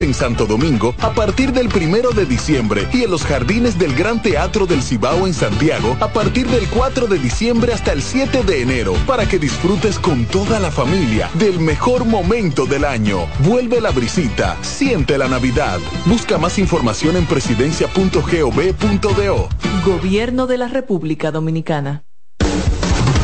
en 0.00 0.12
Santo 0.12 0.44
Domingo 0.44 0.94
a 1.00 1.14
partir 1.14 1.52
del 1.52 1.68
primero 1.68 2.10
de 2.10 2.26
diciembre 2.26 2.86
y 2.92 3.04
en 3.04 3.10
los 3.10 3.24
jardines 3.24 3.78
del 3.78 3.94
Gran 3.94 4.20
Teatro 4.20 4.66
del 4.66 4.82
Cibao 4.82 5.26
en 5.26 5.32
Santiago 5.32 5.96
a 6.00 6.08
partir 6.08 6.46
del 6.48 6.68
4 6.68 7.06
de 7.06 7.18
diciembre 7.18 7.72
hasta 7.72 7.92
el 7.92 8.02
7 8.02 8.42
de 8.42 8.60
enero 8.60 8.92
para 9.06 9.26
que 9.26 9.38
disfrutes 9.38 9.98
con 9.98 10.26
toda 10.26 10.60
la 10.60 10.70
familia 10.70 11.30
del 11.34 11.60
mejor 11.60 12.04
momento 12.04 12.66
del 12.66 12.84
año. 12.84 13.26
Vuelve 13.38 13.80
la 13.80 13.90
brisita, 13.90 14.62
siente 14.62 15.16
la 15.16 15.28
Navidad. 15.28 15.78
Busca 16.04 16.36
más 16.36 16.58
información 16.58 17.16
en 17.16 17.24
presidencia.gov.do. 17.24 19.48
Gobierno 19.86 20.46
de 20.46 20.58
la 20.58 20.68
República 20.68 21.30
Dominicana. 21.30 22.04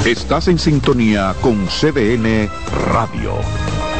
Estás 0.07 0.49
en 0.49 0.59
sintonía 0.59 1.35
con 1.43 1.67
CDN 1.67 2.49
Radio. 2.87 3.35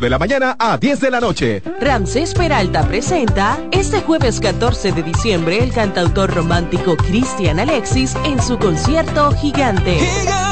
de 0.00 0.10
la 0.10 0.18
mañana 0.18 0.56
a 0.58 0.78
10 0.78 1.00
de 1.00 1.10
la 1.10 1.20
noche. 1.20 1.62
Ramsés 1.80 2.34
Peralta 2.34 2.86
presenta 2.86 3.58
este 3.70 4.00
jueves 4.00 4.40
14 4.40 4.92
de 4.92 5.02
diciembre 5.02 5.62
el 5.62 5.72
cantautor 5.72 6.32
romántico 6.32 6.96
Cristian 6.96 7.60
Alexis 7.60 8.14
en 8.24 8.40
su 8.42 8.58
concierto 8.58 9.32
Gigante. 9.32 9.98
Gigante, 9.98 10.51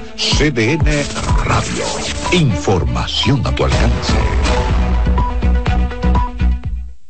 CDN 0.21 0.85
Radio. 1.45 1.83
Información 2.31 3.41
a 3.43 3.55
tu 3.55 3.63
alcance. 3.63 4.13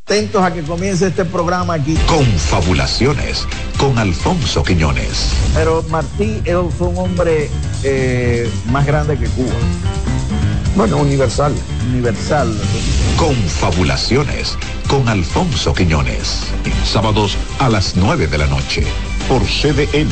Atentos 0.06 0.42
a 0.42 0.54
que 0.54 0.62
comience 0.62 1.08
este 1.08 1.26
programa 1.26 1.74
aquí. 1.74 1.96
Confabulaciones 2.08 3.46
con 3.78 4.00
Alfonso 4.00 4.64
Quiñones. 4.64 5.34
Pero 5.54 5.84
Martí 5.90 6.42
fue 6.78 6.88
un 6.88 6.98
hombre 7.00 7.50
eh, 7.84 8.50
más 8.68 8.86
grande 8.86 9.18
que 9.18 9.26
Cuba. 9.26 9.52
Bueno, 10.78 10.96
universal. 10.96 11.54
Universal. 11.90 12.58
Confabulaciones 13.18 14.58
con 14.88 15.10
Alfonso 15.10 15.74
Quiñones. 15.74 16.44
Sábados 16.86 17.38
a 17.60 17.68
las 17.68 17.98
9 17.98 18.28
de 18.28 18.38
la 18.38 18.48
noche 18.48 18.86
por 19.28 19.42
CDN, 19.44 20.12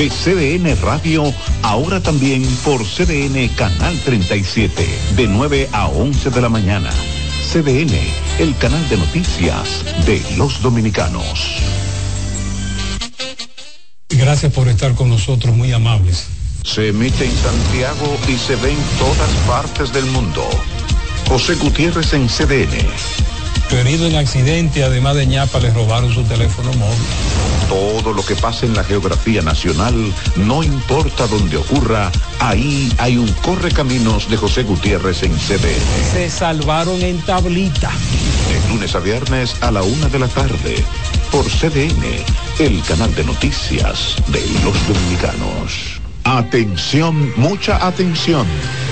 de 0.00 0.08
CDN 0.08 0.80
Radio, 0.80 1.24
ahora 1.62 2.00
también 2.00 2.42
por 2.64 2.82
CDN 2.86 3.48
Canal 3.48 3.94
37, 4.02 4.88
de 5.14 5.28
9 5.28 5.68
a 5.72 5.88
11 5.88 6.30
de 6.30 6.40
la 6.40 6.48
mañana. 6.48 6.90
CDN, 7.52 7.92
el 8.38 8.56
canal 8.56 8.88
de 8.88 8.96
noticias 8.96 9.84
de 10.06 10.22
los 10.38 10.62
dominicanos. 10.62 11.60
Gracias 14.08 14.50
por 14.54 14.68
estar 14.68 14.94
con 14.94 15.10
nosotros, 15.10 15.54
muy 15.54 15.70
amables. 15.70 16.28
Se 16.64 16.88
emite 16.88 17.26
en 17.26 17.36
Santiago 17.36 18.16
y 18.26 18.38
se 18.38 18.56
ve 18.56 18.70
en 18.70 18.78
todas 18.98 19.30
partes 19.46 19.92
del 19.92 20.06
mundo. 20.06 20.48
José 21.28 21.56
Gutiérrez 21.56 22.14
en 22.14 22.26
CDN. 22.26 23.29
Herido 23.78 24.06
en 24.06 24.16
accidente, 24.16 24.82
además 24.82 25.14
de 25.14 25.26
ñapa, 25.26 25.60
le 25.60 25.70
robaron 25.70 26.12
su 26.12 26.22
teléfono 26.24 26.72
móvil. 26.72 26.98
Todo 27.68 28.12
lo 28.12 28.24
que 28.24 28.34
pasa 28.34 28.66
en 28.66 28.74
la 28.74 28.82
geografía 28.82 29.42
nacional, 29.42 29.94
no 30.36 30.62
importa 30.62 31.26
dónde 31.28 31.56
ocurra, 31.56 32.10
ahí 32.40 32.92
hay 32.98 33.16
un 33.16 33.32
correcaminos 33.34 34.28
de 34.28 34.36
José 34.36 34.64
Gutiérrez 34.64 35.22
en 35.22 35.32
CDN. 35.36 36.12
Se 36.12 36.28
salvaron 36.28 37.00
en 37.02 37.18
tablita. 37.20 37.90
De 38.48 38.68
lunes 38.68 38.94
a 38.94 38.98
viernes 38.98 39.54
a 39.62 39.70
la 39.70 39.82
una 39.82 40.08
de 40.08 40.18
la 40.18 40.28
tarde, 40.28 40.84
por 41.30 41.44
CDN, 41.44 42.04
el 42.58 42.82
canal 42.82 43.14
de 43.14 43.24
noticias 43.24 44.16
de 44.28 44.44
los 44.64 44.74
dominicanos. 44.88 46.00
Atención, 46.24 47.32
mucha 47.36 47.86
atención. 47.86 48.46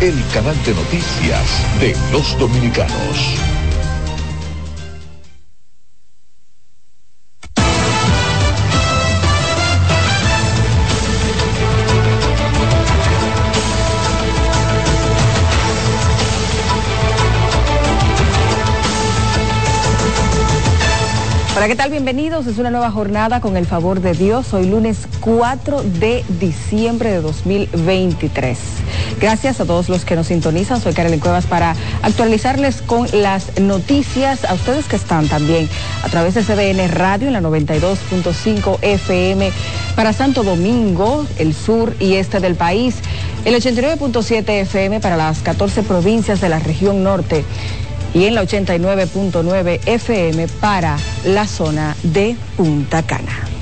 el 0.00 0.14
canal 0.32 0.56
de 0.64 0.72
noticias 0.72 1.78
de 1.78 1.94
los 2.10 2.38
dominicanos. 2.38 3.36
Hola, 21.54 21.68
¿qué 21.68 21.76
tal? 21.76 21.90
Bienvenidos. 21.90 22.46
Es 22.46 22.56
una 22.56 22.70
nueva 22.70 22.90
jornada 22.90 23.42
con 23.42 23.58
el 23.58 23.66
favor 23.66 24.00
de 24.00 24.14
Dios. 24.14 24.54
Hoy 24.54 24.64
lunes 24.64 25.06
4 25.20 25.82
de 25.82 26.24
diciembre 26.40 27.10
de 27.10 27.20
2023. 27.20 28.79
Gracias 29.20 29.60
a 29.60 29.66
todos 29.66 29.90
los 29.90 30.06
que 30.06 30.16
nos 30.16 30.28
sintonizan. 30.28 30.80
Soy 30.80 30.94
Karen 30.94 31.20
Cuevas 31.20 31.44
para 31.44 31.76
actualizarles 32.02 32.80
con 32.80 33.06
las 33.12 33.60
noticias 33.60 34.46
a 34.46 34.54
ustedes 34.54 34.86
que 34.86 34.96
están 34.96 35.28
también 35.28 35.68
a 36.02 36.08
través 36.08 36.34
de 36.34 36.42
CDN 36.42 36.90
Radio 36.90 37.26
en 37.26 37.34
la 37.34 37.42
92.5 37.42 38.78
FM 38.80 39.52
para 39.94 40.14
Santo 40.14 40.42
Domingo, 40.42 41.26
el 41.38 41.54
sur 41.54 41.94
y 42.00 42.14
este 42.14 42.40
del 42.40 42.54
país, 42.54 42.96
el 43.44 43.54
89.7 43.54 44.48
FM 44.62 45.00
para 45.00 45.16
las 45.16 45.40
14 45.40 45.82
provincias 45.82 46.40
de 46.40 46.48
la 46.48 46.58
región 46.58 47.02
norte 47.02 47.44
y 48.14 48.24
en 48.24 48.34
la 48.34 48.42
89.9 48.42 49.80
FM 49.84 50.48
para 50.60 50.96
la 51.26 51.46
zona 51.46 51.94
de 52.02 52.36
Punta 52.56 53.02
Cana. 53.02 53.59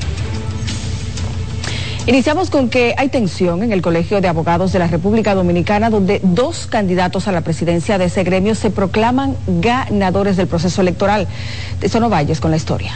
Iniciamos 2.08 2.48
con 2.48 2.70
que 2.70 2.94
hay 2.96 3.10
tensión 3.10 3.62
en 3.62 3.70
el 3.70 3.82
Colegio 3.82 4.22
de 4.22 4.28
Abogados 4.28 4.72
de 4.72 4.78
la 4.78 4.86
República 4.86 5.34
Dominicana, 5.34 5.90
donde 5.90 6.22
dos 6.22 6.66
candidatos 6.66 7.28
a 7.28 7.32
la 7.32 7.42
presidencia 7.42 7.98
de 7.98 8.06
ese 8.06 8.24
gremio 8.24 8.54
se 8.54 8.70
proclaman 8.70 9.36
ganadores 9.46 10.38
del 10.38 10.46
proceso 10.46 10.80
electoral. 10.80 11.28
De 11.80 11.88
Sono 11.90 12.08
Valles 12.08 12.40
con 12.40 12.50
la 12.50 12.56
historia. 12.56 12.94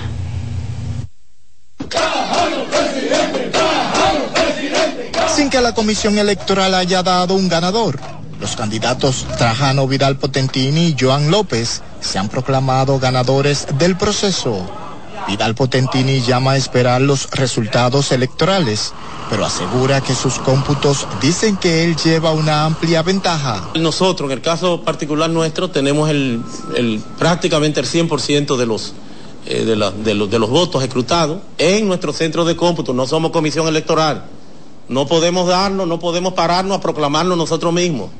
Sin 5.36 5.50
que 5.50 5.60
la 5.60 5.74
comisión 5.74 6.16
electoral 6.16 6.74
haya 6.74 7.02
dado 7.02 7.34
un 7.34 7.50
ganador, 7.50 8.00
los 8.40 8.56
candidatos 8.56 9.26
Trajano 9.36 9.86
Vidal 9.86 10.16
Potentini 10.16 10.86
y 10.86 10.96
Joan 10.98 11.30
López 11.30 11.82
se 12.00 12.18
han 12.18 12.30
proclamado 12.30 12.98
ganadores 12.98 13.66
del 13.76 13.94
proceso. 13.94 14.81
Vidal 15.26 15.54
Potentini 15.54 16.20
llama 16.20 16.52
a 16.52 16.56
esperar 16.56 17.00
los 17.00 17.30
resultados 17.30 18.12
electorales, 18.12 18.92
pero 19.30 19.44
asegura 19.44 20.00
que 20.00 20.14
sus 20.14 20.34
cómputos 20.38 21.06
dicen 21.20 21.56
que 21.56 21.84
él 21.84 21.96
lleva 21.96 22.32
una 22.32 22.64
amplia 22.64 23.02
ventaja. 23.02 23.70
Nosotros, 23.74 24.30
en 24.30 24.38
el 24.38 24.42
caso 24.42 24.82
particular 24.82 25.30
nuestro, 25.30 25.70
tenemos 25.70 26.10
el, 26.10 26.42
prácticamente 27.18 27.80
el 27.80 27.86
100% 27.86 28.56
de 28.56 28.66
los, 28.66 28.94
eh, 29.46 29.64
de, 29.64 29.76
los, 29.76 30.04
de 30.04 30.38
los 30.38 30.50
votos 30.50 30.82
escrutados 30.82 31.38
en 31.58 31.86
nuestro 31.86 32.12
centro 32.12 32.44
de 32.44 32.56
cómputo. 32.56 32.92
No 32.92 33.06
somos 33.06 33.30
comisión 33.30 33.68
electoral. 33.68 34.24
No 34.88 35.06
podemos 35.06 35.46
darnos, 35.48 35.86
no 35.86 35.98
podemos 35.98 36.34
pararnos 36.34 36.78
a 36.78 36.80
proclamarnos 36.80 37.38
nosotros 37.38 37.72
mismos. 37.72 38.10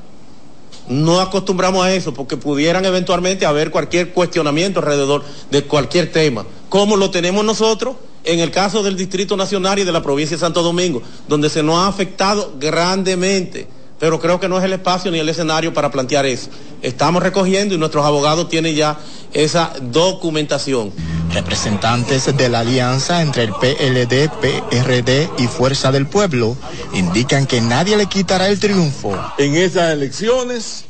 No 0.88 1.20
acostumbramos 1.20 1.84
a 1.84 1.94
eso 1.94 2.12
porque 2.12 2.37
pudieran 2.37 2.84
eventualmente 2.84 3.46
haber 3.46 3.70
cualquier 3.70 4.12
cuestionamiento 4.12 4.81
alrededor 4.81 5.25
de 5.50 5.62
cualquier 5.64 6.11
tema, 6.11 6.44
como 6.69 6.96
lo 6.96 7.11
tenemos 7.11 7.44
nosotros 7.44 7.96
en 8.25 8.40
el 8.40 8.50
caso 8.50 8.82
del 8.82 8.96
Distrito 8.96 9.37
Nacional 9.37 9.79
y 9.79 9.84
de 9.84 9.93
la 9.93 10.02
provincia 10.02 10.37
de 10.37 10.40
Santo 10.40 10.62
Domingo, 10.62 11.02
donde 11.29 11.50
se 11.50 11.62
nos 11.62 11.76
ha 11.76 11.87
afectado 11.87 12.55
grandemente, 12.58 13.67
pero 13.99 14.20
creo 14.20 14.40
que 14.40 14.49
no 14.49 14.58
es 14.58 14.64
el 14.64 14.73
espacio 14.73 15.11
ni 15.11 15.19
el 15.19 15.29
escenario 15.29 15.73
para 15.73 15.90
plantear 15.90 16.26
eso. 16.26 16.49
Estamos 16.82 17.23
recogiendo 17.23 17.75
y 17.75 17.79
nuestros 17.79 18.05
abogados 18.05 18.49
tienen 18.49 18.75
ya 18.75 18.99
esa 19.32 19.73
documentación. 19.81 20.93
Representantes 21.32 22.37
de 22.37 22.49
la 22.50 22.61
alianza 22.61 23.23
entre 23.23 23.44
el 23.44 23.52
PLD, 23.52 24.29
PRD 24.40 25.31
y 25.38 25.46
Fuerza 25.46 25.90
del 25.90 26.06
Pueblo 26.06 26.56
indican 26.93 27.46
que 27.46 27.60
nadie 27.60 27.96
le 27.96 28.06
quitará 28.06 28.48
el 28.48 28.60
triunfo. 28.60 29.19
En 29.39 29.55
esas 29.55 29.93
elecciones 29.93 30.84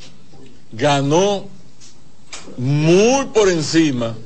ganó 0.72 1.46
muy 2.56 3.26
por 3.26 3.49
encima 3.49 4.16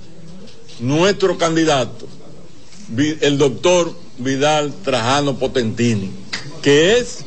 nuestro 0.81 1.37
candidato, 1.37 2.07
el 2.97 3.37
doctor 3.37 3.95
Vidal 4.19 4.73
Trajano 4.85 5.37
Potentini, 5.37 6.11
que 6.63 6.99
es 6.99 7.25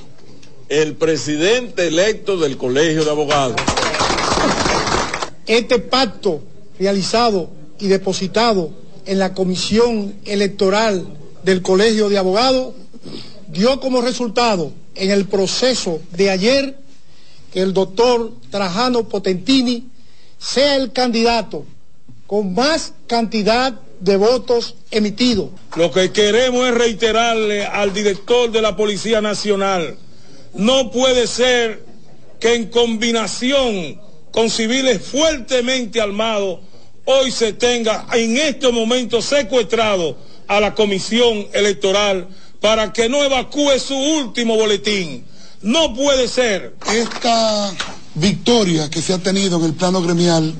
el 0.68 0.96
presidente 0.96 1.88
electo 1.88 2.38
del 2.38 2.58
Colegio 2.58 3.06
de 3.06 3.12
Abogados. 3.12 3.62
Este 5.46 5.78
pacto 5.78 6.42
realizado 6.80 7.59
y 7.80 7.88
depositado 7.88 8.72
en 9.06 9.20
la 9.20 9.34
comisión 9.34 10.16
electoral 10.26 11.08
del 11.44 11.62
Colegio 11.62 12.10
de 12.10 12.18
Abogados 12.18 12.74
dio 13.48 13.80
como 13.80 14.02
resultado 14.02 14.72
en 14.96 15.12
el 15.12 15.26
proceso 15.26 16.02
de 16.12 16.30
ayer 16.30 16.78
que 17.52 17.62
el 17.62 17.74
doctor 17.74 18.34
Trajano 18.52 19.08
Potentini 19.08 19.88
sea 20.38 20.76
el 20.76 20.92
candidato 20.92 21.66
con 22.28 22.54
más 22.54 22.94
cantidad 23.08 23.74
de 24.00 24.18
votos 24.18 24.76
emitidos. 24.92 25.50
Lo 25.76 25.92
que 25.92 26.12
queremos 26.12 26.68
es 26.68 26.76
reiterarle 26.76 27.66
al 27.66 27.94
director 27.94 28.52
de 28.52 28.62
la 28.62 28.76
Policía 28.76 29.20
Nacional, 29.22 29.98
no 30.54 30.92
puede 30.92 31.28
ser 31.28 31.84
que 32.40 32.56
en 32.56 32.68
combinación 32.68 34.00
con 34.32 34.50
civiles 34.50 35.02
fuertemente 35.02 36.00
armados 36.00 36.60
hoy 37.12 37.32
se 37.32 37.54
tenga 37.54 38.06
en 38.14 38.38
este 38.38 38.72
momento 38.72 39.20
secuestrado 39.20 40.16
a 40.48 40.60
la 40.60 40.76
comisión 40.76 41.48
electoral 41.54 42.28
para 42.62 42.94
que 42.94 43.10
no 43.10 43.24
evacúe 43.24 43.80
su 43.80 43.96
último 43.96 44.56
boletín. 44.56 45.26
No 45.64 45.96
puede 45.96 46.28
ser. 46.28 46.76
Esta 46.94 47.74
victoria 48.14 48.92
que 48.92 49.02
se 49.02 49.14
ha 49.14 49.18
tenido 49.18 49.58
en 49.58 49.66
el 49.66 49.74
plano 49.74 50.04
gremial, 50.04 50.54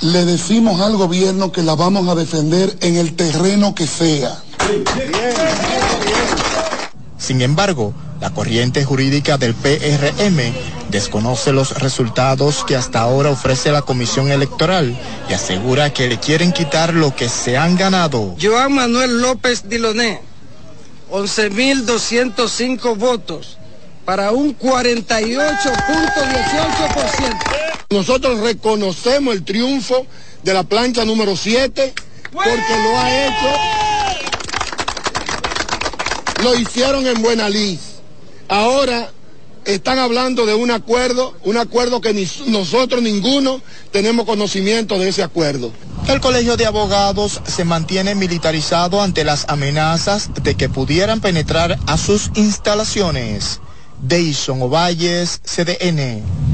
le 0.00 0.24
decimos 0.24 0.80
al 0.80 0.96
gobierno 0.96 1.52
que 1.52 1.62
la 1.62 1.76
vamos 1.76 2.08
a 2.08 2.16
defender 2.16 2.76
en 2.80 2.96
el 2.96 3.14
terreno 3.14 3.76
que 3.76 3.86
sea. 3.86 4.42
Sin 7.16 7.42
embargo, 7.42 7.94
la 8.20 8.30
corriente 8.30 8.84
jurídica 8.84 9.38
del 9.38 9.54
PRM 9.54 10.73
desconoce 10.94 11.52
los 11.52 11.78
resultados 11.80 12.64
que 12.64 12.76
hasta 12.76 13.00
ahora 13.00 13.30
ofrece 13.30 13.72
la 13.72 13.82
Comisión 13.82 14.30
Electoral 14.30 14.96
y 15.28 15.32
asegura 15.32 15.92
que 15.92 16.06
le 16.06 16.20
quieren 16.20 16.52
quitar 16.52 16.94
lo 16.94 17.16
que 17.16 17.28
se 17.28 17.58
han 17.58 17.76
ganado. 17.76 18.36
Joan 18.40 18.74
Manuel 18.74 19.20
López 19.20 19.68
Diloné, 19.68 20.20
11.205 21.10 22.96
votos 22.96 23.58
para 24.04 24.30
un 24.30 24.56
48.18%. 24.56 27.38
Nosotros 27.90 28.38
reconocemos 28.38 29.34
el 29.34 29.44
triunfo 29.44 30.06
de 30.44 30.54
la 30.54 30.62
plancha 30.62 31.04
número 31.04 31.36
7 31.36 31.92
porque 32.30 32.82
lo 32.84 32.98
ha 33.00 33.26
hecho, 33.26 33.48
lo 36.44 36.54
hicieron 36.54 37.04
en 37.04 37.20
buena 37.20 37.48
lid. 37.48 37.80
Ahora 38.48 39.10
están 39.64 39.98
hablando 39.98 40.46
de 40.46 40.54
un 40.54 40.70
acuerdo, 40.70 41.34
un 41.44 41.56
acuerdo 41.56 42.00
que 42.00 42.12
nosotros 42.46 43.02
ninguno 43.02 43.60
tenemos 43.90 44.26
conocimiento 44.26 44.98
de 44.98 45.08
ese 45.08 45.22
acuerdo. 45.22 45.72
El 46.08 46.20
Colegio 46.20 46.56
de 46.56 46.66
Abogados 46.66 47.40
se 47.46 47.64
mantiene 47.64 48.14
militarizado 48.14 49.02
ante 49.02 49.24
las 49.24 49.46
amenazas 49.48 50.30
de 50.42 50.54
que 50.54 50.68
pudieran 50.68 51.20
penetrar 51.20 51.78
a 51.86 51.96
sus 51.96 52.30
instalaciones. 52.34 53.60
Deison 54.02 54.60
Ovalles, 54.60 55.40
CDN. 55.44 56.53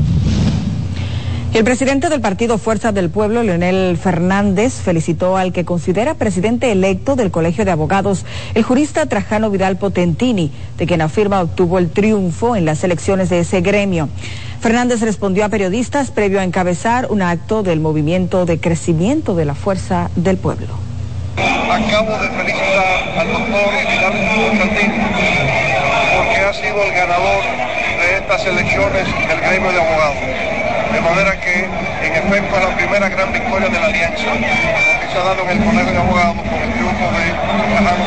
El 1.53 1.65
presidente 1.65 2.09
del 2.09 2.21
partido 2.21 2.59
Fuerza 2.59 2.93
del 2.93 3.11
Pueblo, 3.11 3.43
Leonel 3.43 3.99
Fernández, 4.01 4.73
felicitó 4.73 5.37
al 5.37 5.53
que 5.53 5.65
considera 5.65 6.15
presidente 6.15 6.71
electo 6.71 7.17
del 7.17 7.33
Colegio 7.33 7.65
de 7.65 7.73
Abogados, 7.73 8.25
el 8.55 8.63
jurista 8.63 9.07
Trajano 9.07 9.51
Vidal 9.51 9.77
Potentini, 9.77 10.53
de 10.79 10.87
quien 10.87 11.03
afirma 11.03 11.41
obtuvo 11.41 11.79
el 11.79 11.91
triunfo 11.91 12.55
en 12.55 12.67
las 12.67 12.85
elecciones 12.85 13.31
de 13.31 13.41
ese 13.41 13.63
gremio. 13.63 14.09
Fernández 14.61 15.01
respondió 15.01 15.45
a 15.45 15.49
periodistas 15.49 16.13
previo 16.13 16.39
a 16.39 16.45
encabezar 16.45 17.09
un 17.11 17.21
acto 17.21 17.65
del 17.65 17.81
movimiento 17.81 18.47
de 18.47 18.61
crecimiento 18.61 19.35
de 19.35 19.45
la 19.45 19.57
Fuerza 19.57 20.09
del 20.15 20.37
Pueblo. 20.37 20.69
Acabo 21.37 22.13
de 22.13 22.29
felicitar 22.29 23.19
al 23.19 23.27
doctor 23.27 23.71
Vidal 23.91 24.13
Potentini 24.37 25.03
porque 26.17 26.37
ha 26.37 26.53
sido 26.53 26.85
el 26.85 26.93
ganador 26.93 27.43
de 27.43 28.19
estas 28.19 28.47
elecciones 28.47 29.05
del 29.29 29.41
gremio 29.41 29.73
de 29.73 29.81
abogados 29.81 30.60
de 30.93 31.01
manera 31.01 31.39
que 31.41 31.65
en 32.03 32.13
efecto 32.15 32.57
es 32.57 32.65
la 32.65 32.77
primera 32.77 33.09
gran 33.09 33.33
victoria 33.33 33.69
de 33.69 33.79
la 33.79 33.87
alianza 33.87 34.31
que 34.35 35.07
se 35.07 35.19
ha 35.19 35.23
dado 35.23 35.43
en 35.43 35.51
el 35.51 35.65
Colegio 35.65 35.93
de 35.93 35.99
Abogados 35.99 36.37
con 36.37 36.59
el 36.59 36.73
triunfo 36.73 37.07
de 37.15 37.25
Trajano 37.71 38.05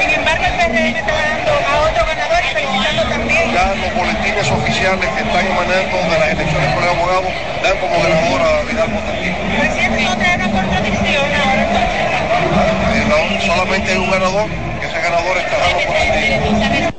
Sin 0.00 0.10
embargo, 0.10 0.44
el 0.44 0.54
PRM 0.54 0.96
está 0.96 1.12
dando 1.12 1.52
a 1.64 1.74
otro 1.88 2.02
ganador 2.04 2.40
y 2.44 2.50
felicitando 2.52 3.02
también. 3.08 3.52
Ya 3.52 3.74
los 3.74 3.90
boletines 3.96 4.50
oficiales 4.50 5.08
que 5.16 5.20
están 5.24 5.46
emanando 5.46 5.96
de 5.96 6.18
las 6.18 6.28
elecciones 6.28 6.64
del 6.64 6.74
Colegio 6.74 6.92
de 6.92 7.00
Abogados 7.00 7.32
dan 7.64 7.76
como 7.80 7.94
ganador 8.04 8.40
a 8.44 8.50
Vidal 8.68 8.88
Montantino. 8.92 9.36
¿Recién 9.60 10.04
no 10.04 10.16
trae 10.18 10.36
una 10.36 10.50
contradicción 10.52 11.28
ahora 11.40 11.62
entonces? 11.64 12.04
No, 13.08 13.20
solamente 13.40 13.92
hay 13.92 13.98
un 13.98 14.10
ganador, 14.10 14.48
que 14.80 14.86
ese 14.86 15.00
ganador 15.00 15.36
es 15.36 15.44
Trajano 15.48 15.78
Montantino. 15.88 16.93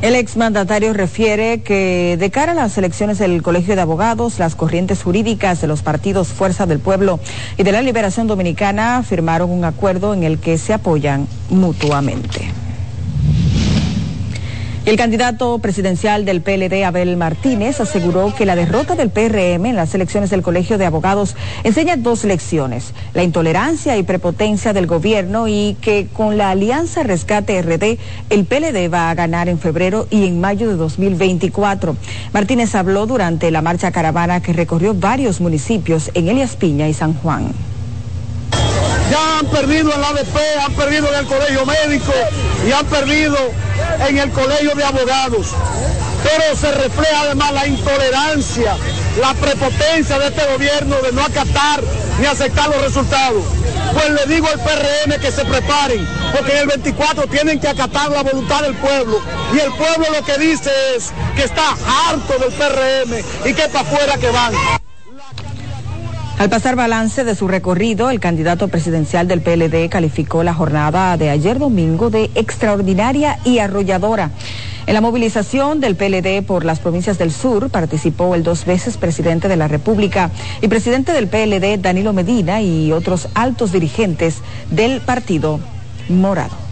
El 0.00 0.14
exmandatario 0.14 0.92
refiere 0.92 1.62
que 1.62 2.16
de 2.20 2.30
cara 2.30 2.52
a 2.52 2.54
las 2.54 2.78
elecciones 2.78 3.18
del 3.18 3.42
Colegio 3.42 3.74
de 3.74 3.80
Abogados, 3.80 4.38
las 4.38 4.54
corrientes 4.54 5.02
jurídicas 5.02 5.60
de 5.60 5.66
los 5.66 5.82
partidos 5.82 6.28
Fuerza 6.28 6.66
del 6.66 6.78
Pueblo 6.78 7.18
y 7.56 7.64
de 7.64 7.72
la 7.72 7.82
Liberación 7.82 8.28
Dominicana 8.28 9.02
firmaron 9.02 9.50
un 9.50 9.64
acuerdo 9.64 10.14
en 10.14 10.22
el 10.22 10.38
que 10.38 10.56
se 10.56 10.72
apoyan 10.72 11.26
mutuamente. 11.50 12.48
El 14.88 14.96
candidato 14.96 15.58
presidencial 15.58 16.24
del 16.24 16.40
PLD, 16.40 16.82
Abel 16.82 17.18
Martínez, 17.18 17.78
aseguró 17.78 18.34
que 18.34 18.46
la 18.46 18.56
derrota 18.56 18.94
del 18.94 19.10
PRM 19.10 19.66
en 19.66 19.76
las 19.76 19.94
elecciones 19.94 20.30
del 20.30 20.40
Colegio 20.40 20.78
de 20.78 20.86
Abogados 20.86 21.36
enseña 21.62 21.98
dos 21.98 22.24
lecciones, 22.24 22.94
la 23.12 23.22
intolerancia 23.22 23.98
y 23.98 24.02
prepotencia 24.02 24.72
del 24.72 24.86
gobierno 24.86 25.46
y 25.46 25.76
que 25.82 26.08
con 26.10 26.38
la 26.38 26.48
alianza 26.48 27.02
Rescate 27.02 27.60
RD, 27.60 27.98
el 28.30 28.46
PLD 28.46 28.90
va 28.90 29.10
a 29.10 29.14
ganar 29.14 29.50
en 29.50 29.58
febrero 29.58 30.06
y 30.08 30.26
en 30.26 30.40
mayo 30.40 30.70
de 30.70 30.76
2024. 30.76 31.94
Martínez 32.32 32.74
habló 32.74 33.04
durante 33.04 33.50
la 33.50 33.60
marcha 33.60 33.92
caravana 33.92 34.40
que 34.40 34.54
recorrió 34.54 34.94
varios 34.94 35.42
municipios 35.42 36.10
en 36.14 36.28
Elias 36.28 36.56
Piña 36.56 36.88
y 36.88 36.94
San 36.94 37.12
Juan. 37.12 37.52
Ya 39.10 39.38
han 39.38 39.46
perdido 39.46 39.92
en 39.94 40.00
la 40.00 40.08
ADP, 40.08 40.36
han 40.66 40.74
perdido 40.74 41.08
en 41.08 41.14
el 41.14 41.26
colegio 41.26 41.64
médico 41.64 42.12
y 42.66 42.72
han 42.72 42.84
perdido 42.86 43.36
en 44.06 44.18
el 44.18 44.30
colegio 44.30 44.74
de 44.74 44.84
abogados. 44.84 45.48
Pero 46.22 46.56
se 46.56 46.70
refleja 46.72 47.22
además 47.22 47.52
la 47.52 47.66
intolerancia, 47.66 48.76
la 49.20 49.34
prepotencia 49.34 50.18
de 50.18 50.28
este 50.28 50.44
gobierno 50.52 50.96
de 50.96 51.12
no 51.12 51.22
acatar 51.22 51.80
ni 52.20 52.26
aceptar 52.26 52.68
los 52.68 52.82
resultados. 52.82 53.44
Pues 53.92 54.10
le 54.10 54.34
digo 54.34 54.46
al 54.48 54.60
PRM 54.60 55.20
que 55.20 55.32
se 55.32 55.44
preparen, 55.44 56.06
porque 56.32 56.52
en 56.52 56.58
el 56.58 56.66
24 56.66 57.26
tienen 57.28 57.58
que 57.60 57.68
acatar 57.68 58.10
la 58.10 58.22
voluntad 58.22 58.62
del 58.62 58.74
pueblo. 58.74 59.20
Y 59.54 59.60
el 59.60 59.72
pueblo 59.72 60.06
lo 60.12 60.24
que 60.24 60.36
dice 60.38 60.70
es 60.96 61.12
que 61.34 61.44
está 61.44 61.70
harto 62.08 62.34
del 62.38 62.52
PRM 62.52 63.48
y 63.48 63.54
que 63.54 63.68
para 63.68 63.88
afuera 63.88 64.18
que 64.18 64.30
van. 64.30 64.87
Al 66.38 66.50
pasar 66.50 66.76
balance 66.76 67.24
de 67.24 67.34
su 67.34 67.48
recorrido, 67.48 68.10
el 68.10 68.20
candidato 68.20 68.68
presidencial 68.68 69.26
del 69.26 69.40
PLD 69.40 69.88
calificó 69.88 70.44
la 70.44 70.54
jornada 70.54 71.16
de 71.16 71.30
ayer 71.30 71.58
domingo 71.58 72.10
de 72.10 72.30
extraordinaria 72.36 73.40
y 73.44 73.58
arrolladora. 73.58 74.30
En 74.86 74.94
la 74.94 75.00
movilización 75.00 75.80
del 75.80 75.96
PLD 75.96 76.46
por 76.46 76.64
las 76.64 76.78
provincias 76.78 77.18
del 77.18 77.32
sur 77.32 77.70
participó 77.70 78.36
el 78.36 78.44
dos 78.44 78.66
veces 78.66 78.98
presidente 78.98 79.48
de 79.48 79.56
la 79.56 79.66
República 79.66 80.30
y 80.62 80.68
presidente 80.68 81.12
del 81.12 81.26
PLD, 81.26 81.82
Danilo 81.82 82.12
Medina, 82.12 82.62
y 82.62 82.92
otros 82.92 83.28
altos 83.34 83.72
dirigentes 83.72 84.36
del 84.70 85.00
partido 85.00 85.58
Morado. 86.08 86.67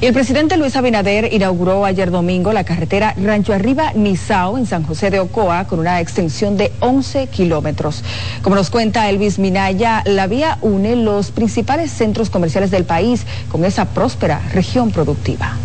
Y 0.00 0.06
el 0.06 0.14
presidente 0.14 0.56
Luis 0.56 0.76
Abinader 0.76 1.32
inauguró 1.32 1.84
ayer 1.84 2.12
domingo 2.12 2.52
la 2.52 2.62
carretera 2.62 3.14
Rancho 3.16 3.52
Arriba 3.52 3.92
Nizao 3.94 4.56
en 4.56 4.64
San 4.64 4.84
José 4.84 5.10
de 5.10 5.18
Ocoa 5.18 5.66
con 5.66 5.80
una 5.80 6.00
extensión 6.00 6.56
de 6.56 6.70
11 6.78 7.26
kilómetros. 7.26 8.04
Como 8.42 8.54
nos 8.54 8.70
cuenta 8.70 9.10
Elvis 9.10 9.40
Minaya, 9.40 10.04
la 10.06 10.28
vía 10.28 10.58
une 10.60 10.94
los 10.94 11.32
principales 11.32 11.90
centros 11.90 12.30
comerciales 12.30 12.70
del 12.70 12.84
país 12.84 13.26
con 13.50 13.64
esa 13.64 13.86
próspera 13.86 14.40
región 14.52 14.92
productiva. 14.92 15.56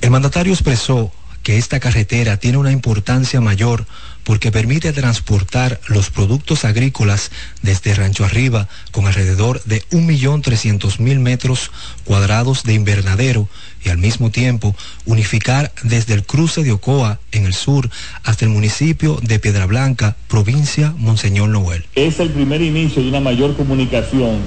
El 0.00 0.10
mandatario 0.10 0.52
expresó 0.52 1.12
que 1.44 1.56
esta 1.56 1.78
carretera 1.78 2.38
tiene 2.38 2.58
una 2.58 2.72
importancia 2.72 3.40
mayor 3.40 3.86
porque 4.24 4.50
permite 4.50 4.92
transportar 4.92 5.80
los 5.86 6.10
productos 6.10 6.64
agrícolas 6.64 7.30
desde 7.62 7.94
Rancho 7.94 8.24
Arriba 8.24 8.68
con 8.90 9.06
alrededor 9.06 9.62
de 9.64 9.82
1.300.000 9.90 11.18
metros 11.18 11.70
cuadrados 12.04 12.64
de 12.64 12.74
invernadero 12.74 13.48
y 13.84 13.90
al 13.90 13.98
mismo 13.98 14.30
tiempo 14.30 14.74
unificar 15.04 15.72
desde 15.82 16.14
el 16.14 16.24
cruce 16.24 16.64
de 16.64 16.72
Ocoa 16.72 17.20
en 17.32 17.44
el 17.44 17.54
sur 17.54 17.90
hasta 18.22 18.44
el 18.44 18.50
municipio 18.50 19.18
de 19.22 19.38
Piedra 19.38 19.66
Blanca, 19.66 20.16
provincia 20.28 20.94
Monseñor 20.96 21.50
Noel. 21.50 21.84
Es 21.94 22.18
el 22.20 22.30
primer 22.30 22.62
inicio 22.62 23.02
de 23.02 23.08
una 23.08 23.20
mayor 23.20 23.56
comunicación 23.56 24.38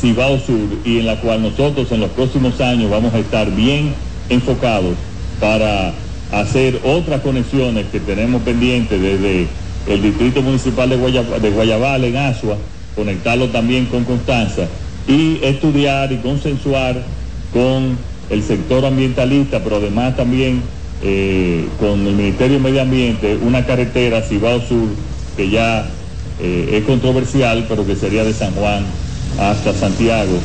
Cibao 0.00 0.38
Sur 0.38 0.78
y 0.84 0.98
en 0.98 1.06
la 1.06 1.20
cual 1.20 1.42
nosotros 1.42 1.90
en 1.92 2.00
los 2.00 2.10
próximos 2.10 2.60
años 2.60 2.90
vamos 2.90 3.14
a 3.14 3.18
estar 3.18 3.50
bien 3.50 3.94
enfocados 4.28 4.94
para 5.40 5.92
hacer 6.40 6.80
otras 6.84 7.20
conexiones 7.20 7.86
que 7.92 8.00
tenemos 8.00 8.42
pendientes 8.42 9.00
desde 9.00 9.46
el 9.86 10.02
Distrito 10.02 10.42
Municipal 10.42 10.88
de, 10.88 10.96
Guayab 10.96 11.40
de 11.40 11.50
Guayabal 11.50 12.04
en 12.04 12.16
Asua, 12.16 12.56
conectarlo 12.96 13.48
también 13.48 13.86
con 13.86 14.04
Constanza 14.04 14.62
y 15.06 15.38
estudiar 15.42 16.12
y 16.12 16.16
consensuar 16.16 17.02
con 17.52 17.96
el 18.30 18.42
sector 18.42 18.84
ambientalista, 18.84 19.62
pero 19.62 19.76
además 19.76 20.16
también 20.16 20.62
eh, 21.02 21.66
con 21.78 22.06
el 22.06 22.14
Ministerio 22.14 22.54
de 22.54 22.62
Medio 22.62 22.82
Ambiente, 22.82 23.38
una 23.42 23.64
carretera 23.64 24.22
Cibao 24.22 24.60
Sur 24.60 24.88
que 25.36 25.50
ya 25.50 25.86
eh, 26.40 26.78
es 26.78 26.84
controversial, 26.84 27.66
pero 27.68 27.86
que 27.86 27.94
sería 27.94 28.24
de 28.24 28.32
San 28.32 28.52
Juan 28.54 28.84
hasta 29.38 29.72
Santiago, 29.72 30.38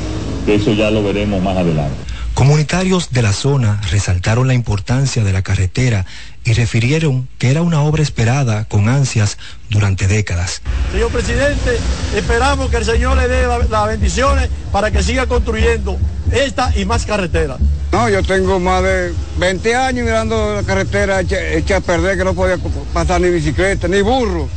que 0.46 0.56
eso 0.56 0.74
ya 0.74 0.92
lo 0.92 1.04
veremos 1.04 1.42
más 1.42 1.58
adelante. 1.58 2.09
Comunitarios 2.40 3.12
de 3.12 3.22
la 3.22 3.34
zona 3.34 3.82
resaltaron 3.92 4.48
la 4.48 4.54
importancia 4.54 5.26
de 5.26 5.34
la 5.34 5.42
carretera 5.42 6.06
y 6.46 6.54
refirieron 6.54 7.28
que 7.38 7.52
era 7.52 7.64
una 7.64 7.82
obra 7.82 8.02
esperada 8.02 8.64
con 8.64 8.88
ansias 8.88 9.38
durante 9.70 10.08
décadas. 10.08 10.62
Señor 10.94 11.12
presidente, 11.12 11.78
esperamos 12.16 12.70
que 12.70 12.78
el 12.78 12.86
Señor 12.86 13.18
le 13.18 13.28
dé 13.28 13.46
las 13.46 13.70
la 13.70 13.86
bendiciones 13.88 14.48
para 14.72 14.90
que 14.90 15.04
siga 15.04 15.28
construyendo 15.28 15.98
esta 16.32 16.72
y 16.78 16.86
más 16.86 17.06
carreteras. 17.06 17.58
No, 17.92 18.08
yo 18.08 18.24
tengo 18.24 18.58
más 18.58 18.84
de 18.84 19.14
20 19.38 19.76
años 19.76 20.06
mirando 20.06 20.56
la 20.56 20.64
carretera 20.64 21.20
hecha, 21.20 21.46
hecha 21.46 21.76
a 21.76 21.82
perder, 21.82 22.18
que 22.18 22.24
no 22.24 22.36
podía 22.36 22.56
pasar 22.94 23.20
ni 23.20 23.28
bicicleta, 23.32 23.90
ni 23.90 24.02
burro. 24.02 24.48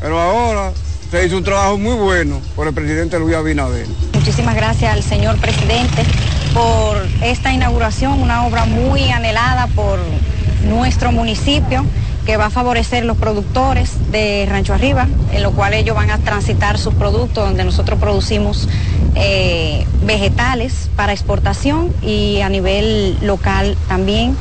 Pero 0.00 0.20
ahora 0.20 0.72
se 1.10 1.26
hizo 1.26 1.36
un 1.36 1.42
trabajo 1.42 1.78
muy 1.78 1.96
bueno 1.96 2.40
por 2.54 2.68
el 2.68 2.74
presidente 2.74 3.18
Luis 3.18 3.34
Abinader. 3.34 3.88
Muchísimas 4.12 4.54
gracias 4.54 4.92
al 4.92 5.02
señor 5.02 5.36
presidente 5.38 6.04
por 6.54 7.06
esta 7.22 7.52
inauguración, 7.52 8.22
una 8.22 8.46
obra 8.46 8.64
muy 8.64 9.10
anhelada 9.10 9.66
por 9.66 9.98
nuestro 10.68 11.12
municipio 11.12 11.84
que 12.24 12.36
va 12.36 12.46
a 12.46 12.50
favorecer 12.50 13.04
los 13.04 13.18
productores 13.18 14.10
de 14.10 14.46
Rancho 14.48 14.72
Arriba, 14.72 15.06
en 15.32 15.42
lo 15.42 15.50
cual 15.50 15.74
ellos 15.74 15.94
van 15.94 16.10
a 16.10 16.18
transitar 16.18 16.78
sus 16.78 16.94
productos 16.94 17.44
donde 17.44 17.64
nosotros 17.64 17.98
producimos 17.98 18.68
eh, 19.14 19.84
vegetales 20.04 20.88
para 20.96 21.12
exportación 21.12 21.92
y 22.02 22.40
a 22.40 22.48
nivel 22.48 23.18
local 23.20 23.76
también. 23.88 24.36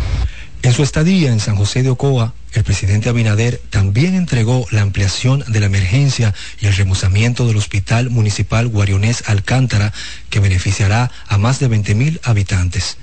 En 0.64 0.72
su 0.72 0.82
estadía 0.82 1.30
en 1.30 1.42
San 1.42 1.58
José 1.58 1.84
de 1.84 1.90
Ocoa, 1.90 2.34
el 2.54 2.64
presidente 2.64 3.10
Abinader 3.10 3.60
también 3.70 4.16
entregó 4.16 4.66
la 4.72 4.82
ampliación 4.82 5.44
de 5.50 5.60
la 5.60 5.66
emergencia 5.66 6.34
y 6.62 6.68
el 6.68 6.74
remozamiento 6.74 7.46
del 7.46 7.58
Hospital 7.58 8.10
Municipal 8.10 8.70
Guarionés 8.70 9.26
Alcántara, 9.28 9.92
que 10.30 10.40
beneficiará 10.40 11.12
a 11.28 11.38
más 11.38 11.60
de 11.60 11.68
20 11.68 11.96
mil 11.96 12.22
habitantes. 12.24 12.96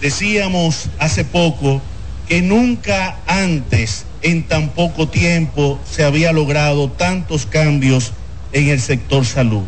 Decíamos 0.00 0.88
hace 1.00 1.24
poco 1.24 1.82
que 2.28 2.42
nunca 2.42 3.18
antes, 3.26 4.04
en 4.22 4.44
tan 4.44 4.68
poco 4.68 5.08
tiempo, 5.08 5.80
se 5.90 6.04
había 6.04 6.30
logrado 6.30 6.92
tantos 6.92 7.44
cambios 7.46 8.12
en 8.52 8.68
el 8.68 8.80
sector 8.80 9.26
salud. 9.26 9.64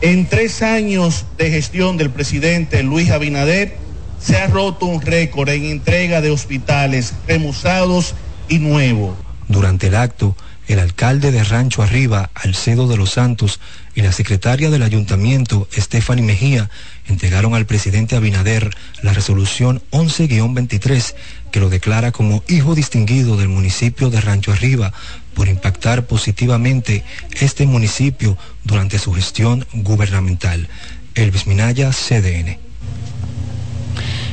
En 0.00 0.26
tres 0.26 0.62
años 0.62 1.24
de 1.38 1.50
gestión 1.50 1.96
del 1.96 2.10
presidente 2.10 2.84
Luis 2.84 3.10
Abinader, 3.10 3.85
se 4.26 4.36
ha 4.36 4.48
roto 4.48 4.86
un 4.86 5.00
récord 5.00 5.48
en 5.50 5.66
entrega 5.66 6.20
de 6.20 6.32
hospitales 6.32 7.14
remozados 7.28 8.16
y 8.48 8.58
nuevos. 8.58 9.16
Durante 9.46 9.86
el 9.86 9.94
acto, 9.94 10.36
el 10.66 10.80
alcalde 10.80 11.30
de 11.30 11.44
Rancho 11.44 11.84
Arriba, 11.84 12.30
Alcedo 12.34 12.88
de 12.88 12.96
los 12.96 13.10
Santos, 13.10 13.60
y 13.94 14.02
la 14.02 14.10
secretaria 14.10 14.68
del 14.68 14.82
ayuntamiento, 14.82 15.68
Stephanie 15.72 16.24
Mejía, 16.24 16.70
entregaron 17.06 17.54
al 17.54 17.66
presidente 17.66 18.16
Abinader 18.16 18.76
la 19.00 19.12
resolución 19.12 19.80
11-23 19.92 21.14
que 21.52 21.60
lo 21.60 21.68
declara 21.68 22.10
como 22.10 22.42
hijo 22.48 22.74
distinguido 22.74 23.36
del 23.36 23.48
municipio 23.48 24.10
de 24.10 24.20
Rancho 24.20 24.50
Arriba 24.50 24.92
por 25.34 25.46
impactar 25.46 26.06
positivamente 26.06 27.04
este 27.40 27.64
municipio 27.64 28.36
durante 28.64 28.98
su 28.98 29.12
gestión 29.12 29.64
gubernamental. 29.72 30.68
Elvis 31.14 31.46
Minaya, 31.46 31.92
CDN. 31.92 32.65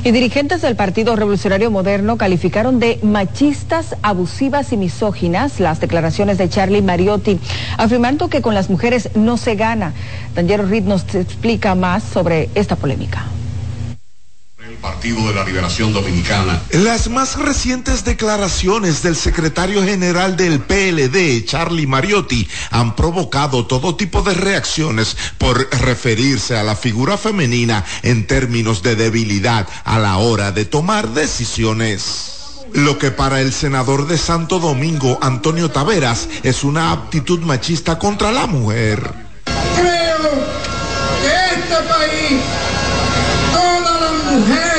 Y 0.05 0.11
dirigentes 0.11 0.61
del 0.61 0.75
Partido 0.75 1.15
Revolucionario 1.15 1.71
Moderno 1.71 2.17
calificaron 2.17 2.77
de 2.77 2.99
machistas, 3.03 3.95
abusivas 4.01 4.73
y 4.73 4.77
misóginas 4.77 5.61
las 5.61 5.79
declaraciones 5.79 6.37
de 6.37 6.49
Charlie 6.49 6.81
Mariotti, 6.81 7.39
afirmando 7.77 8.27
que 8.27 8.41
con 8.41 8.53
las 8.53 8.69
mujeres 8.69 9.11
no 9.15 9.37
se 9.37 9.55
gana. 9.55 9.93
Daniel 10.35 10.67
Reed 10.67 10.83
nos 10.83 11.03
explica 11.15 11.73
más 11.75 12.03
sobre 12.03 12.49
esta 12.53 12.75
polémica. 12.75 13.27
Partido 14.83 15.29
de 15.29 15.33
la 15.33 15.45
Liberación 15.45 15.93
Dominicana. 15.93 16.61
Las 16.71 17.09
más 17.09 17.37
recientes 17.37 18.03
declaraciones 18.03 19.01
del 19.01 19.15
secretario 19.15 19.81
general 19.81 20.35
del 20.35 20.59
PLD, 20.59 21.45
Charlie 21.45 21.87
Mariotti, 21.87 22.45
han 22.69 22.93
provocado 22.93 23.65
todo 23.65 23.95
tipo 23.95 24.23
de 24.23 24.33
reacciones 24.33 25.15
por 25.37 25.69
referirse 25.71 26.57
a 26.57 26.63
la 26.63 26.75
figura 26.75 27.17
femenina 27.17 27.85
en 28.01 28.27
términos 28.27 28.83
de 28.83 28.97
debilidad 28.97 29.69
a 29.85 29.99
la 29.99 30.17
hora 30.17 30.51
de 30.51 30.65
tomar 30.65 31.07
decisiones. 31.13 32.33
Lo 32.73 32.97
que 32.97 33.09
para 33.09 33.39
el 33.39 33.53
senador 33.53 34.07
de 34.07 34.17
Santo 34.17 34.59
Domingo, 34.59 35.17
Antonio 35.21 35.71
Taveras, 35.71 36.27
es 36.43 36.65
una 36.65 36.91
aptitud 36.91 37.39
machista 37.39 37.97
contra 37.97 38.33
la 38.33 38.47
mujer. 38.47 38.99
Creo 39.45 40.29
que 41.21 41.61
este 41.61 41.75
país, 41.87 42.41
todas 43.53 44.01
las 44.01 44.33
mujeres, 44.33 44.72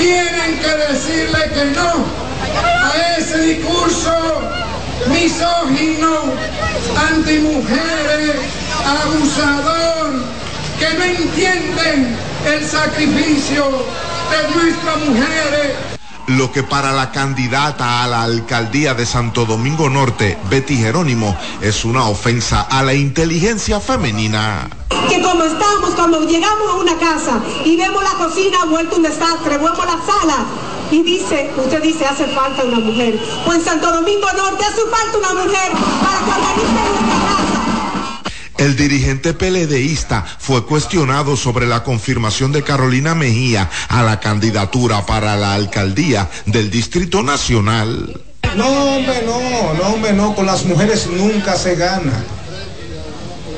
tienen 0.00 0.58
que 0.58 0.92
decirle 0.92 1.50
que 1.52 1.64
no 1.76 2.06
a 2.82 3.18
ese 3.18 3.38
discurso 3.38 4.12
misógino, 5.08 6.32
antimujeres, 7.10 8.36
abusador, 8.86 10.24
que 10.78 10.94
no 10.98 11.04
entienden 11.04 12.16
el 12.46 12.66
sacrificio 12.66 13.84
de 14.30 14.54
nuestras 14.54 14.96
mujeres 15.06 15.89
lo 16.36 16.52
que 16.52 16.62
para 16.62 16.92
la 16.92 17.10
candidata 17.10 18.02
a 18.02 18.06
la 18.06 18.22
alcaldía 18.22 18.94
de 18.94 19.04
Santo 19.04 19.44
Domingo 19.44 19.90
Norte, 19.90 20.38
Betty 20.48 20.76
Jerónimo, 20.76 21.36
es 21.60 21.84
una 21.84 22.06
ofensa 22.06 22.62
a 22.62 22.82
la 22.82 22.94
inteligencia 22.94 23.80
femenina. 23.80 24.68
Que 25.08 25.20
como 25.22 25.42
estamos, 25.42 25.90
cuando 25.96 26.26
llegamos 26.26 26.70
a 26.70 26.74
una 26.76 26.96
casa 26.98 27.40
y 27.64 27.76
vemos 27.76 28.02
la 28.02 28.12
cocina 28.24 28.64
vuelta 28.66 28.96
un 28.96 29.02
desastre, 29.02 29.58
vemos 29.58 29.78
la 29.78 29.98
sala 30.06 30.46
y 30.90 31.02
dice, 31.02 31.50
usted 31.56 31.82
dice, 31.82 32.06
hace 32.06 32.26
falta 32.28 32.64
una 32.64 32.78
mujer. 32.78 33.18
Pues 33.44 33.62
Santo 33.64 33.90
Domingo 33.92 34.26
Norte 34.36 34.64
hace 34.64 34.82
falta 34.82 35.18
una 35.18 35.44
mujer 35.44 35.72
para 36.00 36.18
que 36.24 36.30
organice. 36.30 37.29
El 38.60 38.76
dirigente 38.76 39.32
PLDista 39.32 40.22
fue 40.38 40.66
cuestionado 40.66 41.34
sobre 41.34 41.66
la 41.66 41.82
confirmación 41.82 42.52
de 42.52 42.62
Carolina 42.62 43.14
Mejía 43.14 43.70
a 43.88 44.02
la 44.02 44.20
candidatura 44.20 45.06
para 45.06 45.34
la 45.36 45.54
alcaldía 45.54 46.28
del 46.44 46.70
Distrito 46.70 47.22
Nacional. 47.22 48.20
No, 48.54 48.68
hombre, 48.68 49.22
no, 49.24 49.72
no, 49.72 49.94
hombre, 49.94 50.12
no, 50.12 50.34
con 50.34 50.44
las 50.44 50.66
mujeres 50.66 51.06
nunca 51.06 51.56
se 51.56 51.74
gana. 51.74 52.22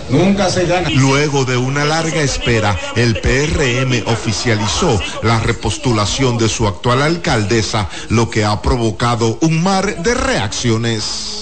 Nunca 0.08 0.48
se 0.48 0.66
gana. 0.66 0.88
Luego 0.90 1.44
de 1.44 1.56
una 1.56 1.84
larga 1.84 2.22
espera, 2.22 2.78
el 2.94 3.20
PRM 3.20 4.04
oficializó 4.06 5.02
la 5.24 5.40
repostulación 5.40 6.38
de 6.38 6.48
su 6.48 6.68
actual 6.68 7.02
alcaldesa, 7.02 7.88
lo 8.08 8.30
que 8.30 8.44
ha 8.44 8.62
provocado 8.62 9.36
un 9.40 9.64
mar 9.64 10.00
de 10.04 10.14
reacciones. 10.14 11.40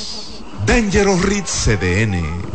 Dangerous 0.65 1.21
Reed 1.21 1.45
CDN. 1.45 2.50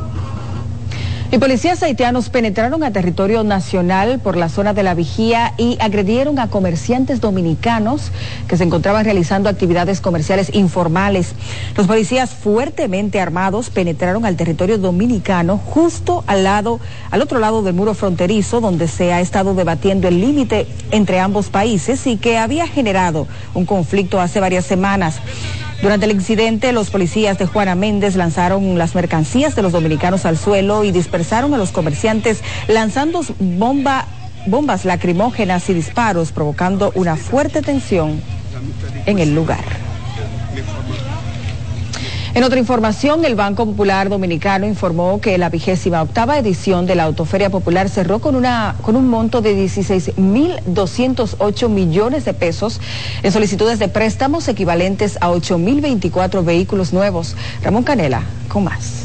Y 1.36 1.38
policías 1.38 1.84
haitianos 1.84 2.30
penetraron 2.30 2.82
a 2.86 2.92
territorio 2.92 3.44
nacional 3.44 4.20
por 4.20 4.38
la 4.38 4.48
zona 4.48 4.74
de 4.74 4.84
la 4.84 4.94
vigía 4.94 5.54
y 5.58 5.76
agredieron 5.82 6.40
a 6.40 6.50
comerciantes 6.50 7.20
dominicanos 7.20 8.14
que 8.48 8.56
se 8.56 8.64
encontraban 8.64 9.04
realizando 9.04 9.50
actividades 9.50 10.00
comerciales 10.00 10.50
informales. 10.56 11.34
Los 11.76 11.88
policías 11.88 12.30
fuertemente 12.30 13.20
armados 13.20 13.70
penetraron 13.70 14.26
al 14.26 14.38
territorio 14.38 14.78
dominicano 14.78 15.58
justo 15.58 16.24
al 16.26 16.46
lado, 16.46 16.80
al 17.12 17.22
otro 17.22 17.40
lado 17.40 17.64
del 17.64 17.74
muro 17.74 17.96
fronterizo 17.96 18.62
donde 18.62 18.88
se 18.88 19.12
ha 19.12 19.20
estado 19.20 19.56
debatiendo 19.56 20.08
el 20.08 20.22
límite 20.22 20.68
entre 20.92 21.20
ambos 21.20 21.50
países 21.50 22.08
y 22.08 22.16
que 22.16 22.38
había 22.38 22.66
generado 22.66 23.28
un 23.54 23.66
conflicto 23.66 24.22
hace 24.22 24.40
varias 24.40 24.64
semanas. 24.64 25.20
Durante 25.82 26.06
el 26.06 26.14
incidente, 26.14 26.72
los 26.72 26.90
policías 26.90 27.38
de 27.38 27.46
Juana 27.46 27.76
Méndez 27.76 28.16
lanzaron 28.16 28.78
las 28.78 28.96
mercancías 28.96 29.56
de 29.56 29.62
los 29.62 29.72
dominicanos 29.72 30.26
al 30.26 30.38
suelo 30.38 30.84
y 30.84 30.92
dispersaron 30.92 31.54
a 31.54 31.58
los 31.58 31.72
comerciantes 31.72 32.42
lanzando 32.68 33.22
bomba, 33.40 34.06
bombas 34.48 34.86
lacrimógenas 34.86 35.70
y 35.70 35.74
disparos, 35.74 36.32
provocando 36.32 36.92
una 36.96 37.16
fuerte 37.18 37.62
tensión 37.62 38.22
en 39.06 39.20
el 39.20 39.36
lugar. 39.36 39.85
En 42.36 42.44
otra 42.44 42.60
información, 42.60 43.24
el 43.24 43.36
Banco 43.36 43.66
Popular 43.66 44.10
Dominicano 44.10 44.66
informó 44.66 45.22
que 45.22 45.38
la 45.38 45.50
vigésima 45.50 46.02
octava 46.02 46.38
edición 46.38 46.86
de 46.86 46.96
la 46.96 47.06
Autoferia 47.06 47.50
Popular 47.50 47.88
cerró 47.88 48.20
con, 48.20 48.36
una, 48.36 48.76
con 48.82 48.98
un 48.98 49.08
monto 49.08 49.42
de 49.42 49.56
16.208 49.56 51.70
millones 51.70 52.26
de 52.26 52.34
pesos 52.34 52.82
en 53.24 53.32
solicitudes 53.32 53.80
de 53.80 53.88
préstamos 53.88 54.50
equivalentes 54.50 55.18
a 55.22 55.30
8.024 55.30 56.44
vehículos 56.44 56.92
nuevos. 56.92 57.38
Ramón 57.64 57.84
Canela, 57.84 58.24
con 58.50 58.66
más. 58.66 59.05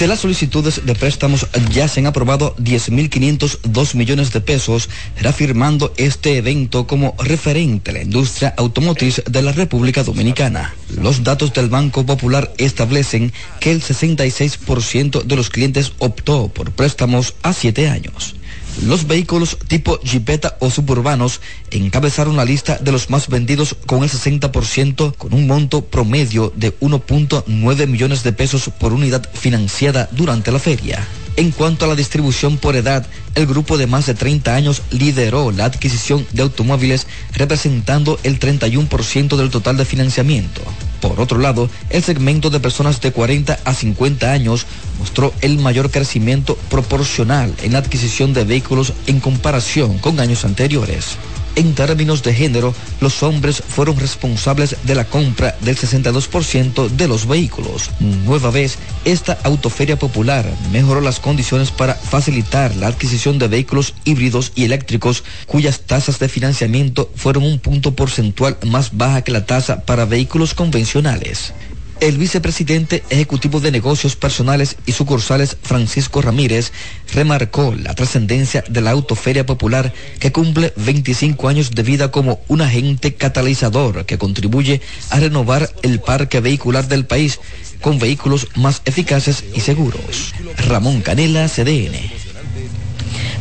De 0.00 0.06
las 0.06 0.20
solicitudes 0.20 0.86
de 0.86 0.94
préstamos 0.94 1.46
ya 1.74 1.86
se 1.86 2.00
han 2.00 2.06
aprobado 2.06 2.56
10.502 2.56 3.94
millones 3.94 4.32
de 4.32 4.40
pesos, 4.40 4.88
reafirmando 5.18 5.92
este 5.98 6.38
evento 6.38 6.86
como 6.86 7.14
referente 7.18 7.90
a 7.90 7.94
la 7.94 8.02
industria 8.02 8.54
automotriz 8.56 9.22
de 9.30 9.42
la 9.42 9.52
República 9.52 10.02
Dominicana. 10.02 10.74
Los 10.96 11.22
datos 11.22 11.52
del 11.52 11.68
Banco 11.68 12.06
Popular 12.06 12.50
establecen 12.56 13.34
que 13.60 13.72
el 13.72 13.82
66% 13.82 15.22
de 15.22 15.36
los 15.36 15.50
clientes 15.50 15.92
optó 15.98 16.48
por 16.48 16.70
préstamos 16.70 17.34
a 17.42 17.52
siete 17.52 17.90
años. 17.90 18.36
Los 18.84 19.06
vehículos 19.06 19.58
tipo 19.68 20.00
Jeepeta 20.00 20.56
o 20.60 20.70
suburbanos 20.70 21.40
encabezaron 21.70 22.36
la 22.36 22.44
lista 22.44 22.78
de 22.78 22.92
los 22.92 23.10
más 23.10 23.28
vendidos 23.28 23.76
con 23.86 24.02
el 24.02 24.10
60% 24.10 25.14
con 25.16 25.34
un 25.34 25.46
monto 25.46 25.84
promedio 25.84 26.52
de 26.56 26.78
1.9 26.80 27.86
millones 27.86 28.22
de 28.22 28.32
pesos 28.32 28.70
por 28.78 28.92
unidad 28.92 29.28
financiada 29.34 30.08
durante 30.12 30.50
la 30.50 30.58
feria. 30.58 31.06
En 31.36 31.52
cuanto 31.52 31.84
a 31.84 31.88
la 31.88 31.94
distribución 31.94 32.58
por 32.58 32.76
edad, 32.76 33.06
el 33.34 33.46
grupo 33.46 33.78
de 33.78 33.86
más 33.86 34.06
de 34.06 34.14
30 34.14 34.54
años 34.54 34.82
lideró 34.90 35.50
la 35.52 35.64
adquisición 35.64 36.26
de 36.32 36.42
automóviles 36.42 37.06
representando 37.32 38.18
el 38.24 38.38
31% 38.38 39.36
del 39.36 39.50
total 39.50 39.76
de 39.76 39.84
financiamiento. 39.84 40.60
Por 41.00 41.20
otro 41.20 41.38
lado, 41.38 41.70
el 41.88 42.02
segmento 42.02 42.50
de 42.50 42.60
personas 42.60 43.00
de 43.00 43.12
40 43.12 43.58
a 43.64 43.74
50 43.74 44.30
años 44.30 44.66
mostró 44.98 45.32
el 45.40 45.58
mayor 45.58 45.90
crecimiento 45.90 46.56
proporcional 46.68 47.54
en 47.62 47.72
la 47.72 47.78
adquisición 47.78 48.34
de 48.34 48.44
vehículos 48.44 48.92
en 49.06 49.20
comparación 49.20 49.98
con 49.98 50.20
años 50.20 50.44
anteriores. 50.44 51.16
En 51.56 51.74
términos 51.74 52.22
de 52.22 52.32
género, 52.32 52.74
los 53.00 53.22
hombres 53.22 53.62
fueron 53.66 53.98
responsables 53.98 54.76
de 54.84 54.94
la 54.94 55.04
compra 55.04 55.56
del 55.60 55.76
62% 55.76 56.88
de 56.88 57.08
los 57.08 57.26
vehículos. 57.26 57.90
Nueva 58.00 58.50
vez, 58.50 58.78
esta 59.04 59.38
autoferia 59.42 59.98
popular 59.98 60.46
mejoró 60.72 61.00
las 61.00 61.20
condiciones 61.20 61.70
para 61.70 61.94
facilitar 61.94 62.74
la 62.76 62.86
adquisición 62.86 63.38
de 63.38 63.48
vehículos 63.48 63.94
híbridos 64.04 64.52
y 64.54 64.64
eléctricos 64.64 65.24
cuyas 65.46 65.80
tasas 65.80 66.18
de 66.18 66.28
financiamiento 66.28 67.10
fueron 67.14 67.44
un 67.44 67.58
punto 67.58 67.94
porcentual 67.94 68.56
más 68.66 68.96
baja 68.96 69.22
que 69.22 69.32
la 69.32 69.46
tasa 69.46 69.84
para 69.84 70.04
vehículos 70.04 70.54
convencionales. 70.54 71.52
El 72.00 72.16
vicepresidente 72.16 73.04
ejecutivo 73.10 73.60
de 73.60 73.70
negocios 73.70 74.16
personales 74.16 74.76
y 74.86 74.92
sucursales 74.92 75.58
Francisco 75.62 76.22
Ramírez 76.22 76.72
remarcó 77.12 77.74
la 77.74 77.94
trascendencia 77.94 78.64
de 78.68 78.80
la 78.80 78.92
Autoferia 78.92 79.44
Popular 79.44 79.92
que 80.18 80.32
cumple 80.32 80.72
25 80.76 81.48
años 81.48 81.72
de 81.72 81.82
vida 81.82 82.10
como 82.10 82.40
un 82.48 82.62
agente 82.62 83.14
catalizador 83.14 84.06
que 84.06 84.16
contribuye 84.16 84.80
a 85.10 85.20
renovar 85.20 85.70
el 85.82 86.00
parque 86.00 86.40
vehicular 86.40 86.88
del 86.88 87.04
país 87.04 87.38
con 87.82 87.98
vehículos 87.98 88.48
más 88.54 88.80
eficaces 88.86 89.44
y 89.54 89.60
seguros. 89.60 90.32
Ramón 90.68 91.02
Canela, 91.02 91.48
CDN. 91.48 91.96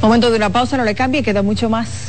Momento 0.02 0.32
de 0.32 0.36
una 0.36 0.50
pausa, 0.50 0.76
no 0.76 0.84
le 0.84 0.96
cambie, 0.96 1.24
queda 1.24 1.42
mucho 1.42 1.70
más. 1.70 2.09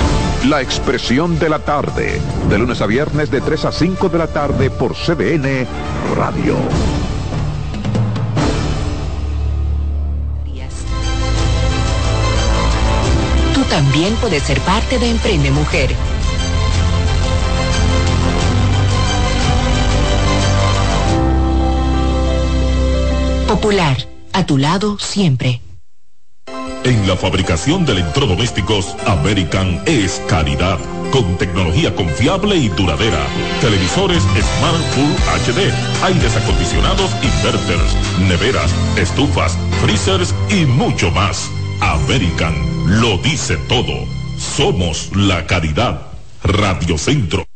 La 0.47 0.59
expresión 0.59 1.37
de 1.37 1.49
la 1.49 1.59
tarde, 1.59 2.19
de 2.49 2.57
lunes 2.57 2.81
a 2.81 2.87
viernes 2.87 3.29
de 3.29 3.41
3 3.41 3.65
a 3.65 3.71
5 3.71 4.09
de 4.09 4.17
la 4.17 4.25
tarde 4.25 4.71
por 4.71 4.95
CBN 4.95 5.67
Radio. 6.15 6.55
Tú 13.53 13.61
también 13.69 14.15
puedes 14.15 14.41
ser 14.41 14.59
parte 14.61 14.97
de 14.97 15.11
Emprende 15.11 15.51
Mujer. 15.51 15.91
Popular, 23.47 23.95
a 24.33 24.45
tu 24.47 24.57
lado 24.57 24.97
siempre. 24.97 25.61
En 26.83 27.07
la 27.07 27.15
fabricación 27.15 27.85
de 27.85 27.91
electrodomésticos, 27.91 28.95
American 29.05 29.81
es 29.85 30.19
calidad, 30.27 30.79
con 31.11 31.37
tecnología 31.37 31.93
confiable 31.93 32.55
y 32.55 32.69
duradera. 32.69 33.23
Televisores 33.61 34.23
Smart 34.23 34.81
Full 34.95 35.13
HD, 35.53 35.71
aires 36.03 36.35
acondicionados 36.35 37.11
inverters, 37.21 37.95
neveras, 38.27 38.73
estufas, 38.97 39.55
freezers 39.81 40.33
y 40.49 40.65
mucho 40.65 41.11
más. 41.11 41.51
American 41.81 42.55
lo 42.99 43.17
dice 43.19 43.57
todo. 43.69 43.93
Somos 44.39 45.15
la 45.15 45.45
calidad. 45.45 46.01
Radio 46.43 46.97
Centro. 46.97 47.50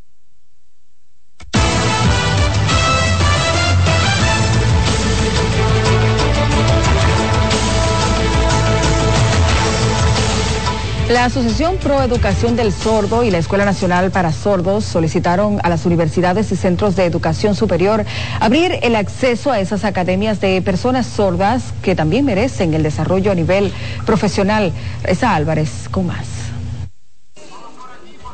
La 11.16 11.24
Asociación 11.24 11.78
Pro 11.78 12.02
Educación 12.02 12.58
del 12.58 12.74
Sordo 12.74 13.24
y 13.24 13.32
la 13.32 13.38
Escuela 13.38 13.64
Nacional 13.64 14.12
para 14.12 14.34
Sordos 14.34 14.84
solicitaron 14.84 15.62
a 15.64 15.70
las 15.70 15.86
universidades 15.86 16.52
y 16.52 16.58
centros 16.58 16.98
de 16.98 17.06
educación 17.06 17.56
superior 17.56 18.04
abrir 18.42 18.80
el 18.82 18.98
acceso 18.98 19.50
a 19.50 19.62
esas 19.62 19.86
academias 19.86 20.42
de 20.42 20.62
personas 20.62 21.06
sordas 21.06 21.74
que 21.82 21.96
también 21.96 22.26
merecen 22.26 22.74
el 22.74 22.84
desarrollo 22.84 23.32
a 23.32 23.36
nivel 23.36 23.72
profesional. 24.06 24.74
Esa 25.06 25.34
Álvarez, 25.34 25.88
con 25.90 26.08
más. 26.08 26.35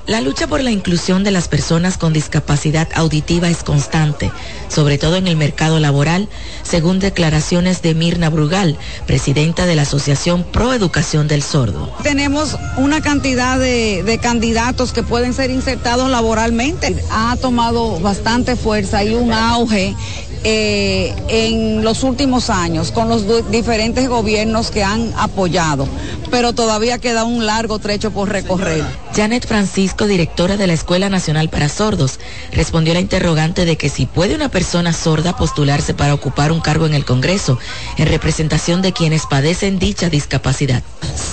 La 0.07 0.19
lucha 0.19 0.47
por 0.47 0.63
la 0.63 0.71
inclusión 0.71 1.23
de 1.23 1.31
las 1.31 1.47
personas 1.47 1.97
con 1.97 2.11
discapacidad 2.11 2.89
auditiva 2.95 3.49
es 3.49 3.63
constante, 3.63 4.31
sobre 4.67 4.97
todo 4.97 5.15
en 5.15 5.27
el 5.27 5.37
mercado 5.37 5.79
laboral, 5.79 6.27
según 6.63 6.99
declaraciones 6.99 7.81
de 7.81 7.93
Mirna 7.93 8.29
Brugal, 8.29 8.77
presidenta 9.05 9.65
de 9.65 9.75
la 9.75 9.83
Asociación 9.83 10.43
Pro 10.43 10.73
Educación 10.73 11.27
del 11.27 11.43
Sordo. 11.43 11.95
Tenemos 12.01 12.57
una 12.77 13.01
cantidad 13.01 13.59
de, 13.59 14.03
de 14.03 14.17
candidatos 14.17 14.91
que 14.91 15.03
pueden 15.03 15.33
ser 15.33 15.51
insertados 15.51 16.09
laboralmente. 16.09 16.95
Ha 17.11 17.37
tomado 17.37 17.99
bastante 17.99 18.55
fuerza 18.55 19.03
y 19.03 19.13
un 19.13 19.31
auge 19.31 19.95
eh, 20.43 21.13
en 21.27 21.83
los 21.83 22.03
últimos 22.03 22.49
años 22.49 22.91
con 22.91 23.09
los 23.09 23.51
diferentes 23.51 24.09
gobiernos 24.09 24.71
que 24.71 24.83
han 24.83 25.13
apoyado, 25.15 25.87
pero 26.31 26.53
todavía 26.53 26.97
queda 26.97 27.25
un 27.25 27.45
largo 27.45 27.77
trecho 27.77 28.09
por 28.09 28.29
recorrer. 28.29 28.83
Janet 29.15 29.47
Francisco, 29.47 30.07
directora 30.07 30.57
de 30.57 30.65
la 30.65 30.73
Escuela 30.73 31.09
Nacional 31.09 31.49
para 31.49 31.69
Sordos, 31.69 32.19
respondió 32.51 32.93
a 32.93 32.95
la 32.95 33.01
interrogante 33.01 33.65
de 33.65 33.75
que 33.75 33.89
si 33.89 34.07
puede 34.07 34.33
una 34.33 34.49
persona 34.49 34.93
sorda 34.93 35.35
postularse 35.35 35.93
para 35.93 36.15
ocupar 36.15 36.51
un 36.51 36.61
cargo 36.61 36.87
en 36.87 36.95
el 36.95 37.05
Congreso 37.05 37.59
en 37.97 38.07
representación 38.07 38.81
de 38.81 38.93
quienes 38.93 39.27
padecen 39.27 39.77
dicha 39.77 40.09
discapacidad. 40.09 40.81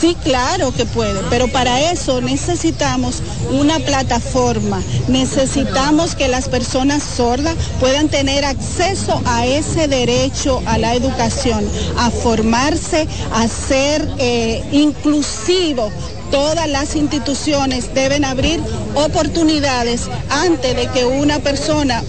Sí, 0.00 0.16
claro 0.22 0.72
que 0.74 0.84
puede, 0.84 1.20
pero 1.30 1.48
para 1.48 1.92
eso 1.92 2.20
necesitamos 2.20 3.22
una 3.52 3.78
plataforma, 3.78 4.82
necesitamos 5.08 6.14
que 6.14 6.28
las 6.28 6.48
personas 6.48 7.02
sordas 7.02 7.56
puedan 7.80 8.08
tener 8.08 8.44
acceso 8.44 8.97
a 9.24 9.46
ese 9.46 9.88
derecho 9.88 10.62
a 10.66 10.78
la 10.78 10.94
educación, 10.94 11.64
a 11.96 12.10
formarse, 12.10 13.06
a 13.32 13.46
ser 13.48 14.08
eh, 14.18 14.62
inclusivo. 14.72 15.90
Todas 16.30 16.68
las 16.68 16.94
instituciones 16.94 17.94
deben 17.94 18.24
abrir 18.24 18.60
oportunidades 18.94 20.08
antes 20.28 20.76
de 20.76 20.86
que 20.88 21.06
una 21.06 21.38
persona, 21.38 22.02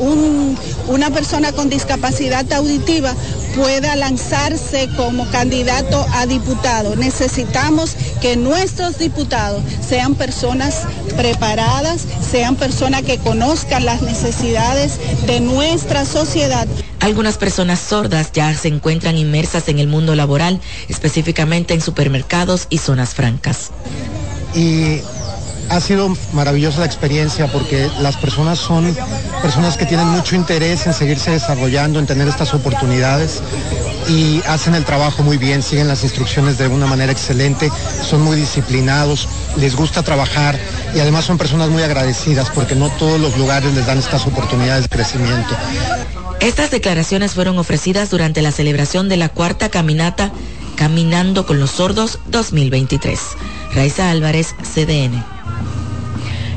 una 0.88 1.10
persona 1.10 1.54
con 1.54 1.70
discapacidad 1.70 2.52
auditiva 2.52 3.14
pueda 3.56 3.96
lanzarse 3.96 4.90
como 4.96 5.30
candidato 5.30 6.06
a 6.14 6.26
diputado. 6.26 6.96
Necesitamos 6.96 7.96
que 8.22 8.36
nuestros 8.36 8.98
diputados 8.98 9.64
sean 9.88 10.16
personas 10.16 10.84
preparadas, 11.16 12.06
sean 12.32 12.56
personas 12.56 13.04
que 13.04 13.18
conozcan 13.18 13.86
las 13.86 14.02
necesidades 14.02 15.00
de 15.26 15.40
nuestra 15.40 16.06
sociedad. 16.06 16.68
Algunas 17.00 17.38
personas 17.38 17.80
sordas 17.80 18.32
ya 18.34 18.54
se 18.56 18.68
encuentran 18.68 19.18
inmersas 19.18 19.70
en 19.70 19.80
el 19.80 19.88
mundo 19.88 20.16
laboral, 20.16 20.60
específicamente 20.90 21.74
en 21.74 21.82
supermercados 21.82 22.68
y 22.70 22.78
zonas 22.80 23.14
francas. 23.14 23.72
Y 24.54 25.02
ha 25.70 25.80
sido 25.80 26.16
maravillosa 26.34 26.80
la 26.80 26.86
experiencia 26.86 27.48
porque 27.48 27.90
las 28.00 28.18
personas 28.18 28.60
son 28.60 28.96
personas 29.42 29.78
que 29.78 29.86
tienen 29.86 30.08
mucho 30.08 30.36
interés 30.36 30.86
en 30.88 30.94
seguirse 30.94 31.32
desarrollando, 31.32 32.00
en 32.00 32.06
tener 32.06 32.28
estas 32.28 32.54
oportunidades 32.54 33.42
y 34.08 34.42
hacen 34.48 34.76
el 34.76 34.86
trabajo 34.86 35.24
muy 35.24 35.38
bien, 35.38 35.62
siguen 35.62 35.88
las 35.88 36.04
instrucciones 36.04 36.58
de 36.58 36.68
una 36.68 36.88
manera 36.88 37.12
excelente, 37.12 37.72
son 38.04 38.22
muy 38.22 38.36
disciplinados, 38.38 39.28
les 39.58 39.76
gusta 39.76 40.02
trabajar 40.02 40.60
y 40.96 41.00
además 41.00 41.26
son 41.26 41.38
personas 41.38 41.70
muy 41.70 41.84
agradecidas 41.84 42.50
porque 42.50 42.76
no 42.76 42.90
todos 42.90 43.20
los 43.20 43.38
lugares 43.38 43.74
les 43.74 43.86
dan 43.86 44.00
estas 44.00 44.26
oportunidades 44.26 44.84
de 44.84 44.90
crecimiento. 44.90 45.56
Estas 46.40 46.72
declaraciones 46.72 47.34
fueron 47.34 47.60
ofrecidas 47.60 48.10
durante 48.10 48.42
la 48.42 48.52
celebración 48.52 49.10
de 49.10 49.18
la 49.18 49.30
cuarta 49.30 49.70
caminata 49.70 50.32
Caminando 50.76 51.46
con 51.46 51.60
los 51.60 51.72
Sordos 51.72 52.20
2023. 52.28 53.20
Raiza 53.74 54.10
Álvarez, 54.10 54.56
CDN. 54.64 55.39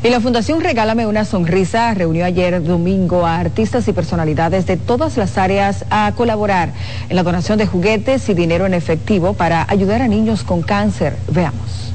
Y 0.03 0.09
la 0.09 0.19
Fundación 0.19 0.59
Regálame 0.59 1.07
una 1.07 1.23
Sonrisa 1.23 1.93
reunió 1.93 2.25
ayer 2.25 2.61
domingo 2.61 3.25
a 3.25 3.37
artistas 3.37 3.87
y 3.87 3.93
personalidades 3.93 4.65
de 4.65 4.75
todas 4.75 5.15
las 5.15 5.37
áreas 5.37 5.85
a 5.89 6.11
colaborar 6.17 6.73
en 7.07 7.15
la 7.15 7.23
donación 7.23 7.57
de 7.57 7.67
juguetes 7.67 8.27
y 8.27 8.33
dinero 8.33 8.65
en 8.65 8.73
efectivo 8.73 9.33
para 9.33 9.65
ayudar 9.69 10.01
a 10.01 10.09
niños 10.09 10.43
con 10.43 10.61
cáncer. 10.61 11.15
Veamos. 11.29 11.93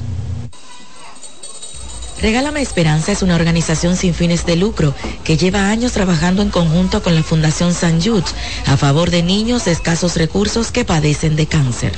Regálame 2.19 2.61
Esperanza 2.61 3.11
es 3.11 3.21
una 3.21 3.35
organización 3.35 3.95
sin 3.95 4.15
fines 4.15 4.43
de 4.43 4.55
lucro 4.55 4.95
que 5.23 5.37
lleva 5.37 5.69
años 5.69 5.93
trabajando 5.93 6.41
en 6.41 6.49
conjunto 6.49 7.03
con 7.03 7.13
la 7.13 7.21
Fundación 7.21 7.75
San 7.75 8.01
Jude 8.01 8.25
a 8.65 8.75
favor 8.75 9.11
de 9.11 9.21
niños 9.21 9.65
de 9.65 9.71
escasos 9.71 10.17
recursos 10.17 10.71
que 10.71 10.83
padecen 10.83 11.35
de 11.35 11.45
cáncer. 11.45 11.93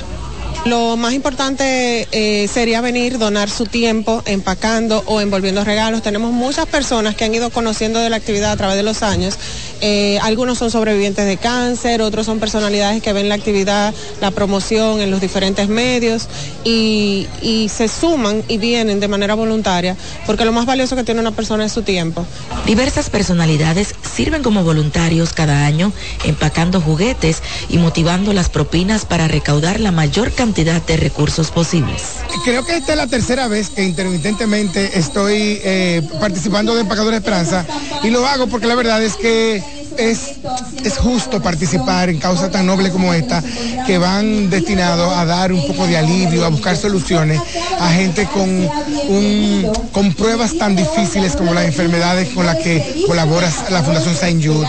Lo 0.64 0.96
más 0.96 1.12
importante 1.12 2.06
eh, 2.12 2.46
sería 2.46 2.80
venir, 2.80 3.18
donar 3.18 3.50
su 3.50 3.66
tiempo 3.66 4.22
empacando 4.26 5.02
o 5.06 5.20
envolviendo 5.20 5.64
regalos. 5.64 6.02
Tenemos 6.02 6.30
muchas 6.30 6.66
personas 6.66 7.16
que 7.16 7.24
han 7.24 7.34
ido 7.34 7.50
conociendo 7.50 7.98
de 7.98 8.08
la 8.08 8.16
actividad 8.16 8.52
a 8.52 8.56
través 8.56 8.76
de 8.76 8.84
los 8.84 9.02
años. 9.02 9.36
Eh, 9.80 10.20
algunos 10.22 10.58
son 10.58 10.70
sobrevivientes 10.70 11.26
de 11.26 11.36
cáncer, 11.36 12.00
otros 12.00 12.26
son 12.26 12.38
personalidades 12.38 13.02
que 13.02 13.12
ven 13.12 13.28
la 13.28 13.34
actividad, 13.34 13.92
la 14.20 14.30
promoción 14.30 15.00
en 15.00 15.10
los 15.10 15.20
diferentes 15.20 15.68
medios 15.68 16.28
y, 16.62 17.26
y 17.42 17.68
se 17.68 17.88
suman 17.88 18.44
y 18.46 18.58
vienen 18.58 19.00
de 19.00 19.08
manera 19.08 19.34
voluntaria 19.34 19.96
porque 20.26 20.44
lo 20.44 20.52
más 20.52 20.66
valioso 20.66 20.94
que 20.94 21.02
tiene 21.02 21.20
una 21.20 21.32
persona 21.32 21.64
es 21.64 21.72
su 21.72 21.82
tiempo. 21.82 22.24
Diversas 22.66 23.10
personalidades 23.10 23.96
sirven 24.14 24.44
como 24.44 24.62
voluntarios 24.62 25.32
cada 25.32 25.66
año 25.66 25.92
empacando 26.22 26.80
juguetes 26.80 27.42
y 27.68 27.78
motivando 27.78 28.32
las 28.32 28.48
propinas 28.48 29.04
para 29.04 29.26
recaudar 29.26 29.80
la 29.80 29.90
mayor 29.90 30.30
cantidad 30.30 30.51
de 30.54 30.96
recursos 30.98 31.50
posibles. 31.50 32.02
Creo 32.44 32.64
que 32.64 32.76
esta 32.76 32.92
es 32.92 32.98
la 32.98 33.06
tercera 33.06 33.48
vez 33.48 33.70
que 33.70 33.82
intermitentemente 33.82 34.98
estoy 34.98 35.60
eh, 35.64 36.02
participando 36.20 36.74
de 36.74 36.82
Empacador 36.82 37.14
Esperanza 37.14 37.64
y 38.02 38.10
lo 38.10 38.26
hago 38.26 38.48
porque 38.48 38.66
la 38.66 38.74
verdad 38.74 39.02
es 39.02 39.14
que 39.14 39.62
es, 39.96 40.32
es 40.84 40.98
justo 40.98 41.40
participar 41.42 42.10
en 42.10 42.18
causas 42.18 42.50
tan 42.50 42.66
nobles 42.66 42.92
como 42.92 43.14
esta 43.14 43.42
que 43.86 43.96
van 43.96 44.50
destinados 44.50 45.10
a 45.16 45.24
dar 45.24 45.52
un 45.52 45.66
poco 45.66 45.86
de 45.86 45.96
alivio, 45.96 46.44
a 46.44 46.48
buscar 46.48 46.76
soluciones 46.76 47.40
a 47.78 47.88
gente 47.90 48.26
con, 48.26 48.48
un, 48.50 49.72
con 49.92 50.12
pruebas 50.12 50.56
tan 50.58 50.76
difíciles 50.76 51.34
como 51.34 51.54
las 51.54 51.64
enfermedades 51.64 52.28
con 52.30 52.44
las 52.44 52.56
que 52.56 53.04
colabora 53.06 53.50
la 53.70 53.82
Fundación 53.82 54.14
Saint 54.14 54.44
Jude. 54.44 54.68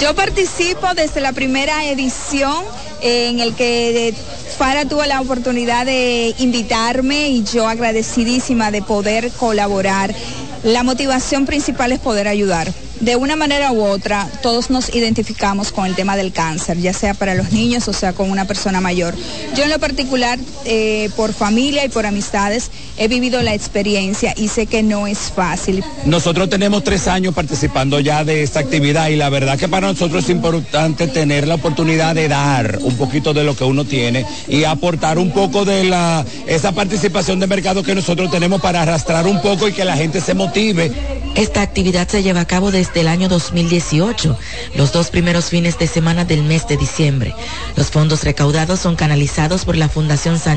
Yo 0.00 0.14
participo 0.14 0.94
desde 0.94 1.20
la 1.20 1.32
primera 1.32 1.84
edición 1.84 2.64
en 3.00 3.40
el 3.40 3.54
que 3.54 4.14
Fara 4.56 4.84
tuvo 4.84 5.04
la 5.04 5.20
oportunidad 5.20 5.84
de 5.84 6.32
invitarme 6.38 7.28
y 7.28 7.42
yo 7.42 7.68
agradecidísima 7.68 8.70
de 8.70 8.82
poder 8.82 9.30
colaborar. 9.32 10.14
La 10.62 10.84
motivación 10.84 11.44
principal 11.44 11.90
es 11.90 11.98
poder 11.98 12.28
ayudar. 12.28 12.72
De 13.00 13.16
una 13.16 13.34
manera 13.34 13.72
u 13.72 13.82
otra, 13.84 14.28
todos 14.42 14.70
nos 14.70 14.94
identificamos 14.94 15.72
con 15.72 15.86
el 15.86 15.96
tema 15.96 16.16
del 16.16 16.32
cáncer, 16.32 16.78
ya 16.78 16.92
sea 16.92 17.14
para 17.14 17.34
los 17.34 17.52
niños 17.52 17.88
o 17.88 17.92
sea 17.92 18.12
con 18.12 18.30
una 18.30 18.46
persona 18.46 18.80
mayor. 18.80 19.14
Yo 19.56 19.64
en 19.64 19.70
lo 19.70 19.80
particular, 19.80 20.38
eh, 20.64 21.10
por 21.16 21.32
familia 21.32 21.84
y 21.84 21.88
por 21.88 22.06
amistades, 22.06 22.70
he 22.96 23.08
vivido 23.08 23.42
la 23.42 23.54
experiencia 23.54 24.34
y 24.36 24.48
sé 24.48 24.66
que 24.66 24.82
no 24.82 25.06
es 25.06 25.32
fácil. 25.34 25.84
Nosotros 26.04 26.48
tenemos 26.48 26.84
tres 26.84 27.08
años 27.08 27.34
participando 27.34 28.00
ya 28.00 28.24
de 28.24 28.42
esta 28.42 28.60
actividad 28.60 29.08
y 29.08 29.16
la 29.16 29.28
verdad 29.28 29.58
que 29.58 29.68
para 29.68 29.88
nosotros 29.88 30.24
es 30.24 30.30
importante 30.30 31.08
tener 31.08 31.46
la 31.46 31.56
oportunidad 31.56 32.14
de 32.14 32.28
dar 32.28 32.78
un 32.82 32.96
poquito 32.96 33.34
de 33.34 33.44
lo 33.44 33.56
que 33.56 33.64
uno 33.64 33.84
tiene 33.84 34.24
y 34.48 34.64
aportar 34.64 35.18
un 35.18 35.30
poco 35.30 35.64
de 35.64 35.84
la 35.84 36.24
esa 36.46 36.72
participación 36.72 37.40
de 37.40 37.46
mercado 37.46 37.82
que 37.82 37.94
nosotros 37.94 38.30
tenemos 38.30 38.60
para 38.60 38.82
arrastrar 38.82 39.26
un 39.26 39.40
poco 39.40 39.68
y 39.68 39.72
que 39.72 39.84
la 39.84 39.96
gente 39.96 40.20
se 40.20 40.34
motive. 40.34 40.92
Esta 41.34 41.62
actividad 41.62 42.06
se 42.06 42.22
lleva 42.22 42.40
a 42.40 42.46
cabo 42.46 42.70
desde 42.70 43.00
el 43.00 43.08
año 43.08 43.28
2018, 43.28 44.38
los 44.76 44.92
dos 44.92 45.10
primeros 45.10 45.46
fines 45.46 45.76
de 45.78 45.88
semana 45.88 46.24
del 46.24 46.44
mes 46.44 46.68
de 46.68 46.76
diciembre. 46.76 47.34
Los 47.74 47.90
fondos 47.90 48.22
recaudados 48.22 48.78
son 48.78 48.94
canalizados 48.94 49.64
por 49.64 49.76
la 49.76 49.88
Fundación 49.88 50.38
San 50.38 50.53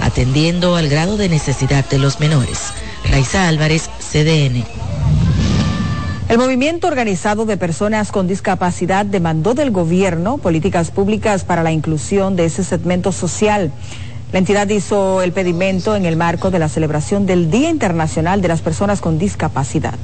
Atendiendo 0.00 0.74
al 0.76 0.88
grado 0.88 1.18
de 1.18 1.28
necesidad 1.28 1.84
de 1.90 1.98
los 1.98 2.18
menores. 2.18 2.72
Raiza 3.10 3.46
Álvarez, 3.46 3.90
CDN. 4.00 4.64
El 6.30 6.38
movimiento 6.38 6.86
organizado 6.86 7.44
de 7.44 7.58
personas 7.58 8.10
con 8.10 8.26
discapacidad 8.26 9.04
demandó 9.04 9.52
del 9.52 9.70
gobierno 9.70 10.38
políticas 10.38 10.90
públicas 10.90 11.44
para 11.44 11.62
la 11.62 11.72
inclusión 11.72 12.36
de 12.36 12.46
ese 12.46 12.64
segmento 12.64 13.12
social. 13.12 13.70
La 14.32 14.38
entidad 14.38 14.68
hizo 14.70 15.20
el 15.20 15.32
pedimento 15.32 15.94
en 15.94 16.06
el 16.06 16.16
marco 16.16 16.50
de 16.50 16.58
la 16.58 16.70
celebración 16.70 17.26
del 17.26 17.50
Día 17.50 17.68
Internacional 17.68 18.40
de 18.40 18.48
las 18.48 18.62
Personas 18.62 19.02
con 19.02 19.18
Discapacidad. 19.18 19.94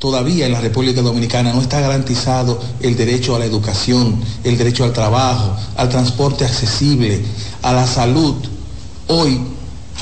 Todavía 0.00 0.46
en 0.46 0.52
la 0.52 0.62
República 0.62 1.02
Dominicana 1.02 1.52
no 1.52 1.60
está 1.60 1.78
garantizado 1.78 2.58
el 2.80 2.96
derecho 2.96 3.36
a 3.36 3.38
la 3.38 3.44
educación, 3.44 4.18
el 4.44 4.56
derecho 4.56 4.84
al 4.84 4.94
trabajo, 4.94 5.54
al 5.76 5.90
transporte 5.90 6.46
accesible, 6.46 7.20
a 7.60 7.74
la 7.74 7.86
salud. 7.86 8.34
Hoy 9.08 9.42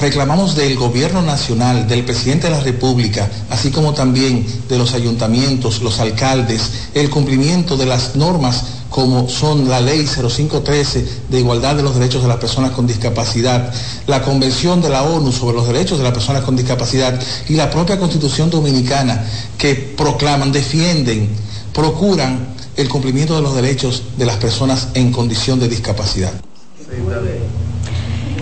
reclamamos 0.01 0.55
del 0.55 0.77
gobierno 0.77 1.21
nacional, 1.21 1.89
del 1.89 2.05
presidente 2.05 2.47
de 2.47 2.53
la 2.55 2.61
República, 2.61 3.29
así 3.51 3.73
como 3.73 3.93
también 3.93 4.47
de 4.69 4.79
los 4.79 4.95
ayuntamientos, 4.95 5.83
los 5.83 5.99
alcaldes, 5.99 6.71
el 6.95 7.11
cumplimiento 7.11 7.77
de 7.77 7.87
las 7.87 8.15
normas 8.15 8.78
como 8.91 9.29
son 9.29 9.69
la 9.69 9.81
ley 9.81 10.07
0513 10.07 11.07
de 11.29 11.39
igualdad 11.39 11.77
de 11.77 11.83
los 11.83 11.95
derechos 11.95 12.23
de 12.23 12.29
las 12.29 12.39
personas 12.39 12.73
con 12.73 12.87
discapacidad, 12.87 13.73
la 14.07 14.23
Convención 14.23 14.81
de 14.81 14.89
la 14.89 15.03
ONU 15.03 15.31
sobre 15.33 15.57
los 15.57 15.67
derechos 15.67 15.99
de 15.99 16.05
las 16.05 16.13
personas 16.13 16.43
con 16.43 16.57
discapacidad 16.57 17.19
y 17.49 17.55
la 17.55 17.71
propia 17.71 17.99
Constitución 17.99 18.51
dominicana 18.51 19.25
que 19.57 19.75
proclaman, 19.75 20.53
defienden, 20.53 21.29
procuran 21.73 22.49
el 22.77 22.89
cumplimiento 22.89 23.35
de 23.37 23.43
los 23.43 23.55
derechos 23.55 24.05
de 24.17 24.25
las 24.25 24.37
personas 24.37 24.89
en 24.95 25.13
condición 25.13 25.59
de 25.61 25.69
discapacidad. 25.69 26.33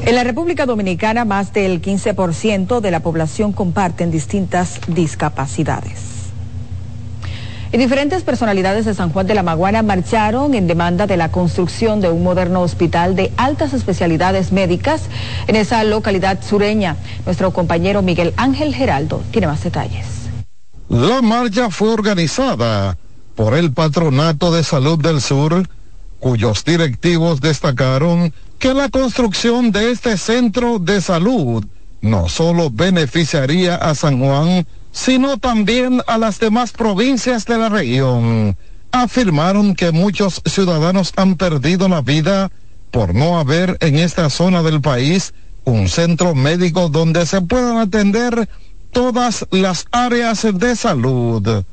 En 0.05 0.15
la 0.15 0.23
República 0.23 0.67
Dominicana, 0.67 1.25
más 1.25 1.53
del 1.53 1.83
15% 1.83 2.81
de 2.81 2.91
la 2.93 3.01
población 3.01 3.53
comparten 3.53 4.13
distintas 4.13 4.81
discapacidades. 4.87 6.16
Y 7.73 7.79
diferentes 7.79 8.23
personalidades 8.23 8.85
de 8.85 8.95
San 8.95 9.11
Juan 9.11 9.27
de 9.27 9.35
la 9.35 9.43
Maguana 9.43 9.83
marcharon 9.83 10.55
en 10.55 10.67
demanda 10.67 11.07
de 11.07 11.17
la 11.17 11.31
construcción 11.31 12.01
de 12.01 12.11
un 12.11 12.23
moderno 12.23 12.63
hospital 12.63 13.17
de 13.17 13.33
altas 13.37 13.73
especialidades 13.73 14.53
médicas 14.53 15.03
en 15.49 15.57
esa 15.57 15.83
localidad 15.85 16.43
sureña. 16.43 16.97
Nuestro 17.25 17.53
compañero 17.53 18.03
Miguel 18.03 18.33
Ángel 18.37 18.75
Geraldo 18.75 19.23
tiene 19.33 19.49
más 19.49 19.65
detalles. 19.65 20.07
La 20.89 21.21
marcha 21.23 21.71
fue 21.71 21.89
organizada 21.89 22.97
por 23.35 23.55
el 23.55 23.73
Patronato 23.73 24.53
de 24.53 24.63
Salud 24.63 24.99
del 24.99 25.21
Sur, 25.21 25.69
cuyos 26.21 26.65
directivos 26.65 27.41
destacaron 27.41 28.33
que 28.59 28.73
la 28.73 28.89
construcción 28.89 29.73
de 29.73 29.91
este 29.91 30.17
centro 30.17 30.79
de 30.79 31.01
salud 31.01 31.65
no 32.01 32.29
solo 32.29 32.71
beneficiaría 32.71 33.75
a 33.75 33.95
San 33.95 34.21
Juan, 34.21 34.67
sino 34.97 35.37
también 35.37 36.01
a 36.07 36.17
las 36.17 36.41
demás 36.41 36.73
provincias 36.73 37.45
de 37.45 37.59
la 37.59 37.69
región. 37.69 38.57
Afirmaron 38.93 39.75
que 39.75 39.93
muchos 39.93 40.41
ciudadanos 40.47 41.13
han 41.17 41.37
perdido 41.37 41.87
la 41.87 42.01
vida 42.01 42.51
por 42.91 43.15
no 43.15 43.39
haber 43.39 43.77
en 43.81 43.99
esta 43.99 44.31
zona 44.31 44.63
del 44.63 44.81
país 44.81 45.35
un 45.65 45.91
centro 45.91 46.35
médico 46.35 46.89
donde 46.89 47.27
se 47.27 47.43
puedan 47.43 47.77
atender 47.77 48.49
todas 48.91 49.47
las 49.51 49.85
áreas 49.93 50.47
de 50.51 50.75
salud. 50.75 51.65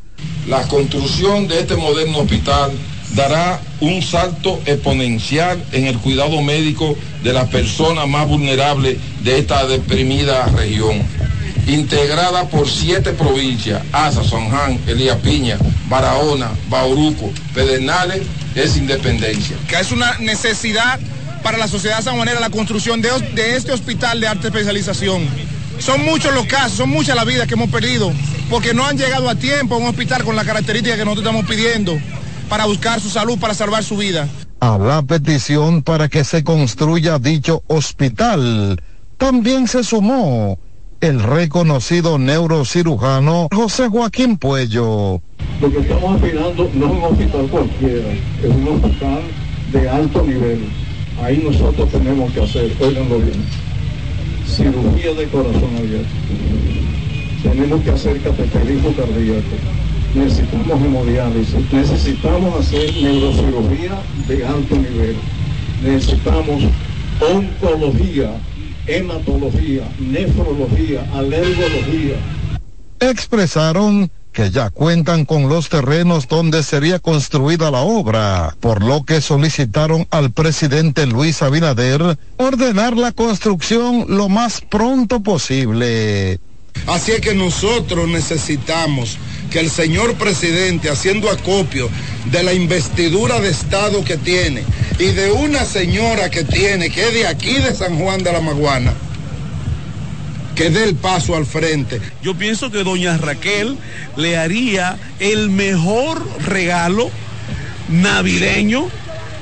La 0.49 0.67
construcción 0.67 1.47
de 1.47 1.61
este 1.61 1.77
moderno 1.77 2.19
hospital 2.19 2.73
dará 3.15 3.61
un 3.79 4.01
salto 4.01 4.59
exponencial 4.65 5.63
en 5.71 5.85
el 5.85 5.97
cuidado 5.99 6.41
médico 6.41 6.97
de 7.23 7.31
las 7.31 7.47
personas 7.47 8.05
más 8.05 8.27
vulnerables 8.27 8.97
de 9.23 9.39
esta 9.39 9.65
deprimida 9.65 10.45
región. 10.47 11.03
Integrada 11.67 12.47
por 12.49 12.69
siete 12.69 13.13
provincias, 13.13 13.81
Asa, 13.91 14.23
Sonján, 14.23 14.79
Elías 14.87 15.17
Piña, 15.17 15.57
Barahona, 15.87 16.51
Bauruco, 16.69 17.31
Pedernales, 17.53 18.23
es 18.55 18.77
independencia. 18.77 19.55
Que 19.67 19.79
es 19.79 19.91
una 19.91 20.17
necesidad 20.19 20.99
para 21.41 21.57
la 21.57 21.67
sociedad 21.67 22.01
sanjuanera 22.01 22.39
la 22.39 22.49
construcción 22.49 23.01
de, 23.01 23.09
de 23.33 23.55
este 23.55 23.71
hospital 23.71 24.19
de 24.19 24.27
alta 24.27 24.47
especialización. 24.47 25.27
Son 25.79 26.03
muchos 26.03 26.33
los 26.33 26.45
casos, 26.45 26.77
son 26.77 26.89
muchas 26.89 27.15
las 27.15 27.25
vidas 27.25 27.47
que 27.47 27.55
hemos 27.55 27.69
perdido 27.69 28.11
porque 28.49 28.73
no 28.73 28.85
han 28.85 28.97
llegado 28.97 29.29
a 29.29 29.35
tiempo 29.35 29.75
a 29.75 29.77
un 29.77 29.87
hospital 29.87 30.23
con 30.23 30.35
la 30.35 30.45
característica 30.45 30.95
que 30.95 31.05
nosotros 31.05 31.25
estamos 31.25 31.49
pidiendo 31.49 31.97
para 32.49 32.65
buscar 32.65 32.99
su 32.99 33.09
salud, 33.09 33.39
para 33.39 33.53
salvar 33.53 33.83
su 33.83 33.97
vida. 33.97 34.27
A 34.59 34.77
la 34.77 35.01
petición 35.01 35.81
para 35.81 36.07
que 36.07 36.23
se 36.23 36.43
construya 36.43 37.19
dicho 37.19 37.63
hospital, 37.67 38.81
también 39.17 39.67
se 39.67 39.83
sumó 39.83 40.59
el 41.03 41.21
reconocido 41.21 42.17
neurocirujano 42.17 43.49
José 43.53 43.89
Joaquín 43.89 44.37
Puello. 44.37 45.21
Lo 45.59 45.69
que 45.69 45.79
estamos 45.79 46.15
aspirando 46.15 46.69
no 46.73 46.85
es 46.85 46.91
un 46.93 47.03
hospital 47.03 47.47
cualquiera, 47.51 48.09
es 48.41 48.49
un 48.49 48.67
hospital 48.69 49.21
de 49.73 49.89
alto 49.89 50.23
nivel. 50.23 50.61
Ahí 51.21 51.43
nosotros 51.43 51.89
tenemos 51.89 52.31
que 52.31 52.41
hacer, 52.41 52.71
oiganlo 52.79 53.19
bien, 53.19 53.45
cirugía 54.47 55.13
de 55.13 55.27
corazón 55.27 55.75
abierto. 55.77 56.07
Tenemos 57.43 57.81
que 57.81 57.91
hacer 57.91 58.21
cateterismo 58.21 58.93
cardíaco. 58.95 59.55
Necesitamos 60.15 60.81
hemodiálisis. 60.85 61.73
Necesitamos 61.73 62.61
hacer 62.61 62.93
neurocirugía 63.01 64.01
de 64.29 64.45
alto 64.45 64.75
nivel. 64.77 65.17
Necesitamos 65.83 66.63
oncología, 67.19 68.31
hematología, 68.87 69.87
nefrología, 69.99 71.05
alergología. 71.13 72.15
Expresaron 72.99 74.11
que 74.31 74.49
ya 74.49 74.71
cuentan 74.71 75.25
con 75.25 75.47
los 75.47 75.69
terrenos 75.69 76.27
donde 76.27 76.63
sería 76.63 76.99
construida 76.99 77.69
la 77.69 77.81
obra, 77.81 78.55
por 78.59 78.83
lo 78.83 79.03
que 79.03 79.21
solicitaron 79.21 80.07
al 80.09 80.31
presidente 80.31 81.05
Luis 81.05 81.41
Abinader 81.43 82.17
ordenar 82.37 82.97
la 82.97 83.11
construcción 83.11 84.05
lo 84.09 84.29
más 84.29 84.61
pronto 84.61 85.21
posible. 85.21 86.39
Así 86.87 87.11
es 87.11 87.21
que 87.21 87.35
nosotros 87.35 88.09
necesitamos 88.09 89.17
que 89.51 89.59
el 89.59 89.69
señor 89.69 90.15
presidente, 90.15 90.89
haciendo 90.89 91.29
acopio 91.29 91.87
de 92.31 92.41
la 92.41 92.53
investidura 92.53 93.39
de 93.39 93.49
Estado 93.49 94.03
que 94.03 94.17
tiene 94.17 94.63
y 95.03 95.11
de 95.11 95.33
una 95.33 95.65
señora 95.65 96.29
que 96.29 96.45
tiene, 96.45 96.89
que 96.89 97.07
es 97.09 97.13
de 97.13 97.27
aquí 97.27 97.55
de 97.55 97.75
San 97.75 97.99
Juan 97.99 98.23
de 98.23 98.31
la 98.31 98.39
Maguana, 98.39 98.93
que 100.55 100.69
dé 100.69 100.85
el 100.85 100.95
paso 100.95 101.35
al 101.35 101.45
frente. 101.45 101.99
Yo 102.21 102.35
pienso 102.35 102.71
que 102.71 102.85
doña 102.85 103.17
Raquel 103.17 103.77
le 104.15 104.37
haría 104.37 104.97
el 105.19 105.49
mejor 105.49 106.25
regalo 106.45 107.09
navideño 107.89 108.87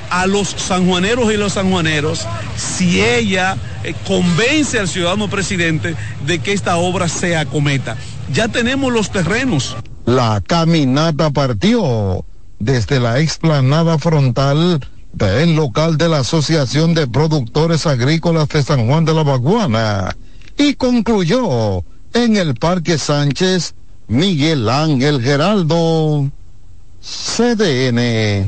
a 0.09 0.25
los 0.25 0.49
sanjuaneros 0.49 1.31
y 1.31 1.37
los 1.37 1.53
sanjuaneros 1.53 2.25
si 2.57 2.99
ella 2.99 3.55
eh, 3.83 3.93
convence 4.07 4.79
al 4.79 4.87
ciudadano 4.87 5.29
presidente 5.29 5.95
de 6.25 6.39
que 6.39 6.53
esta 6.53 6.77
obra 6.77 7.07
se 7.07 7.37
acometa. 7.37 7.97
Ya 8.33 8.47
tenemos 8.47 8.91
los 8.91 9.11
terrenos. 9.11 9.77
La 10.05 10.41
caminata 10.45 11.29
partió 11.29 12.25
desde 12.57 12.99
la 12.99 13.19
explanada 13.19 13.99
frontal 13.99 14.79
del 15.13 15.55
local 15.55 15.97
de 15.97 16.09
la 16.09 16.19
Asociación 16.19 16.93
de 16.93 17.07
Productores 17.07 17.85
Agrícolas 17.85 18.49
de 18.49 18.63
San 18.63 18.87
Juan 18.87 19.05
de 19.05 19.13
la 19.13 19.23
Baguana 19.23 20.15
y 20.57 20.75
concluyó 20.75 21.83
en 22.13 22.37
el 22.37 22.55
Parque 22.55 22.97
Sánchez 22.97 23.73
Miguel 24.07 24.69
Ángel 24.69 25.21
Geraldo, 25.21 26.29
CDN. 27.01 28.47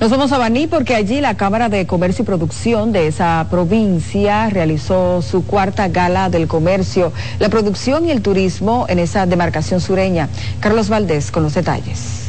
Nos 0.00 0.10
vamos 0.10 0.30
a 0.30 0.38
Baní 0.38 0.68
porque 0.68 0.94
allí 0.94 1.20
la 1.20 1.36
Cámara 1.36 1.68
de 1.68 1.86
Comercio 1.86 2.22
y 2.22 2.26
Producción 2.26 2.92
de 2.92 3.08
esa 3.08 3.44
provincia 3.50 4.48
realizó 4.48 5.22
su 5.22 5.44
cuarta 5.44 5.88
gala 5.88 6.30
del 6.30 6.46
comercio, 6.46 7.12
la 7.40 7.48
producción 7.48 8.06
y 8.06 8.12
el 8.12 8.22
turismo 8.22 8.86
en 8.88 9.00
esa 9.00 9.26
demarcación 9.26 9.80
sureña. 9.80 10.28
Carlos 10.60 10.88
Valdés 10.88 11.32
con 11.32 11.42
los 11.42 11.54
detalles. 11.54 12.27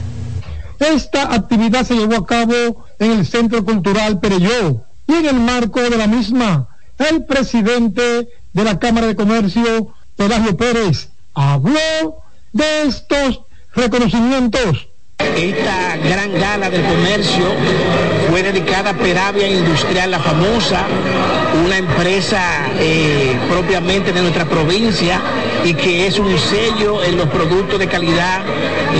Esta 0.80 1.34
actividad 1.34 1.86
se 1.86 1.96
llevó 1.96 2.16
a 2.16 2.26
cabo 2.26 2.86
en 3.00 3.12
el 3.12 3.26
Centro 3.26 3.64
Cultural 3.66 4.20
Pereyó 4.20 4.86
y 5.08 5.14
en 5.14 5.26
el 5.26 5.40
marco 5.40 5.82
de 5.82 5.98
la 5.98 6.08
misma, 6.08 6.70
el 6.98 7.26
presidente 7.26 8.30
de 8.54 8.64
la 8.64 8.80
Cámara 8.80 9.08
de 9.08 9.16
Comercio, 9.16 9.94
Pelagio 10.16 10.56
Pérez, 10.56 11.10
habló 11.34 12.24
de 12.54 12.84
estos 12.84 13.42
reconocimientos 13.74 14.89
esta 15.42 15.98
gran 15.98 16.34
gala 16.34 16.70
del 16.70 16.84
comercio 16.84 17.46
fue 18.30 18.44
dedicada 18.44 18.92
a 18.92 18.94
Peravia 18.94 19.48
Industrial, 19.48 20.12
la 20.12 20.20
famosa, 20.20 20.86
una 21.66 21.78
empresa 21.78 22.42
eh, 22.78 23.38
propiamente 23.50 24.12
de 24.12 24.22
nuestra 24.22 24.46
provincia 24.46 25.22
y 25.64 25.74
que 25.74 26.08
es 26.08 26.20
un 26.20 26.38
sello 26.38 27.04
en 27.04 27.18
los 27.18 27.30
productos 27.30 27.80
de 27.80 27.88
calidad, 27.88 28.42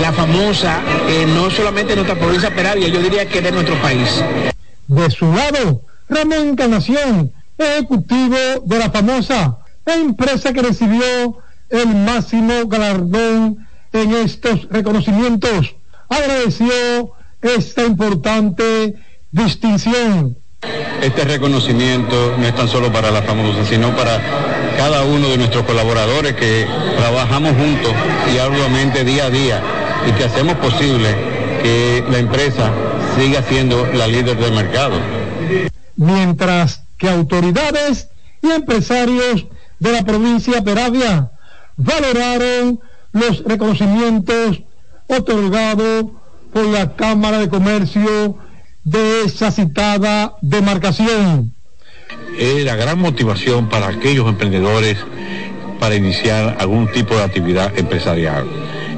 la 0.00 0.12
famosa, 0.12 0.80
eh, 1.08 1.26
no 1.26 1.50
solamente 1.50 1.90
de 1.90 1.96
nuestra 1.96 2.18
provincia 2.18 2.54
Peravia, 2.54 2.88
yo 2.88 3.00
diría 3.00 3.28
que 3.28 3.40
de 3.40 3.52
nuestro 3.52 3.74
país. 3.76 4.22
De 4.86 5.10
su 5.10 5.32
lado, 5.32 5.82
Ramón 6.08 6.48
Encarnación, 6.48 7.32
ejecutivo 7.58 8.36
de 8.64 8.78
la 8.78 8.90
famosa 8.90 9.58
empresa 9.86 10.52
que 10.52 10.62
recibió 10.62 11.38
el 11.68 11.88
máximo 11.88 12.66
galardón 12.66 13.66
en 13.92 14.14
estos 14.14 14.68
reconocimientos 14.70 15.74
agradeció 16.10 17.12
esta 17.40 17.84
importante 17.84 18.96
distinción. 19.30 20.36
Este 21.00 21.24
reconocimiento 21.24 22.36
no 22.36 22.46
es 22.46 22.54
tan 22.54 22.68
solo 22.68 22.92
para 22.92 23.10
la 23.10 23.22
famosa, 23.22 23.64
sino 23.64 23.96
para 23.96 24.20
cada 24.76 25.04
uno 25.04 25.28
de 25.28 25.38
nuestros 25.38 25.64
colaboradores 25.64 26.34
que 26.34 26.66
trabajamos 26.98 27.52
juntos 27.52 27.92
y 28.34 28.38
arduamente 28.38 29.04
día 29.04 29.26
a 29.26 29.30
día 29.30 29.62
y 30.06 30.12
que 30.12 30.24
hacemos 30.24 30.56
posible 30.56 31.14
que 31.62 32.04
la 32.10 32.18
empresa 32.18 32.70
siga 33.18 33.42
siendo 33.42 33.86
la 33.86 34.06
líder 34.06 34.36
del 34.36 34.52
mercado. 34.52 35.00
Mientras 35.96 36.82
que 36.98 37.08
autoridades 37.08 38.08
y 38.42 38.50
empresarios 38.50 39.46
de 39.78 39.92
la 39.92 40.02
provincia 40.02 40.62
Peravia 40.62 41.30
valoraron 41.76 42.80
los 43.12 43.42
reconocimientos 43.44 44.60
otorgado 45.10 46.10
por 46.52 46.66
la 46.66 46.94
Cámara 46.94 47.38
de 47.38 47.48
Comercio 47.48 48.36
de 48.84 49.22
esa 49.24 49.50
citada 49.50 50.36
demarcación. 50.40 51.52
Es 52.38 52.64
la 52.64 52.76
gran 52.76 52.98
motivación 52.98 53.68
para 53.68 53.88
aquellos 53.88 54.28
emprendedores 54.28 54.96
para 55.78 55.94
iniciar 55.94 56.56
algún 56.58 56.90
tipo 56.92 57.14
de 57.14 57.22
actividad 57.22 57.76
empresarial. 57.78 58.46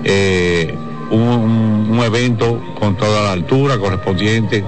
Eh, 0.04 0.74
un, 1.10 1.88
un, 1.90 2.00
evento 2.02 2.74
con 2.78 2.96
toda 2.96 3.24
la 3.24 3.32
altura 3.32 3.78
correspondiente 3.78 4.64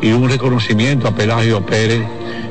y 0.00 0.12
un 0.12 0.28
reconocimiento 0.28 1.08
a 1.08 1.10
Pelagio 1.10 1.66
Pérez 1.66 2.02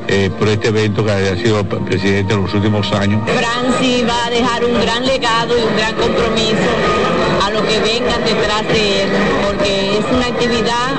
eh, 0.06 0.30
por 0.38 0.48
este 0.48 0.68
evento 0.68 1.04
que 1.04 1.10
ha 1.10 1.36
sido 1.36 1.64
presidente 1.64 2.34
en 2.34 2.42
los 2.42 2.54
últimos 2.54 2.92
años. 2.92 3.22
Franci 3.26 4.02
va 4.04 4.26
a 4.26 4.30
dejar 4.30 4.64
un 4.64 4.80
gran 4.80 5.04
legado 5.04 5.58
y 5.58 5.62
un 5.62 5.76
gran 5.76 5.94
compromiso 5.96 7.17
a 7.44 7.50
lo 7.50 7.62
que 7.66 7.78
vengan 7.80 8.24
detrás 8.24 8.66
de 8.68 9.02
él, 9.02 9.08
porque 9.46 9.98
es 9.98 10.04
una 10.12 10.26
actividad 10.26 10.92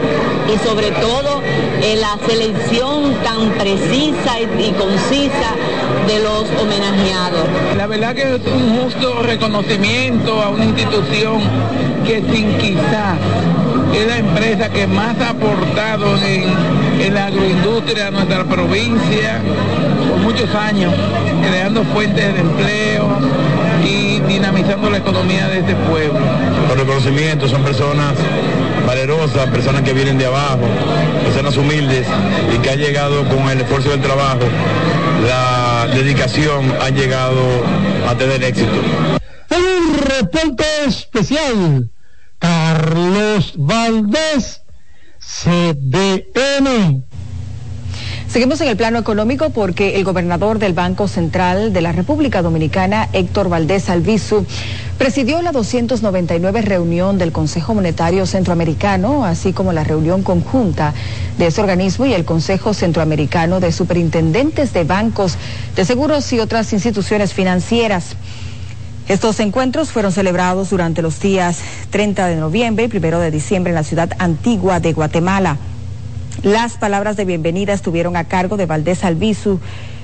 y 0.54 0.58
sobre 0.68 0.92
todo 0.92 1.42
en 1.82 2.02
la 2.02 2.18
selección 2.28 3.14
tan 3.24 3.50
precisa 3.52 4.40
y, 4.40 4.70
y 4.70 4.72
concisa 4.74 5.56
de 6.08 6.20
los 6.20 6.46
homenajeados. 6.60 7.46
La 7.78 7.88
verdad 7.88 8.16
que 8.16 8.36
es 8.36 8.42
un 8.52 8.80
justo 8.82 9.22
reconocimiento 9.24 10.42
a 10.42 10.50
una 10.50 10.66
institución 10.66 11.42
que 12.06 12.24
sin 12.32 12.58
quizá 12.58 13.16
es 13.94 14.08
la 14.08 14.18
empresa 14.18 14.70
que 14.70 14.88
más 14.88 15.20
ha 15.20 15.30
aportado 15.30 16.18
en, 16.18 16.89
en, 17.00 17.14
la 17.14 17.28
agroindustria 17.28 18.06
de 18.06 18.12
nuestra 18.12 18.44
provincia 18.44 19.42
por 20.10 20.18
muchos 20.20 20.54
años, 20.54 20.94
creando 21.42 21.84
fuentes 21.86 22.34
de 22.34 22.40
empleo 22.40 23.08
y 23.84 24.20
dinamizando 24.22 24.90
la 24.90 24.98
economía 24.98 25.48
de 25.48 25.60
este 25.60 25.76
pueblo. 25.76 26.20
Los 26.68 26.78
reconocimientos 26.78 27.52
son 27.52 27.64
personas 27.64 28.14
valerosas, 28.86 29.50
personas 29.50 29.82
que 29.84 29.94
vienen 29.94 30.18
de 30.18 30.26
abajo, 30.26 30.62
personas 31.24 31.56
humildes 31.58 32.08
y 32.54 32.58
que 32.60 32.70
han 32.70 32.80
llegado 32.80 33.24
con 33.30 33.50
el 33.50 33.62
esfuerzo 33.62 33.90
del 33.90 34.02
trabajo, 34.02 34.40
la 35.28 35.88
dedicación, 35.94 36.74
han 36.82 36.96
llegado 36.96 37.42
a 38.08 38.16
tener 38.16 38.44
éxito. 38.44 38.72
Un 39.52 39.98
reporte 39.98 40.66
especial 40.86 41.90
Carlos 42.40 43.54
Valdés, 43.58 44.59
CDN. 45.30 47.04
Seguimos 48.28 48.60
en 48.62 48.68
el 48.68 48.78
plano 48.78 49.00
económico 49.00 49.52
porque 49.52 49.96
el 49.96 50.04
gobernador 50.04 50.60
del 50.60 50.74
Banco 50.74 51.08
Central 51.08 51.72
de 51.72 51.82
la 51.82 51.92
República 51.92 52.42
Dominicana, 52.42 53.08
Héctor 53.14 53.48
Valdés 53.48 53.90
Albizu, 53.90 54.46
presidió 54.98 55.42
la 55.42 55.52
299 55.52 56.62
reunión 56.62 57.18
del 57.18 57.32
Consejo 57.32 57.74
Monetario 57.74 58.26
Centroamericano, 58.26 59.24
así 59.24 59.54
como 59.54 59.72
la 59.72 59.84
reunión 59.84 60.24
conjunta 60.24 60.94
de 61.38 61.48
ese 61.48 61.62
organismo 61.62 62.06
y 62.06 62.14
el 62.14 62.26
Consejo 62.26 62.74
Centroamericano 62.74 63.60
de 63.60 63.72
Superintendentes 63.72 64.74
de 64.74 64.84
Bancos, 64.84 65.38
de 65.76 65.86
Seguros 65.86 66.34
y 66.34 66.40
otras 66.40 66.74
instituciones 66.74 67.34
financieras. 67.34 68.16
Estos 69.10 69.40
encuentros 69.40 69.90
fueron 69.90 70.12
celebrados 70.12 70.70
durante 70.70 71.02
los 71.02 71.20
días 71.20 71.62
30 71.90 72.28
de 72.28 72.36
noviembre 72.36 72.88
y 72.94 72.96
1 72.96 73.20
de 73.20 73.32
diciembre 73.32 73.72
en 73.72 73.76
la 73.76 73.84
ciudad 73.84 74.12
antigua 74.20 74.80
de 74.80 74.94
Guatemala. 74.94 75.58
Las 76.44 76.78
palabras 76.78 77.18
de 77.18 77.26
bienvenida 77.26 77.74
estuvieron 77.74 78.16
a 78.16 78.26
cargo 78.26 78.56
de 78.56 78.68
Valdés 78.68 79.04
Albizu, 79.04 79.60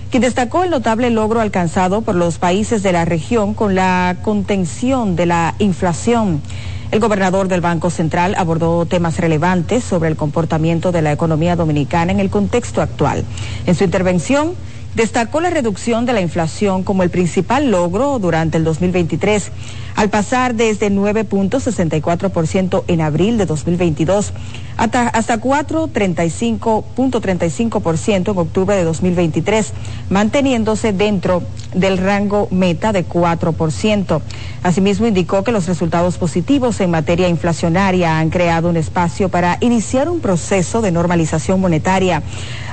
quien 0.10 0.22
destacó 0.22 0.64
el 0.64 0.72
notable 0.72 1.12
logro 1.12 1.40
alcanzado 1.40 2.02
por 2.02 2.16
los 2.16 2.40
países 2.40 2.82
de 2.82 2.94
la 2.94 3.06
región 3.06 3.54
con 3.54 3.76
la 3.76 4.18
contención 4.24 5.16
de 5.16 5.28
la 5.28 5.54
inflación. 5.60 6.42
El 6.90 7.00
gobernador 7.00 7.48
del 7.48 7.62
Banco 7.62 7.92
Central 7.92 8.34
abordó 8.36 8.88
temas 8.88 9.20
relevantes 9.20 9.84
sobre 9.84 10.10
el 10.10 10.16
comportamiento 10.16 10.92
de 10.92 11.04
la 11.04 11.12
economía 11.12 11.56
dominicana 11.56 12.12
en 12.12 12.20
el 12.20 12.32
contexto 12.32 12.82
actual. 12.82 13.24
En 13.68 13.76
su 13.76 13.84
intervención, 13.84 14.56
destacó 14.96 15.42
la 15.42 15.50
reducción 15.50 16.06
de 16.06 16.14
la 16.14 16.22
inflación 16.22 16.84
como 16.84 17.04
el 17.04 17.10
principal 17.10 17.70
logro 17.70 18.18
durante 18.20 18.58
el 18.58 18.64
2023 18.64 19.52
al 19.96 20.10
pasar 20.10 20.56
desde 20.56 20.92
9.64% 20.92 22.84
en 22.88 23.02
abril 23.02 23.38
de 23.38 23.46
2022 23.46 24.34
hasta, 24.78 25.08
hasta 25.08 25.40
4.35.35% 25.40 28.32
en 28.32 28.38
octubre 28.38 28.76
de 28.76 28.84
2023, 28.84 29.72
manteniéndose 30.10 30.92
dentro 30.92 31.44
del 31.74 31.98
rango 31.98 32.50
meta 32.52 32.92
de 32.92 33.08
4%. 33.08 34.20
Asimismo, 34.64 35.08
indicó 35.08 35.46
que 35.46 35.54
los 35.54 35.68
resultados 35.68 36.18
positivos 36.18 36.82
en 36.82 36.92
materia 36.92 37.30
inflacionaria 37.30 38.20
han 38.20 38.30
creado 38.30 38.68
un 38.70 38.76
espacio 38.76 39.30
para 39.30 39.58
iniciar 39.62 40.10
un 40.10 40.20
proceso 40.20 40.82
de 40.82 40.92
normalización 40.92 41.62
monetaria 41.62 42.22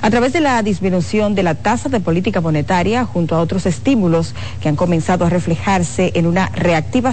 a 0.00 0.10
través 0.10 0.32
de 0.32 0.40
la 0.40 0.60
disminución 0.62 1.36
de 1.36 1.44
la 1.44 1.54
tasa 1.54 1.88
de 1.88 2.00
política 2.00 2.40
monetaria 2.40 3.04
junto 3.04 3.36
a 3.36 3.40
otros 3.40 3.64
estímulos 3.66 4.34
que 4.60 4.68
han 4.68 4.74
comenzado 4.74 5.24
a 5.24 5.30
reflejarse 5.30 6.10
en 6.14 6.26
una 6.26 6.48
reactivación 6.48 7.11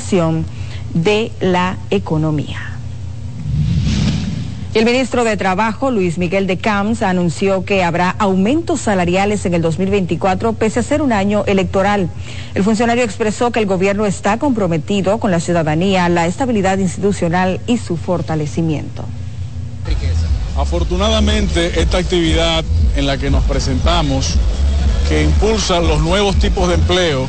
de 0.93 1.31
la 1.41 1.77
economía. 1.89 2.69
El 4.73 4.85
ministro 4.85 5.23
de 5.23 5.35
Trabajo, 5.35 5.89
Luis 5.89 6.17
Miguel 6.17 6.45
de 6.45 6.57
Camps, 6.57 7.01
anunció 7.01 7.65
que 7.65 7.83
habrá 7.83 8.11
aumentos 8.19 8.81
salariales 8.81 9.45
en 9.45 9.55
el 9.55 9.63
2024 9.63 10.53
pese 10.53 10.79
a 10.79 10.83
ser 10.83 11.01
un 11.01 11.11
año 11.11 11.43
electoral. 11.47 12.07
El 12.53 12.63
funcionario 12.63 13.03
expresó 13.03 13.51
que 13.51 13.59
el 13.59 13.65
gobierno 13.65 14.05
está 14.05 14.37
comprometido 14.37 15.17
con 15.17 15.31
la 15.31 15.39
ciudadanía, 15.39 16.07
la 16.07 16.27
estabilidad 16.27 16.77
institucional 16.77 17.59
y 17.65 17.77
su 17.77 17.97
fortalecimiento. 17.97 19.03
Afortunadamente, 20.55 21.81
esta 21.81 21.97
actividad 21.97 22.63
en 22.95 23.07
la 23.07 23.17
que 23.17 23.31
nos 23.31 23.43
presentamos, 23.45 24.35
que 25.07 25.23
impulsa 25.23 25.79
los 25.79 26.01
nuevos 26.01 26.35
tipos 26.35 26.67
de 26.67 26.75
empleo, 26.75 27.27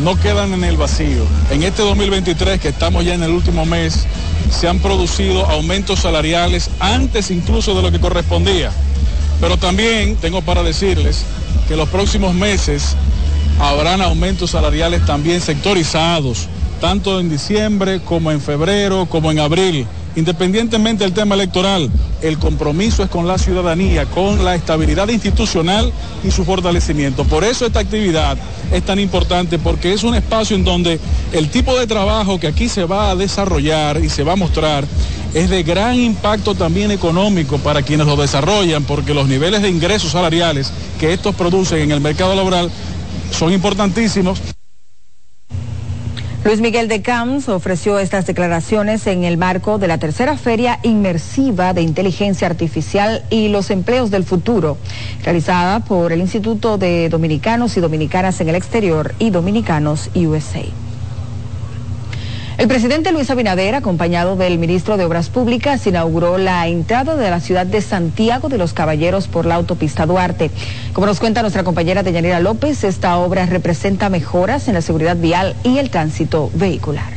no 0.00 0.18
quedan 0.18 0.52
en 0.52 0.64
el 0.64 0.76
vacío. 0.76 1.24
En 1.50 1.62
este 1.62 1.82
2023, 1.82 2.60
que 2.60 2.68
estamos 2.68 3.04
ya 3.04 3.14
en 3.14 3.22
el 3.22 3.30
último 3.30 3.66
mes, 3.66 4.06
se 4.50 4.68
han 4.68 4.78
producido 4.80 5.46
aumentos 5.46 6.00
salariales 6.00 6.70
antes 6.80 7.30
incluso 7.30 7.74
de 7.74 7.82
lo 7.82 7.92
que 7.92 8.00
correspondía. 8.00 8.70
Pero 9.40 9.56
también 9.56 10.16
tengo 10.16 10.42
para 10.42 10.62
decirles 10.62 11.24
que 11.68 11.76
los 11.76 11.88
próximos 11.88 12.34
meses 12.34 12.96
habrán 13.60 14.00
aumentos 14.00 14.50
salariales 14.50 15.04
también 15.04 15.40
sectorizados, 15.40 16.48
tanto 16.80 17.20
en 17.20 17.30
diciembre 17.30 18.00
como 18.00 18.32
en 18.32 18.40
febrero, 18.40 19.06
como 19.06 19.30
en 19.30 19.38
abril 19.38 19.86
independientemente 20.16 21.04
del 21.04 21.12
tema 21.12 21.34
electoral, 21.34 21.90
el 22.22 22.38
compromiso 22.38 23.02
es 23.02 23.10
con 23.10 23.26
la 23.26 23.38
ciudadanía, 23.38 24.06
con 24.06 24.44
la 24.44 24.54
estabilidad 24.54 25.08
institucional 25.08 25.92
y 26.24 26.30
su 26.30 26.44
fortalecimiento. 26.44 27.24
Por 27.24 27.44
eso 27.44 27.66
esta 27.66 27.80
actividad 27.80 28.36
es 28.72 28.82
tan 28.84 28.98
importante 28.98 29.58
porque 29.58 29.92
es 29.92 30.02
un 30.02 30.14
espacio 30.14 30.56
en 30.56 30.64
donde 30.64 31.00
el 31.32 31.50
tipo 31.50 31.78
de 31.78 31.86
trabajo 31.86 32.38
que 32.38 32.46
aquí 32.46 32.68
se 32.68 32.84
va 32.84 33.10
a 33.10 33.16
desarrollar 33.16 34.02
y 34.02 34.08
se 34.08 34.22
va 34.22 34.32
a 34.32 34.36
mostrar 34.36 34.84
es 35.34 35.48
de 35.48 35.62
gran 35.62 35.94
impacto 35.98 36.54
también 36.54 36.90
económico 36.90 37.58
para 37.58 37.82
quienes 37.82 38.06
lo 38.06 38.16
desarrollan 38.16 38.84
porque 38.84 39.14
los 39.14 39.28
niveles 39.28 39.62
de 39.62 39.68
ingresos 39.68 40.12
salariales 40.12 40.72
que 40.98 41.12
estos 41.12 41.34
producen 41.34 41.78
en 41.78 41.92
el 41.92 42.00
mercado 42.00 42.34
laboral 42.34 42.70
son 43.30 43.52
importantísimos. 43.52 44.40
Luis 46.42 46.62
Miguel 46.62 46.88
de 46.88 47.02
Camps 47.02 47.50
ofreció 47.50 47.98
estas 47.98 48.26
declaraciones 48.26 49.06
en 49.06 49.24
el 49.24 49.36
marco 49.36 49.78
de 49.78 49.86
la 49.88 49.98
tercera 49.98 50.38
feria 50.38 50.80
inmersiva 50.82 51.74
de 51.74 51.82
inteligencia 51.82 52.46
artificial 52.46 53.22
y 53.28 53.48
los 53.48 53.70
empleos 53.70 54.10
del 54.10 54.24
futuro, 54.24 54.78
realizada 55.22 55.80
por 55.80 56.12
el 56.12 56.20
Instituto 56.20 56.78
de 56.78 57.10
Dominicanos 57.10 57.76
y 57.76 57.80
Dominicanas 57.80 58.40
en 58.40 58.48
el 58.48 58.54
Exterior 58.54 59.14
y 59.18 59.28
Dominicanos 59.28 60.08
USA. 60.14 60.64
El 62.60 62.68
presidente 62.68 63.10
Luis 63.10 63.30
Abinader, 63.30 63.74
acompañado 63.74 64.36
del 64.36 64.58
ministro 64.58 64.98
de 64.98 65.06
Obras 65.06 65.30
Públicas, 65.30 65.86
inauguró 65.86 66.36
la 66.36 66.68
entrada 66.68 67.16
de 67.16 67.30
la 67.30 67.40
ciudad 67.40 67.64
de 67.64 67.80
Santiago 67.80 68.50
de 68.50 68.58
los 68.58 68.74
Caballeros 68.74 69.28
por 69.28 69.46
la 69.46 69.54
autopista 69.54 70.04
Duarte. 70.04 70.50
Como 70.92 71.06
nos 71.06 71.20
cuenta 71.20 71.40
nuestra 71.40 71.64
compañera 71.64 72.02
Deyanira 72.02 72.38
López, 72.38 72.84
esta 72.84 73.16
obra 73.16 73.46
representa 73.46 74.10
mejoras 74.10 74.68
en 74.68 74.74
la 74.74 74.82
seguridad 74.82 75.16
vial 75.16 75.56
y 75.64 75.78
el 75.78 75.88
tránsito 75.88 76.50
vehicular. 76.52 77.10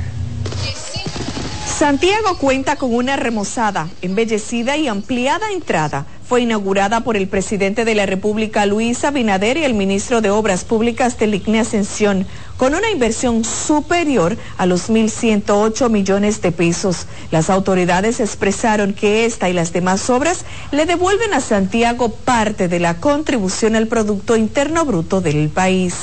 Santiago 1.67 2.37
cuenta 2.37 2.77
con 2.77 2.93
una 2.93 3.17
remozada, 3.17 3.89
embellecida 4.01 4.77
y 4.77 4.87
ampliada 4.87 5.51
entrada. 5.51 6.05
Fue 6.27 6.41
inaugurada 6.41 7.01
por 7.01 7.17
el 7.17 7.27
presidente 7.27 7.83
de 7.83 7.95
la 7.95 8.05
República, 8.05 8.65
Luis 8.65 9.03
Abinader, 9.03 9.57
y 9.57 9.65
el 9.65 9.73
ministro 9.73 10.21
de 10.21 10.29
Obras 10.29 10.63
Públicas 10.63 11.19
de 11.19 11.27
Ligne 11.27 11.59
Ascensión, 11.59 12.25
con 12.57 12.75
una 12.75 12.89
inversión 12.89 13.43
superior 13.43 14.37
a 14.57 14.65
los 14.65 14.89
1.108 14.89 15.89
millones 15.89 16.41
de 16.41 16.51
pesos. 16.51 17.07
Las 17.29 17.49
autoridades 17.49 18.21
expresaron 18.21 18.93
que 18.93 19.25
esta 19.25 19.49
y 19.49 19.53
las 19.53 19.73
demás 19.73 20.09
obras 20.09 20.45
le 20.71 20.85
devuelven 20.85 21.33
a 21.33 21.41
Santiago 21.41 22.09
parte 22.09 22.67
de 22.69 22.79
la 22.79 23.01
contribución 23.01 23.75
al 23.75 23.87
Producto 23.87 24.37
Interno 24.37 24.85
Bruto 24.85 25.19
del 25.19 25.49
país. 25.49 25.93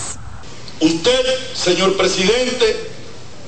Usted, 0.81 1.25
señor 1.55 1.97
presidente, 1.97 2.91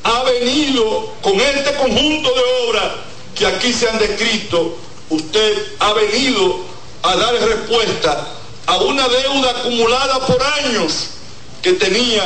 ha 0.05 0.23
venido 0.25 1.15
con 1.23 1.35
este 1.35 1.75
conjunto 1.75 2.31
de 2.35 2.69
obras 2.69 2.93
que 3.35 3.47
aquí 3.47 3.73
se 3.73 3.89
han 3.89 3.99
descrito, 3.99 4.77
usted 5.13 5.75
ha 5.79 5.93
venido 5.93 6.61
a 7.03 7.17
dar 7.17 7.35
respuesta 7.35 8.29
a 8.67 8.77
una 8.79 9.07
deuda 9.09 9.51
acumulada 9.51 10.27
por 10.27 10.43
años 10.43 11.09
que 11.61 11.75
tenía 11.75 12.23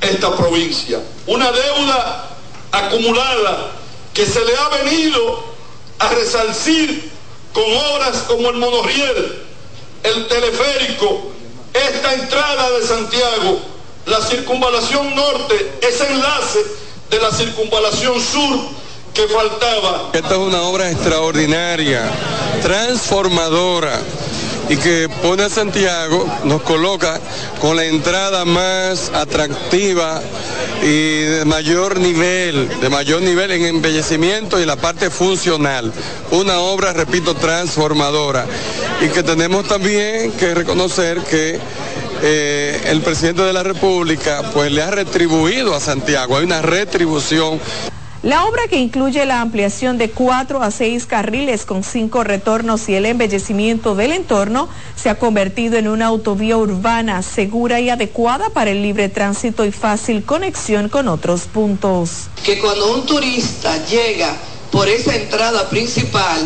esta 0.00 0.36
provincia. 0.36 1.00
Una 1.26 1.52
deuda 1.52 2.36
acumulada 2.72 3.72
que 4.12 4.26
se 4.26 4.44
le 4.44 4.56
ha 4.56 4.68
venido 4.82 5.44
a 6.00 6.08
resarcir 6.08 7.10
con 7.52 7.64
obras 7.92 8.24
como 8.26 8.50
el 8.50 8.56
monorriel, 8.56 9.42
el 10.02 10.26
teleférico, 10.26 11.30
esta 11.72 12.14
entrada 12.14 12.70
de 12.70 12.86
Santiago, 12.86 13.60
la 14.06 14.20
circunvalación 14.22 15.14
norte, 15.14 15.78
ese 15.82 16.06
enlace 16.10 16.64
de 17.10 17.20
la 17.20 17.30
circunvalación 17.30 18.20
sur 18.20 18.58
faltaba. 19.26 20.10
Esta 20.12 20.28
es 20.28 20.38
una 20.38 20.62
obra 20.62 20.90
extraordinaria, 20.90 22.02
transformadora 22.62 24.00
y 24.68 24.76
que 24.76 25.08
pone 25.22 25.44
a 25.44 25.48
Santiago, 25.48 26.26
nos 26.44 26.62
coloca 26.62 27.20
con 27.60 27.76
la 27.76 27.84
entrada 27.84 28.44
más 28.44 29.10
atractiva 29.14 30.20
y 30.82 31.22
de 31.22 31.44
mayor 31.46 31.98
nivel, 31.98 32.68
de 32.80 32.88
mayor 32.88 33.22
nivel 33.22 33.50
en 33.50 33.64
embellecimiento 33.64 34.60
y 34.60 34.66
la 34.66 34.76
parte 34.76 35.10
funcional. 35.10 35.92
Una 36.30 36.60
obra, 36.60 36.92
repito, 36.92 37.34
transformadora 37.34 38.46
y 39.00 39.08
que 39.08 39.22
tenemos 39.22 39.66
también 39.66 40.32
que 40.32 40.54
reconocer 40.54 41.20
que 41.22 41.58
eh, 42.22 42.80
el 42.86 43.00
presidente 43.00 43.42
de 43.42 43.52
la 43.52 43.62
República 43.62 44.50
pues 44.52 44.70
le 44.70 44.82
ha 44.82 44.90
retribuido 44.90 45.74
a 45.74 45.80
Santiago, 45.80 46.36
hay 46.36 46.44
una 46.44 46.62
retribución. 46.62 47.60
La 48.24 48.46
obra 48.46 48.62
que 48.68 48.78
incluye 48.78 49.24
la 49.26 49.40
ampliación 49.40 49.96
de 49.96 50.10
cuatro 50.10 50.60
a 50.60 50.72
seis 50.72 51.06
carriles 51.06 51.64
con 51.64 51.84
cinco 51.84 52.24
retornos 52.24 52.88
y 52.88 52.96
el 52.96 53.06
embellecimiento 53.06 53.94
del 53.94 54.10
entorno 54.10 54.68
se 54.96 55.08
ha 55.08 55.20
convertido 55.20 55.78
en 55.78 55.86
una 55.86 56.06
autovía 56.06 56.56
urbana 56.56 57.22
segura 57.22 57.78
y 57.78 57.90
adecuada 57.90 58.50
para 58.50 58.72
el 58.72 58.82
libre 58.82 59.08
tránsito 59.08 59.64
y 59.64 59.70
fácil 59.70 60.24
conexión 60.24 60.88
con 60.88 61.06
otros 61.06 61.42
puntos. 61.42 62.26
Que 62.44 62.58
cuando 62.58 62.92
un 62.92 63.06
turista 63.06 63.86
llega 63.86 64.34
por 64.72 64.88
esa 64.88 65.14
entrada 65.14 65.70
principal, 65.70 66.44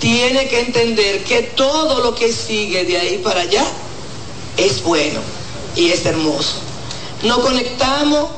tiene 0.00 0.48
que 0.48 0.60
entender 0.60 1.24
que 1.24 1.42
todo 1.42 2.02
lo 2.02 2.14
que 2.14 2.30
sigue 2.30 2.84
de 2.84 2.98
ahí 2.98 3.18
para 3.24 3.40
allá 3.40 3.64
es 4.58 4.82
bueno 4.82 5.20
y 5.76 5.88
es 5.88 6.04
hermoso. 6.04 6.56
Nos 7.22 7.38
conectamos 7.38 8.28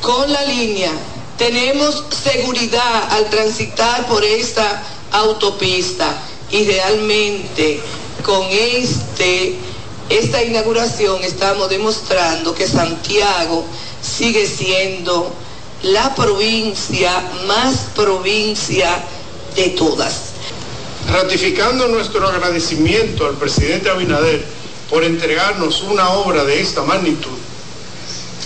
con 0.00 0.32
la 0.32 0.44
línea, 0.44 0.92
tenemos 1.38 2.04
seguridad 2.22 3.12
al 3.12 3.28
transitar 3.30 4.06
por 4.06 4.24
esta 4.24 4.82
autopista 5.12 6.22
y 6.50 6.64
realmente 6.64 7.80
con 8.24 8.46
este, 8.50 9.54
esta 10.08 10.42
inauguración 10.42 11.22
estamos 11.22 11.68
demostrando 11.68 12.54
que 12.54 12.66
Santiago 12.66 13.64
sigue 14.00 14.46
siendo 14.46 15.32
la 15.82 16.14
provincia 16.14 17.12
más 17.46 17.76
provincia 17.94 18.88
de 19.54 19.70
todas. 19.70 20.32
Ratificando 21.10 21.86
nuestro 21.88 22.26
agradecimiento 22.26 23.26
al 23.26 23.36
presidente 23.36 23.90
Abinader 23.90 24.44
por 24.90 25.04
entregarnos 25.04 25.82
una 25.82 26.10
obra 26.10 26.44
de 26.44 26.60
esta 26.60 26.82
magnitud, 26.82 27.38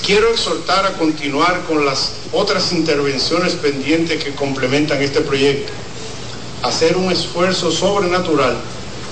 quiero 0.05 0.30
exhortar 0.30 0.86
a 0.86 0.92
continuar 0.94 1.62
con 1.66 1.84
las 1.84 2.12
otras 2.32 2.72
intervenciones 2.72 3.55
pendientes 3.55 4.22
que 4.22 4.34
complementan 4.34 5.03
este 5.03 5.20
proyecto, 5.20 5.72
hacer 6.62 6.96
un 6.96 7.11
esfuerzo 7.11 7.70
sobrenatural 7.70 8.57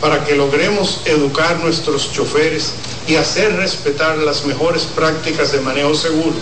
para 0.00 0.24
que 0.24 0.36
logremos 0.36 1.00
educar 1.06 1.58
nuestros 1.60 2.12
choferes 2.12 2.72
y 3.06 3.16
hacer 3.16 3.56
respetar 3.56 4.18
las 4.18 4.44
mejores 4.44 4.82
prácticas 4.82 5.52
de 5.52 5.60
manejo 5.60 5.94
seguro, 5.94 6.36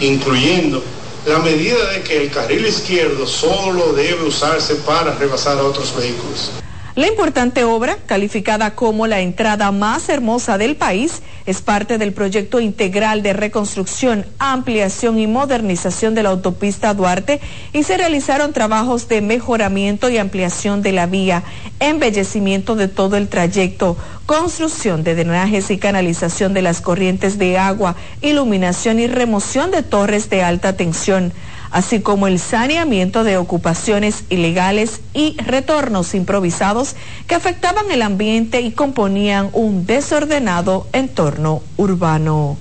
incluyendo 0.00 0.82
la 1.26 1.38
medida 1.38 1.92
de 1.92 2.02
que 2.02 2.22
el 2.22 2.30
carril 2.30 2.66
izquierdo 2.66 3.26
solo 3.26 3.92
debe 3.92 4.24
usarse 4.24 4.76
para 4.76 5.14
rebasar 5.14 5.58
a 5.58 5.64
otros 5.64 5.96
vehículos. 5.96 6.50
La 6.96 7.08
importante 7.08 7.62
obra, 7.62 7.98
calificada 8.06 8.74
como 8.74 9.06
la 9.06 9.20
entrada 9.20 9.70
más 9.70 10.08
hermosa 10.08 10.56
del 10.56 10.76
país, 10.76 11.20
es 11.44 11.60
parte 11.60 11.98
del 11.98 12.14
proyecto 12.14 12.58
integral 12.58 13.22
de 13.22 13.34
reconstrucción, 13.34 14.24
ampliación 14.38 15.18
y 15.18 15.26
modernización 15.26 16.14
de 16.14 16.22
la 16.22 16.30
autopista 16.30 16.94
Duarte 16.94 17.38
y 17.74 17.82
se 17.82 17.98
realizaron 17.98 18.54
trabajos 18.54 19.08
de 19.08 19.20
mejoramiento 19.20 20.08
y 20.08 20.16
ampliación 20.16 20.80
de 20.80 20.92
la 20.92 21.04
vía, 21.04 21.42
embellecimiento 21.80 22.76
de 22.76 22.88
todo 22.88 23.18
el 23.18 23.28
trayecto, 23.28 23.98
construcción 24.24 25.04
de 25.04 25.16
drenajes 25.16 25.70
y 25.70 25.76
canalización 25.76 26.54
de 26.54 26.62
las 26.62 26.80
corrientes 26.80 27.36
de 27.36 27.58
agua, 27.58 27.94
iluminación 28.22 29.00
y 29.00 29.06
remoción 29.06 29.70
de 29.70 29.82
torres 29.82 30.30
de 30.30 30.42
alta 30.42 30.78
tensión 30.78 31.34
así 31.70 32.00
como 32.00 32.26
el 32.26 32.38
saneamiento 32.38 33.24
de 33.24 33.36
ocupaciones 33.36 34.24
ilegales 34.28 35.00
y 35.14 35.36
retornos 35.38 36.14
improvisados 36.14 36.96
que 37.26 37.34
afectaban 37.34 37.90
el 37.90 38.02
ambiente 38.02 38.60
y 38.60 38.72
componían 38.72 39.50
un 39.52 39.86
desordenado 39.86 40.86
entorno 40.92 41.62
urbano. 41.76 42.56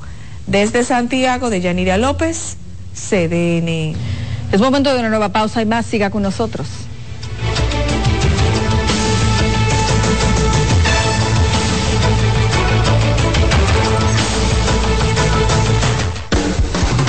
Desde 0.48 0.84
Santiago 0.84 1.50
de 1.50 1.62
Yanira 1.62 1.98
López, 1.98 2.58
CDN. 2.94 3.96
Es 4.52 4.62
momento 4.62 4.94
de 4.94 5.00
una 5.00 5.10
nueva 5.10 5.30
pausa 5.30 5.62
y 5.62 5.66
más, 5.66 5.86
siga 5.86 6.10
con 6.10 6.24
nosotros. 6.24 6.68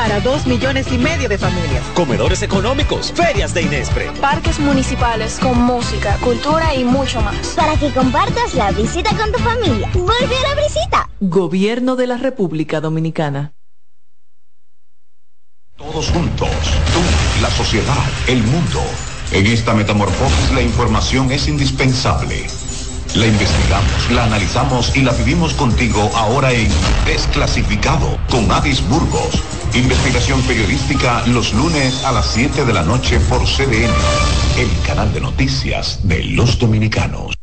Para 0.00 0.18
dos 0.20 0.46
millones 0.46 0.90
y 0.90 0.96
medio 0.96 1.28
de 1.28 1.36
familias. 1.36 1.84
Comedores 1.94 2.40
económicos, 2.40 3.12
ferias 3.12 3.52
de 3.52 3.60
Inespre. 3.60 4.10
Parques 4.18 4.58
municipales 4.58 5.38
con 5.38 5.60
música, 5.60 6.16
cultura 6.24 6.74
y 6.74 6.84
mucho 6.84 7.20
más. 7.20 7.48
Para 7.48 7.76
que 7.76 7.92
compartas 7.92 8.54
la 8.54 8.72
visita 8.72 9.14
con 9.14 9.30
tu 9.30 9.38
familia. 9.40 9.90
¡Vuelve 9.92 10.36
a 10.38 10.54
la 10.54 10.62
visita! 10.62 11.10
Gobierno 11.20 11.96
de 11.96 12.06
la 12.06 12.16
República 12.16 12.80
Dominicana. 12.80 13.52
Todos 15.76 16.08
juntos, 16.08 16.48
tú, 16.48 17.42
la 17.42 17.50
sociedad, 17.50 18.02
el 18.26 18.42
mundo. 18.44 18.80
En 19.32 19.46
esta 19.46 19.74
metamorfosis 19.74 20.50
la 20.54 20.62
información 20.62 21.30
es 21.30 21.46
indispensable. 21.46 22.46
La 23.16 23.26
investigamos, 23.26 24.10
la 24.12 24.24
analizamos 24.24 24.96
y 24.96 25.02
la 25.02 25.12
vivimos 25.12 25.52
contigo 25.52 26.10
ahora 26.14 26.52
en 26.52 26.70
Desclasificado 27.04 28.16
con 28.30 28.50
Adis 28.50 28.80
Burgos. 28.88 29.49
Investigación 29.74 30.42
periodística 30.42 31.24
los 31.28 31.54
lunes 31.54 32.04
a 32.04 32.10
las 32.10 32.26
7 32.32 32.64
de 32.64 32.72
la 32.72 32.82
noche 32.82 33.20
por 33.20 33.44
CDN, 33.44 33.90
el 34.58 34.68
canal 34.84 35.12
de 35.12 35.20
noticias 35.20 36.00
de 36.02 36.24
los 36.24 36.58
dominicanos. 36.58 37.39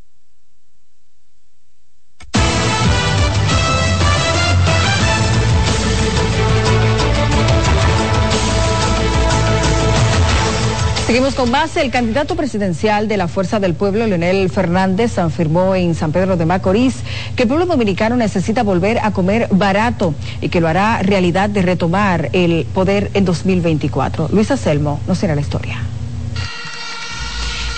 Con 11.36 11.52
base. 11.52 11.82
El 11.82 11.92
candidato 11.92 12.36
presidencial 12.36 13.08
de 13.08 13.18
la 13.18 13.28
Fuerza 13.28 13.60
del 13.60 13.74
Pueblo, 13.74 14.08
Leonel 14.08 14.50
Fernández, 14.50 15.20
afirmó 15.20 15.76
en 15.76 15.94
San 15.94 16.14
Pedro 16.14 16.38
de 16.38 16.46
Macorís 16.46 16.96
que 17.36 17.44
el 17.44 17.50
pueblo 17.50 17.66
dominicano 17.66 18.16
necesita 18.16 18.64
volver 18.64 19.00
a 19.00 19.12
comer 19.12 19.48
barato 19.52 20.16
y 20.42 20.48
que 20.50 20.62
lo 20.62 20.70
hará 20.70 21.02
realidad 21.04 21.50
de 21.50 21.62
retomar 21.62 22.30
el 22.32 22.66
poder 22.66 23.12
en 23.14 23.26
2024. 23.26 24.30
Luisa 24.32 24.56
Selmo 24.56 25.02
nos 25.06 25.20
tiene 25.20 25.36
la 25.36 25.42
historia. 25.42 25.97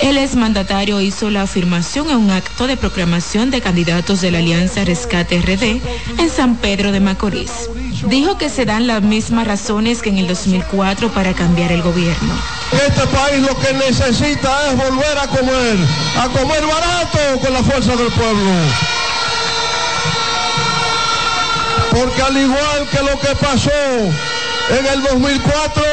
El 0.02 0.18
exmandatario 0.18 1.02
hizo 1.02 1.30
la 1.30 1.42
afirmación 1.42 2.10
en 2.10 2.18
un 2.18 2.32
acto 2.32 2.68
de 2.68 2.78
proclamación 2.78 3.52
de 3.52 3.60
candidatos 3.60 4.22
de 4.22 4.32
la 4.32 4.38
Alianza 4.38 4.86
Rescate 4.86 5.42
RD 5.42 5.82
en 6.20 6.30
San 6.30 6.56
Pedro 6.56 6.94
de 6.94 7.02
Macorís. 7.02 7.70
Dijo 8.06 8.38
que 8.38 8.50
se 8.50 8.64
dan 8.64 8.88
las 8.88 9.02
mismas 9.02 9.46
razones 9.46 10.02
que 10.02 10.10
en 10.10 10.18
el 10.18 10.28
2004 10.28 11.10
para 11.10 11.34
cambiar 11.34 11.74
el 11.74 11.82
gobierno. 11.82 12.34
Este 12.72 13.06
país 13.08 13.42
lo 13.42 13.60
que 13.60 13.74
necesita 13.74 14.70
es 14.70 14.78
volver 14.78 15.18
a 15.18 15.28
comer, 15.28 15.76
a 16.18 16.30
comer 16.30 16.66
barato 16.66 17.40
con 17.42 17.54
la 17.54 17.62
fuerza 17.62 17.96
del 17.98 18.12
pueblo. 18.12 18.52
Porque 21.92 22.22
al 22.22 22.38
igual 22.38 22.88
que 22.90 23.04
lo 23.04 23.20
que 23.20 23.36
pasó 23.36 23.72
en 24.70 24.86
el 24.94 25.04
2004, 25.04 25.84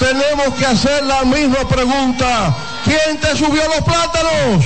tenemos 0.00 0.54
que 0.58 0.66
hacer 0.66 1.04
la 1.04 1.22
misma 1.24 1.68
pregunta. 1.68 2.52
¿Quién 2.84 3.18
te 3.18 3.34
subió 3.36 3.62
los 3.68 3.82
plátanos? 3.82 4.64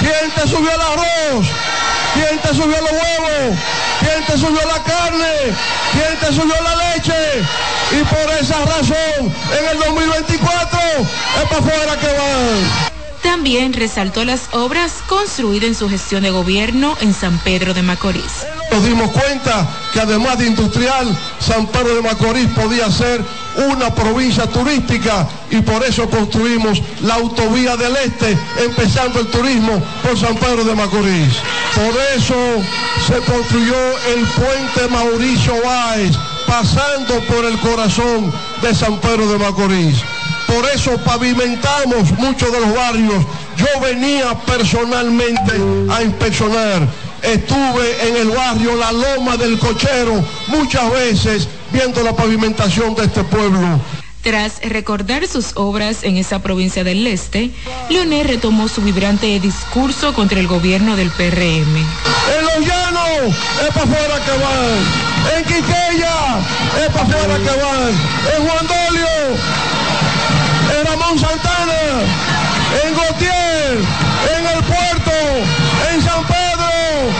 ¿Quién 0.00 0.30
te 0.34 0.48
subió 0.48 0.70
el 0.74 0.80
arroz? 0.80 1.46
¿Quién 2.14 2.38
te 2.40 2.48
subió 2.48 2.80
los 2.80 2.90
huevos? 2.90 3.58
¿Quién 4.00 4.24
te 4.26 4.32
subió 4.32 4.60
la 4.66 4.82
carne? 4.82 5.54
¿Quién 5.92 6.18
te 6.18 6.26
subió 6.26 6.54
la 6.62 6.94
leche? 6.94 7.42
Y 7.92 8.02
por 8.04 8.34
esa 8.40 8.58
razón, 8.64 9.32
en 9.58 9.68
el 9.70 9.78
2024 9.78 10.80
es 11.00 11.48
para 11.48 11.58
afuera 11.58 11.96
que 11.96 12.06
van. 12.06 12.97
También 13.22 13.72
resaltó 13.72 14.24
las 14.24 14.48
obras 14.52 14.92
construidas 15.06 15.68
en 15.68 15.74
su 15.74 15.88
gestión 15.88 16.22
de 16.22 16.30
gobierno 16.30 16.96
en 17.00 17.12
San 17.12 17.38
Pedro 17.38 17.74
de 17.74 17.82
Macorís. 17.82 18.46
Nos 18.70 18.84
dimos 18.84 19.10
cuenta 19.10 19.66
que 19.92 20.00
además 20.00 20.38
de 20.38 20.46
industrial, 20.46 21.18
San 21.40 21.66
Pedro 21.66 21.94
de 21.96 22.02
Macorís 22.02 22.48
podía 22.48 22.90
ser 22.90 23.24
una 23.70 23.92
provincia 23.92 24.46
turística 24.46 25.26
y 25.50 25.60
por 25.62 25.82
eso 25.84 26.08
construimos 26.08 26.80
la 27.02 27.14
autovía 27.14 27.76
del 27.76 27.96
este, 27.96 28.38
empezando 28.64 29.20
el 29.20 29.26
turismo 29.28 29.82
por 30.02 30.18
San 30.18 30.36
Pedro 30.36 30.64
de 30.64 30.74
Macorís. 30.74 31.34
Por 31.74 31.94
eso 32.16 32.36
se 33.06 33.18
construyó 33.30 33.76
el 34.14 34.24
puente 34.26 34.88
Mauricio 34.90 35.54
Báez, 35.64 36.12
pasando 36.46 37.20
por 37.24 37.44
el 37.44 37.58
corazón 37.58 38.32
de 38.62 38.74
San 38.74 38.98
Pedro 38.98 39.26
de 39.32 39.38
Macorís. 39.38 40.04
Por 40.48 40.64
eso 40.74 40.96
pavimentamos 41.04 42.10
muchos 42.18 42.50
de 42.50 42.60
los 42.60 42.74
barrios. 42.74 43.24
Yo 43.56 43.80
venía 43.80 44.34
personalmente 44.46 45.52
a 45.90 46.02
inspeccionar. 46.02 46.88
Estuve 47.22 48.08
en 48.08 48.16
el 48.16 48.30
barrio 48.30 48.74
La 48.76 48.90
Loma 48.90 49.36
del 49.36 49.58
Cochero 49.58 50.24
muchas 50.46 50.90
veces 50.90 51.48
viendo 51.70 52.02
la 52.02 52.16
pavimentación 52.16 52.94
de 52.94 53.04
este 53.04 53.22
pueblo. 53.24 53.78
Tras 54.22 54.60
recordar 54.62 55.26
sus 55.28 55.52
obras 55.54 56.02
en 56.02 56.16
esa 56.16 56.40
provincia 56.40 56.82
del 56.82 57.06
este, 57.06 57.50
Leonel 57.88 58.26
retomó 58.26 58.68
su 58.68 58.82
vibrante 58.82 59.38
discurso 59.38 60.12
contra 60.12 60.40
el 60.40 60.48
gobierno 60.48 60.96
del 60.96 61.10
PRM. 61.10 61.76
En 61.76 62.44
Los 62.44 62.66
Llanos 62.66 63.36
es 63.62 63.74
para 63.74 63.84
afuera 63.84 64.24
que 64.24 64.30
van. 64.32 65.36
En 65.36 65.44
Quiqueya 65.44 66.38
es 66.84 66.92
para 66.92 67.06
afuera 67.06 67.38
que 67.38 67.62
van. 67.62 67.88
En 68.36 68.48
Juan 68.48 68.66
Dolio, 68.66 69.08
Ramón 70.98 71.18
Santana, 71.18 72.02
en 72.84 72.94
Gautier, 72.94 73.78
en 74.36 74.46
el 74.46 74.64
puerto, 74.64 75.12
en 75.92 76.02
San 76.02 76.24
Pedro, 76.24 77.10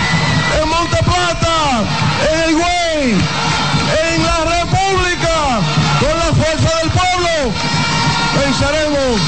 en 0.61 0.69
Monte 0.69 0.97
Plata, 1.05 1.85
en 2.33 2.41
el 2.41 2.55
Güey, 2.55 3.11
en 3.13 4.25
la 4.25 4.39
República, 4.45 5.61
con 6.01 6.19
la 6.19 6.33
fuerza 6.35 6.79
del 6.79 6.91
pueblo, 6.91 7.53
venceremos. 8.43 9.21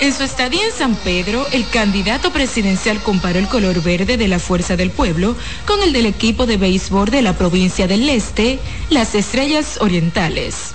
En 0.00 0.12
su 0.12 0.24
estadía 0.24 0.64
en 0.64 0.72
San 0.72 0.94
Pedro, 0.96 1.46
el 1.52 1.68
candidato 1.68 2.32
presidencial 2.32 3.00
comparó 3.00 3.38
el 3.38 3.46
color 3.46 3.82
verde 3.82 4.16
de 4.16 4.26
la 4.26 4.40
Fuerza 4.40 4.76
del 4.76 4.90
Pueblo 4.90 5.36
con 5.64 5.80
el 5.82 5.92
del 5.92 6.06
equipo 6.06 6.46
de 6.46 6.56
béisbol 6.56 7.08
de 7.10 7.22
la 7.22 7.34
provincia 7.34 7.86
del 7.86 8.08
Este, 8.08 8.58
las 8.90 9.14
Estrellas 9.14 9.78
Orientales. 9.80 10.74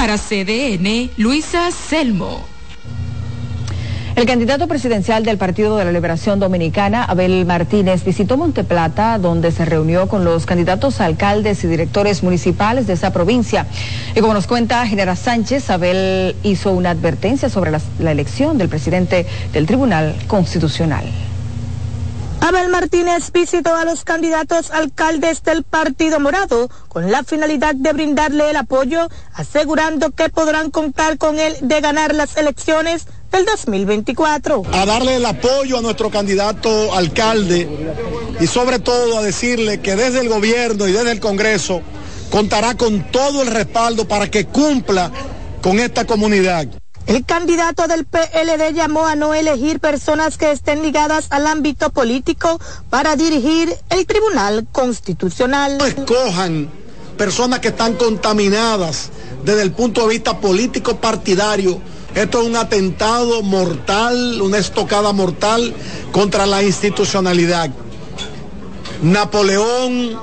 Para 0.00 0.16
CDN, 0.16 1.10
Luisa 1.18 1.70
Selmo. 1.70 2.42
El 4.16 4.24
candidato 4.24 4.66
presidencial 4.66 5.26
del 5.26 5.36
Partido 5.36 5.76
de 5.76 5.84
la 5.84 5.92
Liberación 5.92 6.40
Dominicana, 6.40 7.04
Abel 7.04 7.44
Martínez, 7.44 8.02
visitó 8.02 8.38
Monteplata, 8.38 9.18
donde 9.18 9.52
se 9.52 9.66
reunió 9.66 10.08
con 10.08 10.24
los 10.24 10.46
candidatos 10.46 11.02
a 11.02 11.04
alcaldes 11.04 11.62
y 11.64 11.66
directores 11.66 12.22
municipales 12.22 12.86
de 12.86 12.94
esa 12.94 13.12
provincia. 13.12 13.66
Y 14.16 14.20
como 14.20 14.32
nos 14.32 14.46
cuenta 14.46 14.86
Genera 14.86 15.16
Sánchez, 15.16 15.68
Abel 15.68 16.34
hizo 16.44 16.72
una 16.72 16.92
advertencia 16.92 17.50
sobre 17.50 17.70
la, 17.70 17.82
la 17.98 18.12
elección 18.12 18.56
del 18.56 18.70
presidente 18.70 19.26
del 19.52 19.66
Tribunal 19.66 20.16
Constitucional. 20.28 21.04
Abel 22.40 22.70
Martínez 22.70 23.30
visitó 23.32 23.74
a 23.74 23.84
los 23.84 24.04
candidatos 24.04 24.70
alcaldes 24.70 25.42
del 25.42 25.62
Partido 25.62 26.18
Morado 26.20 26.70
con 26.88 27.10
la 27.10 27.22
finalidad 27.22 27.74
de 27.74 27.92
brindarle 27.92 28.50
el 28.50 28.56
apoyo, 28.56 29.08
asegurando 29.34 30.10
que 30.10 30.30
podrán 30.30 30.70
contar 30.70 31.18
con 31.18 31.38
él 31.38 31.54
de 31.60 31.80
ganar 31.80 32.14
las 32.14 32.36
elecciones 32.38 33.06
del 33.30 33.44
2024. 33.44 34.62
A 34.72 34.86
darle 34.86 35.16
el 35.16 35.26
apoyo 35.26 35.78
a 35.78 35.82
nuestro 35.82 36.10
candidato 36.10 36.94
alcalde 36.94 37.68
y 38.40 38.46
sobre 38.46 38.78
todo 38.78 39.18
a 39.18 39.22
decirle 39.22 39.80
que 39.80 39.94
desde 39.94 40.20
el 40.20 40.28
gobierno 40.28 40.88
y 40.88 40.92
desde 40.92 41.12
el 41.12 41.20
Congreso 41.20 41.82
contará 42.30 42.74
con 42.74 43.10
todo 43.12 43.42
el 43.42 43.48
respaldo 43.48 44.08
para 44.08 44.30
que 44.30 44.46
cumpla 44.46 45.12
con 45.60 45.78
esta 45.78 46.06
comunidad. 46.06 46.68
El 47.10 47.24
candidato 47.24 47.88
del 47.88 48.04
PLD 48.04 48.72
llamó 48.72 49.04
a 49.04 49.16
no 49.16 49.34
elegir 49.34 49.80
personas 49.80 50.38
que 50.38 50.52
estén 50.52 50.80
ligadas 50.80 51.26
al 51.30 51.48
ámbito 51.48 51.90
político 51.90 52.60
para 52.88 53.16
dirigir 53.16 53.74
el 53.88 54.06
Tribunal 54.06 54.68
Constitucional. 54.70 55.76
No 55.76 55.86
escojan 55.86 56.70
personas 57.18 57.58
que 57.58 57.66
están 57.66 57.94
contaminadas 57.94 59.10
desde 59.44 59.62
el 59.62 59.72
punto 59.72 60.02
de 60.02 60.10
vista 60.10 60.38
político 60.38 60.98
partidario. 60.98 61.80
Esto 62.14 62.42
es 62.42 62.46
un 62.46 62.54
atentado 62.54 63.42
mortal, 63.42 64.40
una 64.40 64.58
estocada 64.58 65.12
mortal 65.12 65.74
contra 66.12 66.46
la 66.46 66.62
institucionalidad. 66.62 67.70
Napoleón 69.02 70.16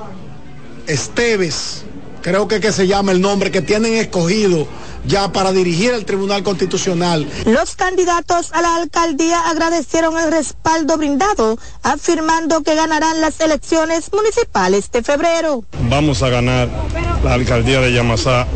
Esteves, 0.86 1.82
creo 2.22 2.48
que, 2.48 2.60
que 2.60 2.72
se 2.72 2.86
llama 2.86 3.12
el 3.12 3.20
nombre, 3.20 3.50
que 3.50 3.60
tienen 3.60 3.92
escogido 3.92 4.66
ya 5.08 5.32
para 5.32 5.52
dirigir 5.52 5.92
el 5.92 6.04
Tribunal 6.04 6.42
Constitucional. 6.42 7.26
Los 7.46 7.74
candidatos 7.74 8.52
a 8.52 8.60
la 8.62 8.76
alcaldía 8.76 9.40
agradecieron 9.48 10.18
el 10.18 10.30
respaldo 10.30 10.98
brindado, 10.98 11.58
afirmando 11.82 12.62
que 12.62 12.74
ganarán 12.74 13.20
las 13.20 13.40
elecciones 13.40 14.12
municipales 14.12 14.90
de 14.92 15.02
febrero. 15.02 15.64
Vamos 15.88 16.22
a 16.22 16.28
ganar 16.28 16.68
la 17.24 17.34
alcaldía 17.34 17.80
de 17.80 17.92
Yamasá, 17.92 18.46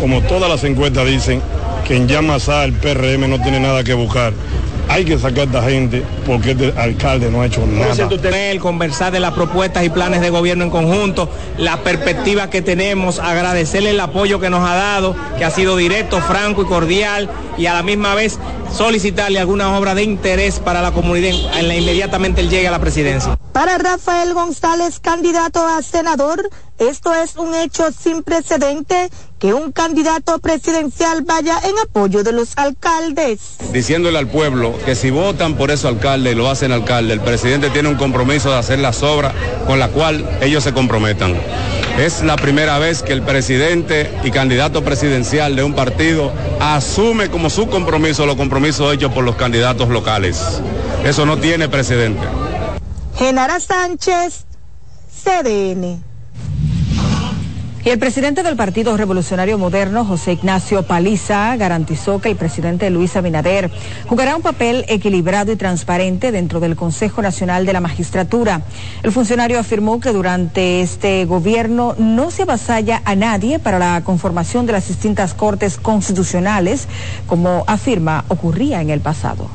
como 0.00 0.22
todas 0.22 0.48
las 0.48 0.64
encuestas 0.64 1.06
dicen, 1.06 1.42
que 1.86 1.96
en 1.96 2.08
Yamasá 2.08 2.64
el 2.64 2.72
PRM 2.72 3.28
no 3.28 3.40
tiene 3.42 3.60
nada 3.60 3.84
que 3.84 3.94
buscar. 3.94 4.32
Hay 4.88 5.04
que 5.04 5.18
sacar 5.18 5.40
a 5.40 5.42
esta 5.44 5.62
gente 5.62 6.02
porque 6.26 6.52
este 6.52 6.72
alcalde 6.76 7.30
no 7.30 7.42
ha 7.42 7.46
hecho 7.46 7.64
nada. 7.66 7.94
conversar 8.58 9.12
de 9.12 9.20
las 9.20 9.32
propuestas 9.32 9.84
y 9.84 9.90
planes 9.90 10.20
de 10.20 10.30
gobierno 10.30 10.64
en 10.64 10.70
conjunto, 10.70 11.30
la 11.56 11.78
perspectiva 11.78 12.50
que 12.50 12.62
tenemos, 12.62 13.18
agradecerle 13.18 13.90
el 13.90 14.00
apoyo 14.00 14.40
que 14.40 14.50
nos 14.50 14.68
ha 14.68 14.74
dado, 14.74 15.14
que 15.36 15.44
ha 15.44 15.50
sido 15.50 15.76
directo, 15.76 16.20
franco 16.20 16.62
y 16.62 16.64
cordial, 16.64 17.28
y 17.56 17.66
a 17.66 17.74
la 17.74 17.82
misma 17.82 18.14
vez 18.14 18.38
solicitarle 18.72 19.38
alguna 19.38 19.76
obra 19.78 19.94
de 19.94 20.02
interés 20.02 20.58
para 20.58 20.82
la 20.82 20.90
comunidad 20.92 21.30
en 21.58 21.68
la 21.68 21.76
inmediatamente 21.76 22.40
él 22.40 22.50
llegue 22.50 22.68
a 22.68 22.70
la 22.70 22.80
presidencia. 22.80 23.37
Para 23.58 23.76
Rafael 23.76 24.34
González, 24.34 25.00
candidato 25.00 25.66
a 25.66 25.82
senador, 25.82 26.48
esto 26.78 27.12
es 27.12 27.34
un 27.34 27.56
hecho 27.56 27.90
sin 27.90 28.22
precedente 28.22 29.10
que 29.40 29.52
un 29.52 29.72
candidato 29.72 30.38
presidencial 30.38 31.24
vaya 31.24 31.58
en 31.64 31.76
apoyo 31.82 32.22
de 32.22 32.30
los 32.30 32.56
alcaldes. 32.56 33.56
Diciéndole 33.72 34.16
al 34.16 34.28
pueblo 34.28 34.78
que 34.84 34.94
si 34.94 35.10
votan 35.10 35.56
por 35.56 35.72
ese 35.72 35.88
alcalde 35.88 36.30
y 36.30 36.34
lo 36.36 36.48
hacen 36.48 36.70
alcalde, 36.70 37.14
el 37.14 37.20
presidente 37.20 37.70
tiene 37.70 37.88
un 37.88 37.96
compromiso 37.96 38.48
de 38.48 38.58
hacer 38.58 38.78
las 38.78 39.02
obras 39.02 39.34
con 39.66 39.80
la 39.80 39.88
cual 39.88 40.38
ellos 40.40 40.62
se 40.62 40.72
comprometan. 40.72 41.34
Es 41.98 42.22
la 42.22 42.36
primera 42.36 42.78
vez 42.78 43.02
que 43.02 43.12
el 43.12 43.22
presidente 43.22 44.08
y 44.22 44.30
candidato 44.30 44.84
presidencial 44.84 45.56
de 45.56 45.64
un 45.64 45.74
partido 45.74 46.30
asume 46.60 47.28
como 47.28 47.50
su 47.50 47.68
compromiso 47.68 48.24
los 48.24 48.36
compromisos 48.36 48.94
hechos 48.94 49.12
por 49.12 49.24
los 49.24 49.34
candidatos 49.34 49.88
locales. 49.88 50.60
Eso 51.04 51.26
no 51.26 51.38
tiene 51.38 51.68
precedente. 51.68 52.47
Genara 53.18 53.58
Sánchez, 53.58 54.44
CDN. 55.10 56.00
Y 57.84 57.90
el 57.90 57.98
presidente 57.98 58.44
del 58.44 58.54
Partido 58.54 58.96
Revolucionario 58.96 59.58
Moderno, 59.58 60.04
José 60.04 60.34
Ignacio 60.34 60.84
Paliza, 60.84 61.56
garantizó 61.56 62.20
que 62.20 62.30
el 62.30 62.36
presidente 62.36 62.90
Luis 62.90 63.16
Abinader 63.16 63.72
jugará 64.06 64.36
un 64.36 64.42
papel 64.42 64.84
equilibrado 64.86 65.50
y 65.50 65.56
transparente 65.56 66.30
dentro 66.30 66.60
del 66.60 66.76
Consejo 66.76 67.20
Nacional 67.20 67.66
de 67.66 67.72
la 67.72 67.80
Magistratura. 67.80 68.62
El 69.02 69.10
funcionario 69.10 69.58
afirmó 69.58 69.98
que 69.98 70.12
durante 70.12 70.80
este 70.80 71.24
gobierno 71.24 71.96
no 71.98 72.30
se 72.30 72.42
avasalla 72.42 73.02
a 73.04 73.16
nadie 73.16 73.58
para 73.58 73.80
la 73.80 74.00
conformación 74.04 74.64
de 74.66 74.74
las 74.74 74.86
distintas 74.86 75.34
cortes 75.34 75.76
constitucionales, 75.76 76.86
como 77.26 77.64
afirma 77.66 78.24
ocurría 78.28 78.80
en 78.80 78.90
el 78.90 79.00
pasado. 79.00 79.48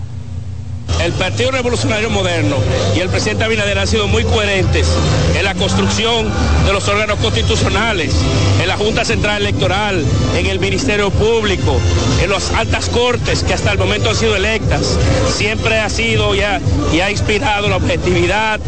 El 1.02 1.12
Partido 1.14 1.52
Revolucionario 1.52 2.10
Moderno 2.10 2.58
y 2.96 3.00
el 3.00 3.10
presidente 3.10 3.44
Abinader 3.44 3.78
han 3.78 3.88
sido 3.88 4.08
muy 4.08 4.24
coherentes 4.24 4.88
en 5.36 5.44
la 5.44 5.54
construcción 5.56 6.30
de 6.66 6.74
los 6.74 6.88
órganos 6.88 7.20
constitucionales, 7.20 8.14
en 8.62 8.68
la 8.68 8.78
Junta 8.78 9.04
Central 9.04 9.42
Electoral, 9.42 10.04
en 10.38 10.46
el 10.46 10.60
Ministerio 10.60 11.12
Público, 11.12 11.80
en 12.22 12.30
las 12.30 12.52
altas 12.52 12.90
cortes 12.90 13.44
que 13.44 13.54
hasta 13.54 13.72
el 13.72 13.78
momento 13.78 14.10
han 14.10 14.16
sido 14.16 14.36
electas. 14.36 14.98
Siempre 15.30 15.80
ha 15.80 15.90
sido 15.90 16.36
y 16.36 16.42
ha, 16.42 16.62
y 16.94 17.02
ha 17.02 17.12
inspirado 17.12 17.68
la 17.68 17.78
objetividad, 17.78 18.60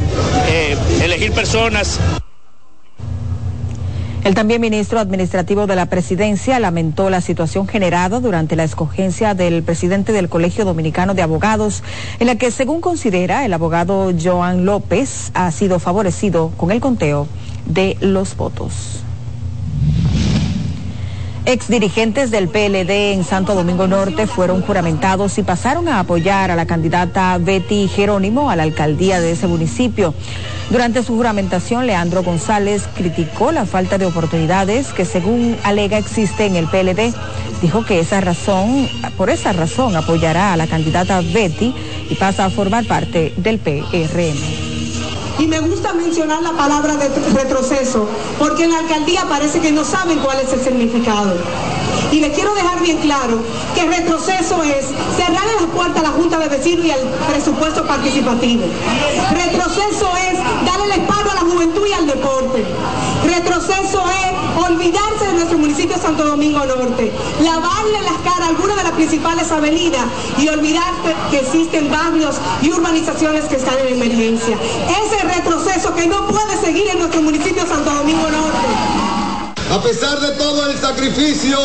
eh, 0.48 0.76
elegir 1.02 1.32
personas 1.32 2.00
el 4.26 4.34
también 4.34 4.60
ministro 4.60 5.00
administrativo 5.00 5.68
de 5.68 5.76
la 5.76 5.86
presidencia 5.86 6.60
lamentó 6.60 7.12
la 7.12 7.22
situación 7.22 7.68
generada 7.68 8.20
durante 8.20 8.56
la 8.56 8.64
escogencia 8.64 9.36
del 9.36 9.62
presidente 9.62 10.14
del 10.14 10.30
Colegio 10.30 10.66
Dominicano 10.66 11.14
de 11.14 11.22
Abogados, 11.22 11.84
en 12.20 12.26
la 12.26 12.36
que, 12.36 12.50
según 12.50 12.82
considera 12.82 13.46
el 13.46 13.54
abogado 13.54 14.12
Joan 14.20 14.66
López, 14.66 15.30
ha 15.36 15.52
sido 15.52 15.78
favorecido 15.78 16.52
con 16.58 16.72
el 16.72 16.82
conteo 16.82 17.28
de 17.68 17.98
los 18.02 18.36
votos. 18.36 19.04
Ex 21.46 21.68
dirigentes 21.68 22.32
del 22.32 22.48
PLD 22.48 23.14
en 23.14 23.24
Santo 23.24 23.54
Domingo 23.54 23.86
Norte 23.86 24.26
fueron 24.26 24.64
juramentados 24.64 25.38
y 25.38 25.44
pasaron 25.44 25.88
a 25.88 26.00
apoyar 26.00 26.50
a 26.50 26.56
la 26.56 26.66
candidata 26.66 27.38
Betty 27.38 27.88
Jerónimo 27.88 28.50
a 28.50 28.56
la 28.56 28.64
alcaldía 28.64 29.22
de 29.22 29.34
ese 29.34 29.46
municipio. 29.46 30.16
Durante 30.70 31.04
su 31.04 31.16
juramentación, 31.16 31.86
Leandro 31.86 32.24
González 32.24 32.84
criticó 32.96 33.52
la 33.52 33.66
falta 33.66 33.98
de 33.98 34.06
oportunidades 34.06 34.94
que 34.94 35.06
según 35.06 35.56
alega 35.64 35.98
existe 35.98 36.46
en 36.46 36.56
el 36.56 36.68
PLD. 36.68 37.14
Dijo 37.62 37.86
que 37.86 38.00
esa 38.00 38.20
razón, 38.20 38.90
por 39.16 39.30
esa 39.30 39.54
razón 39.54 39.96
apoyará 39.96 40.54
a 40.54 40.58
la 40.58 40.68
candidata 40.68 41.22
Betty 41.22 41.74
y 42.10 42.16
pasa 42.16 42.46
a 42.46 42.50
formar 42.50 42.86
parte 42.86 43.34
del 43.38 43.60
PRM. 43.60 44.38
Y 45.38 45.48
me 45.48 45.60
gusta 45.60 45.94
mencionar 45.94 46.42
la 46.42 46.54
palabra 46.54 46.96
de 46.96 47.10
retroceso, 47.34 48.10
porque 48.40 48.64
en 48.64 48.72
la 48.72 48.80
alcaldía 48.80 49.26
parece 49.30 49.60
que 49.60 49.72
no 49.72 49.84
saben 49.84 50.20
cuál 50.20 50.40
es 50.40 50.52
el 50.54 50.62
significado. 50.62 51.36
Y 52.12 52.20
les 52.20 52.34
quiero 52.34 52.54
dejar 52.54 52.82
bien 52.82 52.98
claro 53.00 53.40
que 53.74 53.86
retroceso 53.86 54.64
es 54.64 54.86
cerrar 55.18 55.46
las 55.60 55.70
puertas 55.74 56.00
a 56.00 56.04
la 56.04 56.12
Junta 56.12 56.38
de 56.40 56.50
Vecinos 56.50 56.86
y 56.86 56.92
al 56.92 57.02
presupuesto 57.30 57.86
participativo. 57.86 58.64
Retroceso 59.32 60.10
es 60.32 60.40
darle 60.66 60.86
el 60.86 61.02
espalda 61.02 61.32
a 61.32 61.36
la 61.36 61.52
juventud 61.52 61.86
y 61.88 61.94
al 61.94 62.08
deporte. 62.08 62.64
Retroceso 63.26 64.04
es 64.10 64.66
olvidarse 64.66 65.28
de 65.28 65.34
nuestro 65.34 65.58
municipio 65.58 65.98
Santo 65.98 66.26
Domingo 66.26 66.60
Norte, 66.66 67.12
lavarle 67.44 68.02
las 68.02 68.18
caras 68.24 68.42
a 68.42 68.48
algunas 68.50 68.78
de 68.78 68.84
las 68.84 68.94
principales 68.94 69.52
avenidas 69.52 70.04
y 70.38 70.48
olvidar 70.48 70.94
que 71.32 71.40
existen 71.40 71.92
barrios 71.92 72.36
y 72.62 72.72
urbanizaciones 72.72 73.46
que 73.46 73.56
están 73.56 73.78
en 73.80 73.94
emergencia. 73.94 74.58
Ese 75.06 75.24
retroceso 75.24 75.94
que 75.96 76.08
no 76.08 76.28
puede 76.28 76.58
seguir 76.64 76.88
en 76.90 77.00
nuestro 77.00 77.22
municipio 77.22 77.66
Santo 77.66 77.92
Domingo 77.92 78.30
Norte. 78.30 79.15
A 79.72 79.82
pesar 79.82 80.20
de 80.20 80.32
todo 80.32 80.70
el 80.70 80.78
sacrificio 80.78 81.58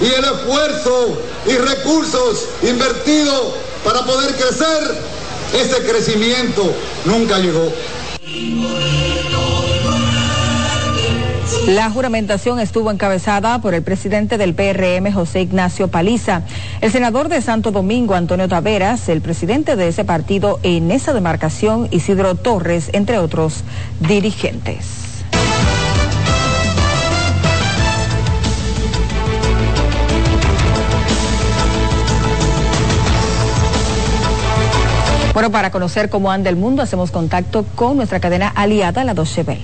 y 0.00 0.06
el 0.06 0.24
esfuerzo 0.24 1.18
y 1.46 1.52
recursos 1.56 2.46
invertidos 2.62 3.54
para 3.84 4.04
poder 4.04 4.34
crecer, 4.34 4.96
ese 5.54 5.86
crecimiento 5.86 6.72
nunca 7.04 7.38
llegó. 7.38 7.72
La 11.68 11.90
juramentación 11.90 12.60
estuvo 12.60 12.90
encabezada 12.90 13.60
por 13.60 13.74
el 13.74 13.82
presidente 13.82 14.38
del 14.38 14.54
PRM, 14.54 15.12
José 15.12 15.40
Ignacio 15.40 15.88
Paliza, 15.88 16.42
el 16.80 16.92
senador 16.92 17.28
de 17.28 17.40
Santo 17.42 17.72
Domingo, 17.72 18.14
Antonio 18.14 18.48
Taveras, 18.48 19.08
el 19.08 19.20
presidente 19.20 19.74
de 19.74 19.88
ese 19.88 20.04
partido 20.04 20.60
en 20.62 20.90
esa 20.90 21.12
demarcación, 21.12 21.88
Isidro 21.90 22.34
Torres, 22.36 22.90
entre 22.92 23.18
otros 23.18 23.64
dirigentes. 24.00 25.05
Bueno, 35.36 35.50
para 35.50 35.70
conocer 35.70 36.08
cómo 36.08 36.32
anda 36.32 36.48
el 36.48 36.56
mundo, 36.56 36.80
hacemos 36.82 37.10
contacto 37.10 37.66
con 37.74 37.98
nuestra 37.98 38.20
cadena 38.20 38.48
aliada, 38.48 39.04
la 39.04 39.12
Deutsche 39.12 39.42
Welle. 39.42 39.60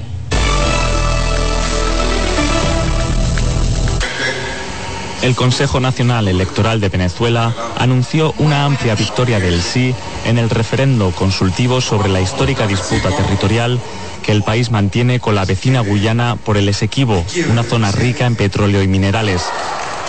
El 5.22 5.34
Consejo 5.34 5.80
Nacional 5.80 6.28
Electoral 6.28 6.78
de 6.78 6.90
Venezuela 6.90 7.54
anunció 7.78 8.34
una 8.36 8.66
amplia 8.66 8.94
victoria 8.96 9.40
del 9.40 9.62
sí 9.62 9.94
en 10.26 10.36
el 10.36 10.50
referendo 10.50 11.10
consultivo 11.12 11.80
sobre 11.80 12.10
la 12.10 12.20
histórica 12.20 12.66
disputa 12.66 13.08
territorial 13.08 13.80
que 14.22 14.32
el 14.32 14.42
país 14.42 14.70
mantiene 14.70 15.20
con 15.20 15.34
la 15.34 15.46
vecina 15.46 15.80
Guyana 15.80 16.36
por 16.36 16.58
el 16.58 16.68
Esequibo, 16.68 17.24
una 17.50 17.62
zona 17.62 17.92
rica 17.92 18.26
en 18.26 18.36
petróleo 18.36 18.82
y 18.82 18.88
minerales. 18.88 19.42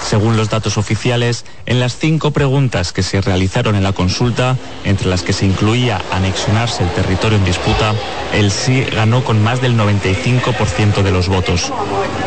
Según 0.04 0.38
los 0.38 0.50
datos 0.50 0.78
oficiales, 0.78 1.46
en 1.66 1.80
las 1.80 1.98
cinco 1.98 2.32
preguntas 2.32 2.92
que 2.92 3.04
se 3.04 3.22
realizaron 3.22 3.76
en 3.76 3.84
la 3.84 3.94
consulta, 3.94 4.58
entre 4.84 5.08
las 5.08 5.24
que 5.24 5.34
se 5.34 5.46
incluía 5.46 6.02
anexionarse 6.12 6.84
el 6.84 6.90
territorio 6.92 7.38
en 7.38 7.46
disputa, 7.46 7.94
el 8.34 8.52
sí 8.52 8.84
ganó 8.94 9.24
con 9.24 9.42
más 9.42 9.62
del 9.62 9.78
95% 9.78 11.02
de 11.04 11.12
los 11.12 11.30
votos. 11.30 11.72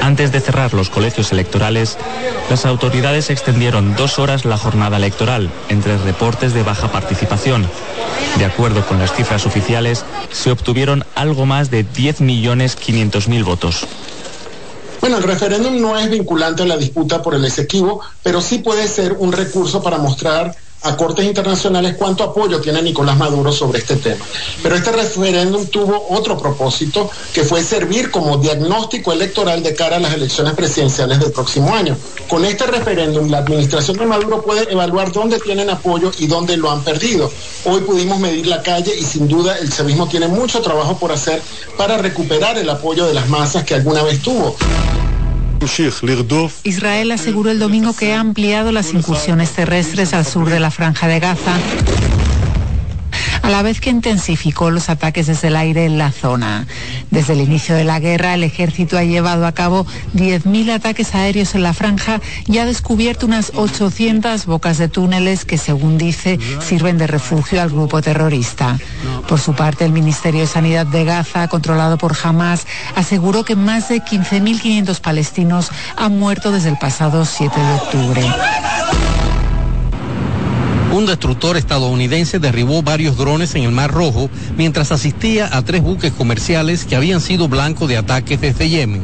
Antes 0.03 0.33
de 0.33 0.41
cerrar 0.41 0.73
los 0.73 0.89
colegios 0.89 1.33
electorales, 1.33 1.99
las 2.49 2.65
autoridades 2.65 3.31
extendieron 3.31 3.95
dos 3.95 4.19
horas 4.19 4.45
la 4.45 4.57
jornada 4.57 4.97
electoral, 4.97 5.51
entre 5.69 5.99
reportes 5.99 6.55
de 6.55 6.63
baja 6.63 6.91
participación. 6.91 7.69
De 8.39 8.45
acuerdo 8.45 8.87
con 8.87 8.99
las 8.99 9.13
cifras 9.13 9.47
oficiales, 9.47 10.05
se 10.31 10.51
obtuvieron 10.51 11.05
algo 11.15 11.47
más 11.47 11.71
de 11.71 11.85
10.500.000 11.85 13.45
votos. 13.45 13.87
Bueno, 15.01 15.19
el 15.19 15.23
referéndum 15.23 15.81
no 15.81 15.97
es 15.97 16.11
vinculante 16.11 16.63
a 16.63 16.67
la 16.67 16.77
disputa 16.77 17.23
por 17.23 17.35
el 17.35 17.45
Esequibo, 17.45 18.01
pero 18.23 18.41
sí 18.41 18.59
puede 18.59 18.89
ser 18.89 19.13
un 19.19 19.33
recurso 19.33 19.83
para 19.83 19.99
mostrar 19.99 20.55
a 20.87 20.97
cortes 20.97 21.25
internacionales 21.25 21.97
cuánto 21.99 22.23
apoyo 22.23 22.61
tiene 22.61 22.81
Nicolás 22.83 23.17
Maduro 23.17 23.53
sobre 23.53 23.79
este 23.79 23.97
tema. 23.97 24.25
Pero 24.63 24.77
este 24.77 24.93
referéndum 24.93 25.67
tuvo 25.67 26.07
otro 26.11 26.39
propósito, 26.39 27.11
que 27.33 27.43
fue 27.43 27.63
servir 27.63 28.11
como 28.11 28.37
diagnóstico 28.39 29.13
electoral 29.13 29.63
de 29.63 29.75
cara 29.75 29.97
a 29.97 30.01
las 30.01 30.15
elecciones 30.15 30.55
presidenciales 30.55 31.19
del 31.19 31.33
próximo 31.33 31.75
año. 31.75 31.97
Con 32.29 32.45
este 32.45 32.67
referéndum, 32.67 33.31
la 33.31 33.39
administración 33.39 33.97
de 33.97 34.07
Maduro 34.07 34.43
puede 34.43 34.71
evaluar 34.73 35.13
dónde 35.13 35.39
tienen 35.41 35.71
apoyo 35.71 36.11
y 36.19 36.27
dónde 36.27 36.57
lo 36.57 36.71
han 36.71 36.83
perdido. 36.83 37.31
Hoy 37.65 37.81
pudimos 37.81 38.19
medir 38.19 38.47
la 38.47 38.63
calle 38.63 38.95
y 38.97 39.03
sin 39.03 39.29
duda 39.29 39.59
el 39.59 39.73
chavismo 39.73 40.09
tiene 40.09 40.29
mucho 40.29 40.61
trabajo 40.61 40.99
por 40.99 41.13
hacer 41.13 41.43
para 41.77 41.99
recuperar 41.99 42.59
el 42.59 42.71
apoyo 42.71 43.07
de 43.07 43.15
las 43.15 43.29
masas 43.29 43.65
que 43.65 43.75
alguna 43.75 44.03
vez 44.03 44.23
tuvo. 44.23 44.57
Israel 46.65 47.13
aseguró 47.13 47.51
el 47.51 47.59
domingo 47.59 47.95
que 47.95 48.13
ha 48.13 48.21
ampliado 48.21 48.73
las 48.73 48.93
incursiones 48.93 49.53
terrestres 49.53 50.13
al 50.15 50.27
sur 50.27 50.49
de 50.51 50.61
la 50.61 50.71
franja 50.71 51.09
de 51.09 51.21
Gaza 51.21 51.61
a 53.47 53.51
la 53.51 53.63
vez 53.63 53.81
que 53.81 53.91
intensificó 53.91 54.73
los 54.73 54.89
ataques 54.89 55.29
desde 55.29 55.49
el 55.49 55.57
aire 55.57 55.85
en 55.85 55.99
la 55.99 56.11
zona. 56.11 56.67
Desde 57.13 57.35
el 57.35 57.41
inicio 57.41 57.77
de 57.77 57.85
la 57.85 58.01
guerra, 58.01 58.35
el 58.35 58.43
ejército 58.43 58.99
ha 58.99 59.05
llevado 59.05 59.47
a 59.47 59.53
cabo 59.53 59.87
10.000 60.17 60.73
ataques 60.73 61.15
aéreos 61.15 61.55
en 61.55 61.63
la 61.63 61.73
franja 61.73 62.21
y 62.47 62.59
ha 62.59 62.67
descubierto 62.67 63.25
unas 63.25 63.53
800 63.55 64.47
bocas 64.47 64.79
de 64.79 64.89
túneles 64.89 65.45
que, 65.45 65.59
según 65.59 65.97
dice, 65.97 66.41
sirven 66.61 66.99
de 66.99 67.07
refugio 67.07 67.63
al 67.63 67.71
grupo 67.71 68.03
terrorista. 68.03 68.79
Por 69.29 69.39
su 69.39 69.55
parte, 69.55 69.85
el 69.85 69.93
Ministerio 69.93 70.41
de 70.41 70.49
Sanidad 70.49 70.87
de 70.87 71.05
Gaza, 71.05 71.47
controlado 71.47 71.99
por 71.99 72.17
Hamas, 72.21 72.67
aseguró 72.97 73.45
que 73.45 73.55
más 73.55 73.89
de 73.89 74.03
15.500 74.03 75.01
palestinos 75.01 75.71
han 75.97 76.19
muerto 76.19 76.51
desde 76.51 76.71
el 76.71 76.79
pasado 76.79 77.25
7 77.25 77.61
de 77.61 77.73
octubre. 77.75 78.27
Un 80.97 81.05
destructor 81.05 81.59
estadounidense 81.59 82.39
derribó 82.39 82.83
varios 82.83 83.19
drones 83.19 83.55
en 83.55 83.65
el 83.65 83.71
Mar 83.71 83.91
Rojo 83.91 84.31
mientras 84.57 84.93
asistía 84.93 85.55
a 85.55 85.61
tres 85.61 85.83
buques 85.83 86.11
comerciales 86.11 86.87
que 86.87 86.97
habían 86.97 87.21
sido 87.21 87.49
blanco 87.49 87.87
de 87.87 87.99
ataques 87.99 88.41
desde 88.41 88.71
Yemen. 88.71 89.03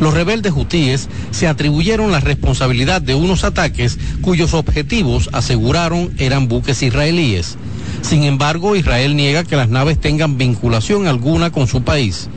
Los 0.00 0.14
rebeldes 0.14 0.54
hutíes 0.56 1.10
se 1.30 1.46
atribuyeron 1.46 2.10
la 2.10 2.20
responsabilidad 2.20 3.02
de 3.02 3.16
unos 3.16 3.44
ataques 3.44 3.98
cuyos 4.22 4.54
objetivos 4.54 5.28
aseguraron 5.34 6.10
eran 6.16 6.48
buques 6.48 6.82
israelíes. 6.82 7.58
Sin 8.00 8.22
embargo, 8.22 8.74
Israel 8.74 9.14
niega 9.14 9.44
que 9.44 9.56
las 9.56 9.68
naves 9.68 10.00
tengan 10.00 10.38
vinculación 10.38 11.06
alguna 11.06 11.52
con 11.52 11.66
su 11.66 11.82
país. 11.82 12.30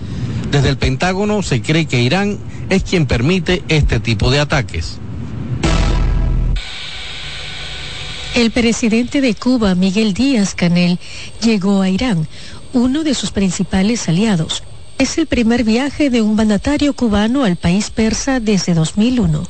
Desde 0.51 0.67
el 0.67 0.77
Pentágono 0.77 1.41
se 1.41 1.61
cree 1.61 1.85
que 1.85 2.01
Irán 2.01 2.37
es 2.69 2.83
quien 2.83 3.05
permite 3.05 3.63
este 3.69 4.01
tipo 4.01 4.29
de 4.29 4.41
ataques. 4.41 4.97
El 8.35 8.49
presidente 8.49 9.21
de 9.21 9.35
Cuba, 9.35 9.75
Miguel 9.75 10.15
Díaz 10.15 10.55
Canel, 10.55 10.99
llegó 11.43 11.83
a 11.83 11.89
Irán, 11.89 12.27
uno 12.73 13.03
de 13.03 13.13
sus 13.13 13.29
principales 13.31 14.09
aliados. 14.09 14.63
Es 14.97 15.19
el 15.19 15.27
primer 15.27 15.63
viaje 15.63 16.09
de 16.09 16.23
un 16.23 16.35
mandatario 16.35 16.95
cubano 16.95 17.43
al 17.43 17.57
país 17.57 17.91
persa 17.91 18.39
desde 18.39 18.73
2001. 18.73 19.47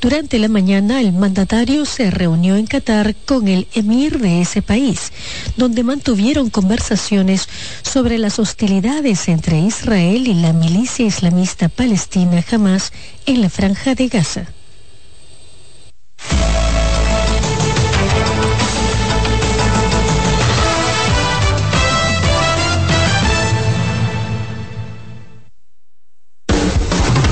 Durante 0.00 0.38
la 0.38 0.48
mañana 0.48 1.00
el 1.00 1.12
mandatario 1.12 1.84
se 1.84 2.12
reunió 2.12 2.54
en 2.54 2.66
Qatar 2.66 3.16
con 3.26 3.48
el 3.48 3.66
emir 3.74 4.20
de 4.20 4.40
ese 4.40 4.62
país, 4.62 5.12
donde 5.56 5.82
mantuvieron 5.82 6.48
conversaciones 6.48 7.48
sobre 7.82 8.18
las 8.18 8.38
hostilidades 8.38 9.28
entre 9.28 9.58
Israel 9.58 10.28
y 10.28 10.34
la 10.34 10.52
milicia 10.52 11.06
islamista 11.06 11.68
palestina 11.68 12.44
Hamas 12.52 12.92
en 13.26 13.40
la 13.40 13.50
franja 13.50 13.96
de 13.96 14.06
Gaza. 14.06 14.46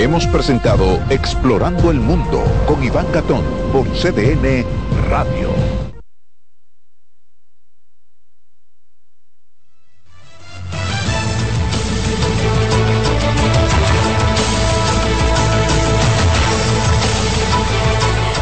Hemos 0.00 0.28
presentado 0.28 1.00
Explorando 1.10 1.90
el 1.90 1.98
Mundo 1.98 2.44
con 2.68 2.84
Iván 2.84 3.10
Gatón 3.12 3.42
por 3.72 3.84
CDN 3.88 4.64
Radio. 5.10 5.67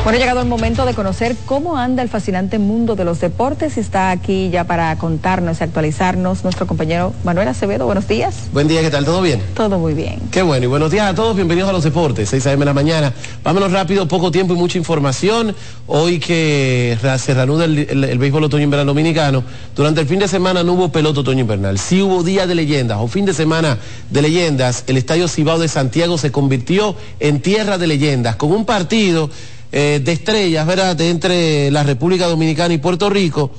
Bueno, 0.06 0.18
ha 0.18 0.20
llegado 0.20 0.40
el 0.40 0.46
momento 0.46 0.86
de 0.86 0.94
conocer 0.94 1.34
cómo 1.46 1.78
anda 1.78 2.00
el 2.00 2.08
fascinante 2.08 2.60
mundo 2.60 2.94
de 2.94 3.04
los 3.04 3.18
deportes 3.18 3.76
y 3.76 3.80
está 3.80 4.12
aquí 4.12 4.50
ya 4.50 4.62
para 4.62 4.96
contarnos 4.98 5.60
y 5.60 5.64
actualizarnos 5.64 6.44
nuestro 6.44 6.68
compañero 6.68 7.12
Manuel 7.24 7.48
Acevedo. 7.48 7.86
Buenos 7.86 8.06
días. 8.06 8.42
Buen 8.52 8.68
día, 8.68 8.82
¿qué 8.82 8.90
tal? 8.90 9.04
¿Todo 9.04 9.20
bien? 9.20 9.42
Todo 9.54 9.80
muy 9.80 9.94
bien. 9.94 10.20
Qué 10.30 10.42
bueno, 10.42 10.62
y 10.62 10.68
buenos 10.68 10.92
días 10.92 11.10
a 11.10 11.14
todos, 11.16 11.34
bienvenidos 11.34 11.68
a 11.68 11.72
los 11.72 11.82
deportes, 11.82 12.28
6 12.28 12.46
a.m. 12.46 12.60
de 12.60 12.64
la 12.66 12.72
mañana. 12.72 13.12
Vámonos 13.42 13.72
rápido, 13.72 14.06
poco 14.06 14.30
tiempo 14.30 14.54
y 14.54 14.56
mucha 14.56 14.78
información. 14.78 15.56
Hoy 15.88 16.20
que 16.20 16.96
se 17.18 17.34
reanuda 17.34 17.64
el, 17.64 18.04
el 18.04 18.18
béisbol 18.20 18.44
otoño-invernal 18.44 18.86
dominicano, 18.86 19.42
durante 19.74 20.02
el 20.02 20.06
fin 20.06 20.20
de 20.20 20.28
semana 20.28 20.62
no 20.62 20.74
hubo 20.74 20.92
pelota 20.92 21.18
otoño-invernal, 21.18 21.80
sí 21.80 22.00
hubo 22.00 22.22
día 22.22 22.46
de 22.46 22.54
leyendas 22.54 22.98
o 23.00 23.08
fin 23.08 23.24
de 23.24 23.34
semana 23.34 23.78
de 24.10 24.22
leyendas. 24.22 24.84
El 24.86 24.98
Estadio 24.98 25.26
Cibao 25.26 25.58
de 25.58 25.66
Santiago 25.66 26.16
se 26.16 26.30
convirtió 26.30 26.94
en 27.18 27.40
tierra 27.42 27.76
de 27.76 27.88
leyendas, 27.88 28.36
con 28.36 28.52
un 28.52 28.64
partido 28.64 29.30
eh, 29.72 30.00
de 30.02 30.12
estrellas, 30.12 30.66
¿verdad?, 30.66 31.00
entre 31.00 31.70
la 31.70 31.82
República 31.82 32.26
Dominicana 32.26 32.74
y 32.74 32.78
Puerto 32.78 33.10
Rico, 33.10 33.50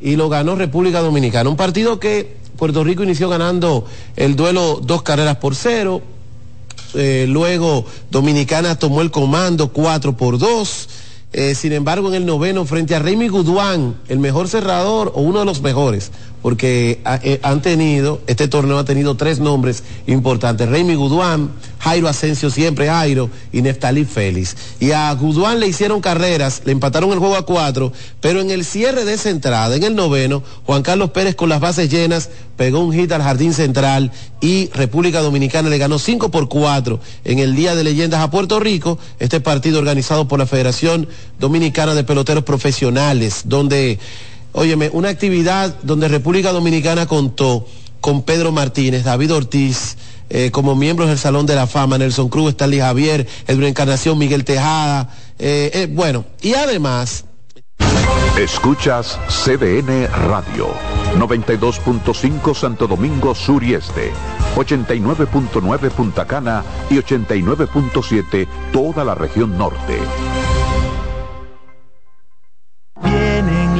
y 0.00 0.16
lo 0.16 0.28
ganó 0.28 0.54
República 0.54 1.00
Dominicana. 1.00 1.50
Un 1.50 1.56
partido 1.56 1.98
que 1.98 2.36
Puerto 2.56 2.84
Rico 2.84 3.02
inició 3.02 3.28
ganando 3.28 3.84
el 4.16 4.36
duelo 4.36 4.80
dos 4.82 5.02
carreras 5.02 5.36
por 5.36 5.54
cero, 5.54 6.02
eh, 6.94 7.26
luego 7.28 7.84
Dominicana 8.10 8.78
tomó 8.78 9.02
el 9.02 9.10
comando 9.10 9.72
cuatro 9.72 10.16
por 10.16 10.38
dos. 10.38 10.88
Eh, 11.32 11.54
sin 11.54 11.72
embargo, 11.72 12.08
en 12.08 12.14
el 12.14 12.26
noveno, 12.26 12.64
frente 12.64 12.94
a 12.94 13.00
Remy 13.00 13.28
Guduán, 13.28 13.96
el 14.08 14.18
mejor 14.18 14.48
cerrador 14.48 15.12
o 15.14 15.20
uno 15.20 15.40
de 15.40 15.44
los 15.44 15.60
mejores, 15.60 16.10
porque 16.42 17.00
han 17.42 17.62
tenido, 17.62 18.20
este 18.26 18.48
torneo 18.48 18.78
ha 18.78 18.84
tenido 18.84 19.16
tres 19.16 19.40
nombres 19.40 19.82
importantes, 20.06 20.68
Remy 20.68 20.94
Guduán, 20.94 21.50
Jairo 21.80 22.08
Asensio 22.08 22.50
siempre 22.50 22.88
Jairo 22.88 23.30
y 23.52 23.62
Neftalí 23.62 24.04
Félix. 24.04 24.56
Y 24.80 24.92
a 24.92 25.12
Guduán 25.14 25.60
le 25.60 25.68
hicieron 25.68 26.00
carreras, 26.00 26.62
le 26.64 26.72
empataron 26.72 27.12
el 27.12 27.18
juego 27.18 27.36
a 27.36 27.46
cuatro, 27.46 27.92
pero 28.20 28.40
en 28.40 28.50
el 28.50 28.64
cierre 28.64 29.04
de 29.04 29.14
esa 29.14 29.30
entrada, 29.30 29.76
en 29.76 29.82
el 29.82 29.94
noveno, 29.94 30.42
Juan 30.64 30.82
Carlos 30.82 31.10
Pérez 31.10 31.34
con 31.34 31.48
las 31.48 31.60
bases 31.60 31.90
llenas 31.90 32.30
pegó 32.56 32.80
un 32.80 32.92
hit 32.92 33.12
al 33.12 33.22
jardín 33.22 33.54
central 33.54 34.10
y 34.40 34.68
República 34.74 35.20
Dominicana 35.20 35.68
le 35.68 35.78
ganó 35.78 35.98
cinco 35.98 36.30
por 36.30 36.48
cuatro 36.48 36.98
en 37.24 37.38
el 37.38 37.54
Día 37.54 37.74
de 37.74 37.84
Leyendas 37.84 38.20
a 38.20 38.30
Puerto 38.30 38.58
Rico, 38.58 38.98
este 39.20 39.40
partido 39.40 39.78
organizado 39.78 40.26
por 40.26 40.38
la 40.38 40.46
Federación 40.46 41.08
Dominicana 41.38 41.94
de 41.94 42.04
Peloteros 42.04 42.44
Profesionales, 42.44 43.42
donde, 43.44 43.98
óyeme, 44.52 44.90
una 44.92 45.08
actividad 45.08 45.74
donde 45.82 46.08
República 46.08 46.52
Dominicana 46.52 47.06
contó 47.06 47.66
con 48.00 48.22
Pedro 48.22 48.52
Martínez, 48.52 49.04
David 49.04 49.34
Ortiz, 49.34 49.96
eh, 50.30 50.50
como 50.50 50.74
miembros 50.74 51.08
del 51.08 51.18
Salón 51.18 51.46
de 51.46 51.54
la 51.54 51.66
Fama, 51.66 51.98
Nelson 51.98 52.28
Cruz, 52.28 52.50
Stanley 52.50 52.80
Javier, 52.80 53.26
Edwin 53.46 53.68
Encarnación, 53.68 54.18
Miguel 54.18 54.44
Tejada, 54.44 55.10
eh, 55.38 55.70
eh, 55.72 55.88
bueno, 55.90 56.24
y 56.42 56.54
además... 56.54 57.24
Escuchas 58.38 59.18
CDN 59.28 60.06
Radio, 60.28 60.68
92.5 61.16 62.54
Santo 62.54 62.86
Domingo 62.86 63.34
Sur 63.34 63.64
y 63.64 63.74
Este, 63.74 64.12
89.9 64.54 65.90
Punta 65.90 66.24
Cana 66.24 66.62
y 66.88 66.94
89.7 66.98 68.46
toda 68.72 69.04
la 69.04 69.16
región 69.16 69.58
norte. 69.58 69.98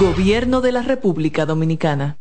Gobierno 0.00 0.60
de 0.60 0.72
la 0.72 0.82
República 0.82 1.46
Dominicana. 1.46 2.18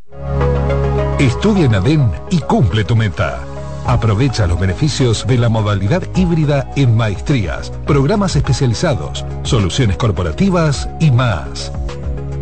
Estudia 1.18 1.66
en 1.66 1.74
ADEN 1.74 2.12
y 2.30 2.38
cumple 2.39 2.84
tu 2.84 2.95
meta. 2.95 3.39
Aprovecha 3.86 4.45
los 4.45 4.60
beneficios 4.60 5.26
de 5.26 5.39
la 5.39 5.50
modalidad 5.50 6.04
híbrida 6.16 6.70
en 6.76 6.95
maestrías, 6.95 7.72
programas 7.88 8.36
especializados, 8.36 9.26
soluciones 9.41 9.98
corporativas 9.98 10.88
y 11.00 11.10
más. 11.10 11.72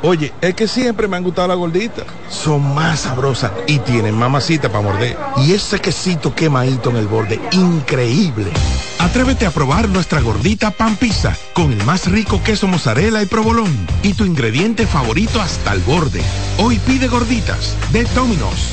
Oye, 0.03 0.33
es 0.41 0.55
que 0.55 0.67
siempre 0.67 1.09
me 1.09 1.19
han 1.19 1.23
gustado 1.23 1.49
las 1.49 1.59
gorditas. 1.59 2.07
Son 2.31 2.75
más 2.75 3.01
sabrosas 3.01 3.53
y 3.67 3.79
tienen 3.81 4.19
mamacita 4.19 4.71
para 4.71 4.83
morder. 4.83 5.17
Y 5.37 5.53
ese 5.53 5.79
quesito 5.79 6.35
quemadito 6.35 6.89
en 6.89 6.97
el 6.97 7.07
borde, 7.07 7.39
increíble. 7.53 8.51
Atrévete 8.99 9.45
a 9.45 9.51
probar 9.51 9.91
nuestra 9.91 10.21
gordita 10.21 10.71
pan 10.71 10.97
pizza 10.97 11.37
con 11.53 11.73
el 11.73 11.85
más 11.85 12.11
rico 12.11 12.43
queso 12.43 12.67
mozzarella 12.67 13.23
y 13.23 13.27
provolón 13.27 13.87
y 14.03 14.15
tu 14.15 14.25
ingrediente 14.25 14.87
favorito 14.87 15.41
hasta 15.41 15.75
el 15.75 15.81
borde. 15.81 16.23
Hoy 16.59 16.79
pide 16.79 17.09
gorditas 17.09 17.77
de 17.93 18.05
Domino's. 18.05 18.73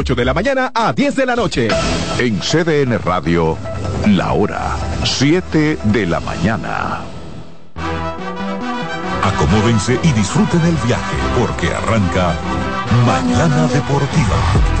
8 0.01 0.15
de 0.15 0.25
la 0.25 0.33
mañana 0.33 0.71
a 0.73 0.93
10 0.93 1.15
de 1.15 1.25
la 1.27 1.35
noche. 1.35 1.67
En 2.17 2.39
CDN 2.39 2.97
Radio, 2.97 3.55
la 4.07 4.33
hora 4.33 4.75
7 5.03 5.77
de 5.83 6.05
la 6.07 6.19
mañana. 6.19 7.01
Acomódense 9.21 9.99
y 10.01 10.11
disfruten 10.13 10.61
el 10.61 10.75
viaje 10.87 11.15
porque 11.37 11.67
arranca 11.67 12.33
Mañana 13.05 13.67
Deportiva. 13.67 14.80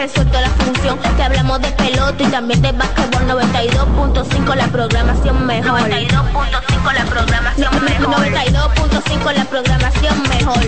resuelto 0.00 0.40
la 0.40 0.48
función. 0.48 0.98
Te 1.16 1.22
hablamos 1.22 1.60
de 1.60 1.68
pelota 1.72 2.22
y 2.22 2.26
también 2.28 2.62
de 2.62 2.72
básquetbol 2.72 3.22
92.5 3.28 4.54
la 4.56 4.66
programación 4.68 5.44
mejor. 5.46 5.78
92.5 5.80 6.92
la 6.94 7.04
programación 7.04 7.84
mejor. 7.84 8.14
92.5 8.14 9.32
la 9.34 9.44
programación 9.44 10.22
mejor. 10.22 10.62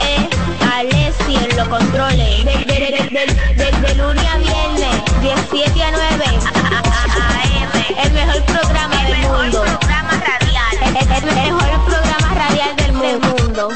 Eh, 0.00 0.28
Alessi 0.74 1.36
en 1.36 1.56
los 1.56 1.68
controles. 1.68 2.44
De, 2.46 2.52
de, 2.52 2.64
de, 2.64 2.90
de, 3.10 3.26
de- 3.64 3.78
de 3.88 3.94
lunes 3.96 4.24
a 4.26 4.38
viernes, 4.38 5.02
17 5.20 5.82
a 5.82 5.90
9. 5.90 6.24
AM. 7.18 8.06
El 8.06 8.12
mejor 8.12 8.42
programa 8.44 9.04
del 9.04 9.18
mundo. 9.18 9.62
programa 9.64 10.12
radial. 10.12 10.76
El, 10.82 10.96
el 10.96 11.34
mejor 11.34 11.84
programa 11.84 12.34
radial 12.34 12.76
del 12.76 12.92
mundo. 12.92 13.68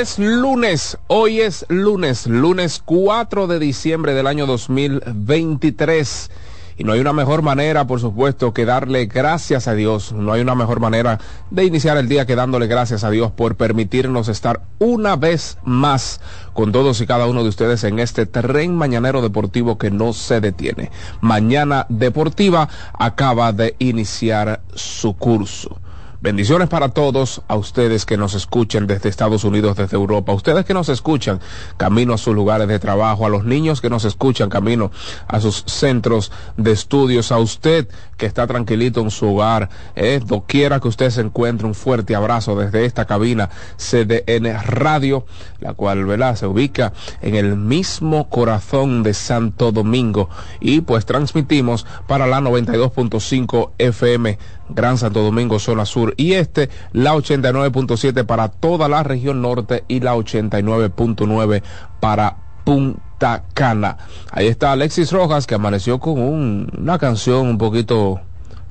Es 0.00 0.18
lunes, 0.18 0.98
hoy 1.06 1.40
es 1.40 1.64
lunes, 1.68 2.26
lunes 2.26 2.82
4 2.84 3.46
de 3.46 3.60
diciembre 3.60 4.12
del 4.12 4.26
año 4.26 4.44
2023. 4.44 6.30
Y 6.76 6.82
no 6.82 6.92
hay 6.92 7.00
una 7.00 7.12
mejor 7.12 7.42
manera, 7.42 7.86
por 7.86 8.00
supuesto, 8.00 8.52
que 8.52 8.64
darle 8.64 9.06
gracias 9.06 9.68
a 9.68 9.74
Dios. 9.74 10.12
No 10.12 10.32
hay 10.32 10.40
una 10.40 10.56
mejor 10.56 10.80
manera 10.80 11.20
de 11.50 11.64
iniciar 11.64 11.96
el 11.96 12.08
día 12.08 12.26
que 12.26 12.34
dándole 12.34 12.66
gracias 12.66 13.04
a 13.04 13.10
Dios 13.10 13.30
por 13.30 13.54
permitirnos 13.54 14.26
estar 14.26 14.62
una 14.80 15.14
vez 15.14 15.58
más 15.62 16.20
con 16.54 16.72
todos 16.72 17.00
y 17.00 17.06
cada 17.06 17.26
uno 17.26 17.44
de 17.44 17.50
ustedes 17.50 17.84
en 17.84 18.00
este 18.00 18.26
tren 18.26 18.74
mañanero 18.74 19.22
deportivo 19.22 19.78
que 19.78 19.92
no 19.92 20.12
se 20.12 20.40
detiene. 20.40 20.90
Mañana 21.20 21.86
Deportiva 21.88 22.68
acaba 22.98 23.52
de 23.52 23.76
iniciar 23.78 24.60
su 24.74 25.16
curso. 25.16 25.78
Bendiciones 26.24 26.70
para 26.70 26.88
todos, 26.88 27.42
a 27.48 27.54
ustedes 27.54 28.06
que 28.06 28.16
nos 28.16 28.32
escuchen 28.32 28.86
desde 28.86 29.10
Estados 29.10 29.44
Unidos, 29.44 29.76
desde 29.76 29.98
Europa, 29.98 30.32
a 30.32 30.34
ustedes 30.34 30.64
que 30.64 30.72
nos 30.72 30.88
escuchan 30.88 31.38
camino 31.76 32.14
a 32.14 32.16
sus 32.16 32.34
lugares 32.34 32.66
de 32.66 32.78
trabajo, 32.78 33.26
a 33.26 33.28
los 33.28 33.44
niños 33.44 33.82
que 33.82 33.90
nos 33.90 34.06
escuchan 34.06 34.48
camino 34.48 34.90
a 35.28 35.38
sus 35.40 35.64
centros 35.66 36.32
de 36.56 36.72
estudios, 36.72 37.30
a 37.30 37.36
usted 37.36 37.88
que 38.16 38.24
está 38.24 38.46
tranquilito 38.46 39.02
en 39.02 39.10
su 39.10 39.34
hogar, 39.34 39.68
eh, 39.96 40.18
doquiera 40.24 40.80
que 40.80 40.88
usted 40.88 41.10
se 41.10 41.20
encuentre, 41.20 41.66
un 41.66 41.74
fuerte 41.74 42.14
abrazo 42.14 42.56
desde 42.56 42.86
esta 42.86 43.04
cabina 43.04 43.50
CDN 43.76 44.62
Radio, 44.64 45.26
la 45.60 45.74
cual 45.74 46.06
¿verdad? 46.06 46.36
se 46.36 46.46
ubica 46.46 46.94
en 47.20 47.34
el 47.34 47.54
mismo 47.54 48.30
corazón 48.30 49.02
de 49.02 49.12
Santo 49.12 49.72
Domingo 49.72 50.30
y 50.58 50.80
pues 50.80 51.04
transmitimos 51.04 51.84
para 52.06 52.26
la 52.26 52.40
92.5 52.40 53.72
FM 53.76 54.38
Gran 54.68 54.96
Santo 54.98 55.22
Domingo, 55.22 55.58
zona 55.58 55.84
sur 55.84 56.14
y 56.16 56.32
este, 56.34 56.68
la 56.92 57.14
89.7 57.14 58.24
para 58.24 58.48
toda 58.48 58.88
la 58.88 59.02
región 59.02 59.42
norte 59.42 59.84
y 59.88 60.00
la 60.00 60.14
89.9 60.16 61.62
para 62.00 62.36
Punta 62.64 63.44
Cana. 63.52 63.98
Ahí 64.30 64.46
está 64.46 64.72
Alexis 64.72 65.12
Rojas 65.12 65.46
que 65.46 65.54
amaneció 65.54 65.98
con 66.00 66.18
un- 66.18 66.70
una 66.78 66.98
canción 66.98 67.46
un 67.46 67.58
poquito 67.58 68.20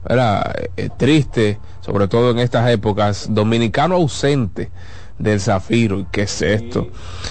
era 0.09 0.53
triste, 0.97 1.59
sobre 1.79 2.07
todo 2.07 2.31
en 2.31 2.39
estas 2.39 2.69
épocas, 2.69 3.27
dominicano 3.29 3.95
ausente 3.95 4.71
del 5.19 5.39
Zafiro. 5.39 5.99
¿Y 5.99 6.05
¿Qué 6.11 6.23
es 6.23 6.41
esto? 6.41 6.87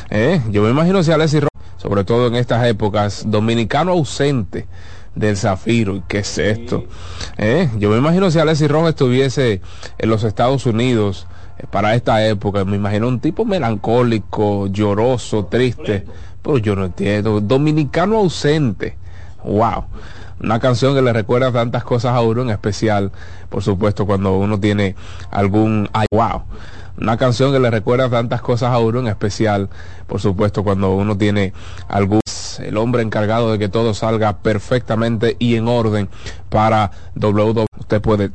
¿Eh? 0.09 0.41
Yo 0.51 0.63
me 0.63 0.71
imagino 0.71 1.03
si 1.03 1.11
Alexis 1.13 1.41
Rojas, 1.43 1.77
sobre 1.77 2.05
todo 2.05 2.29
en 2.29 2.37
estas 2.37 2.65
épocas, 2.67 3.25
dominicano 3.27 3.93
ausente 3.93 4.67
del 5.15 5.37
Zafiro. 5.37 5.97
¿Y 5.97 6.03
¿Qué 6.03 6.19
es 6.19 6.39
esto? 6.39 6.85
¿Eh? 7.39 7.69
Yo 7.79 7.91
me 7.91 7.99
imagino 7.99 8.31
si 8.31 8.39
Alexis 8.39 8.71
Rojas 8.71 8.91
estuviese 8.91 9.61
en 9.99 10.09
los 10.09 10.25
Estados 10.25 10.67
Unidos 10.67 11.27
eh, 11.59 11.67
para 11.71 11.95
esta 11.95 12.27
época, 12.27 12.65
me 12.65 12.77
imagino 12.77 13.09
un 13.09 13.21
tipo 13.21 13.45
melancólico, 13.45 14.67
lloroso, 14.69 15.47
triste, 15.47 16.07
pero 16.43 16.59
yo 16.59 16.77
no 16.77 16.87
entiendo, 16.87 17.41
dominicano 17.41 18.19
ausente. 18.19 18.97
Wow. 19.45 19.85
Una 20.43 20.59
canción 20.59 20.95
que 20.95 21.03
le 21.03 21.13
recuerda 21.13 21.53
tantas 21.53 21.85
cosas 21.85 22.15
a 22.15 22.21
uno, 22.21 22.43
en 22.43 22.51
especial, 22.51 23.13
por 23.49 23.63
supuesto, 23.63 24.07
cuando 24.07 24.37
uno 24.39 24.59
tiene 24.59 24.97
algún... 25.31 25.89
Ay, 25.93 26.07
wow. 26.11 26.43
Una 27.01 27.17
canción 27.17 27.53
que 27.53 27.61
le 27.61 27.71
recuerda 27.71 28.11
tantas 28.11 28.43
cosas 28.43 28.73
a 28.73 28.79
uno, 28.79 29.01
en 29.01 29.07
especial, 29.07 29.69
por 30.09 30.21
supuesto, 30.21 30.65
cuando 30.65 30.95
uno 30.95 31.17
tiene 31.17 31.53
algún... 31.89 32.21
El 32.61 32.77
hombre 32.77 33.03
encargado 33.03 33.53
de 33.53 33.59
que 33.59 33.69
todo 33.69 33.95
salga 33.95 34.39
perfectamente 34.39 35.37
y 35.39 35.57
en 35.57 35.69
orden 35.69 36.09
para 36.49 36.91
WW. 37.15 37.67
Usted 37.79 38.01
puede 38.01 38.29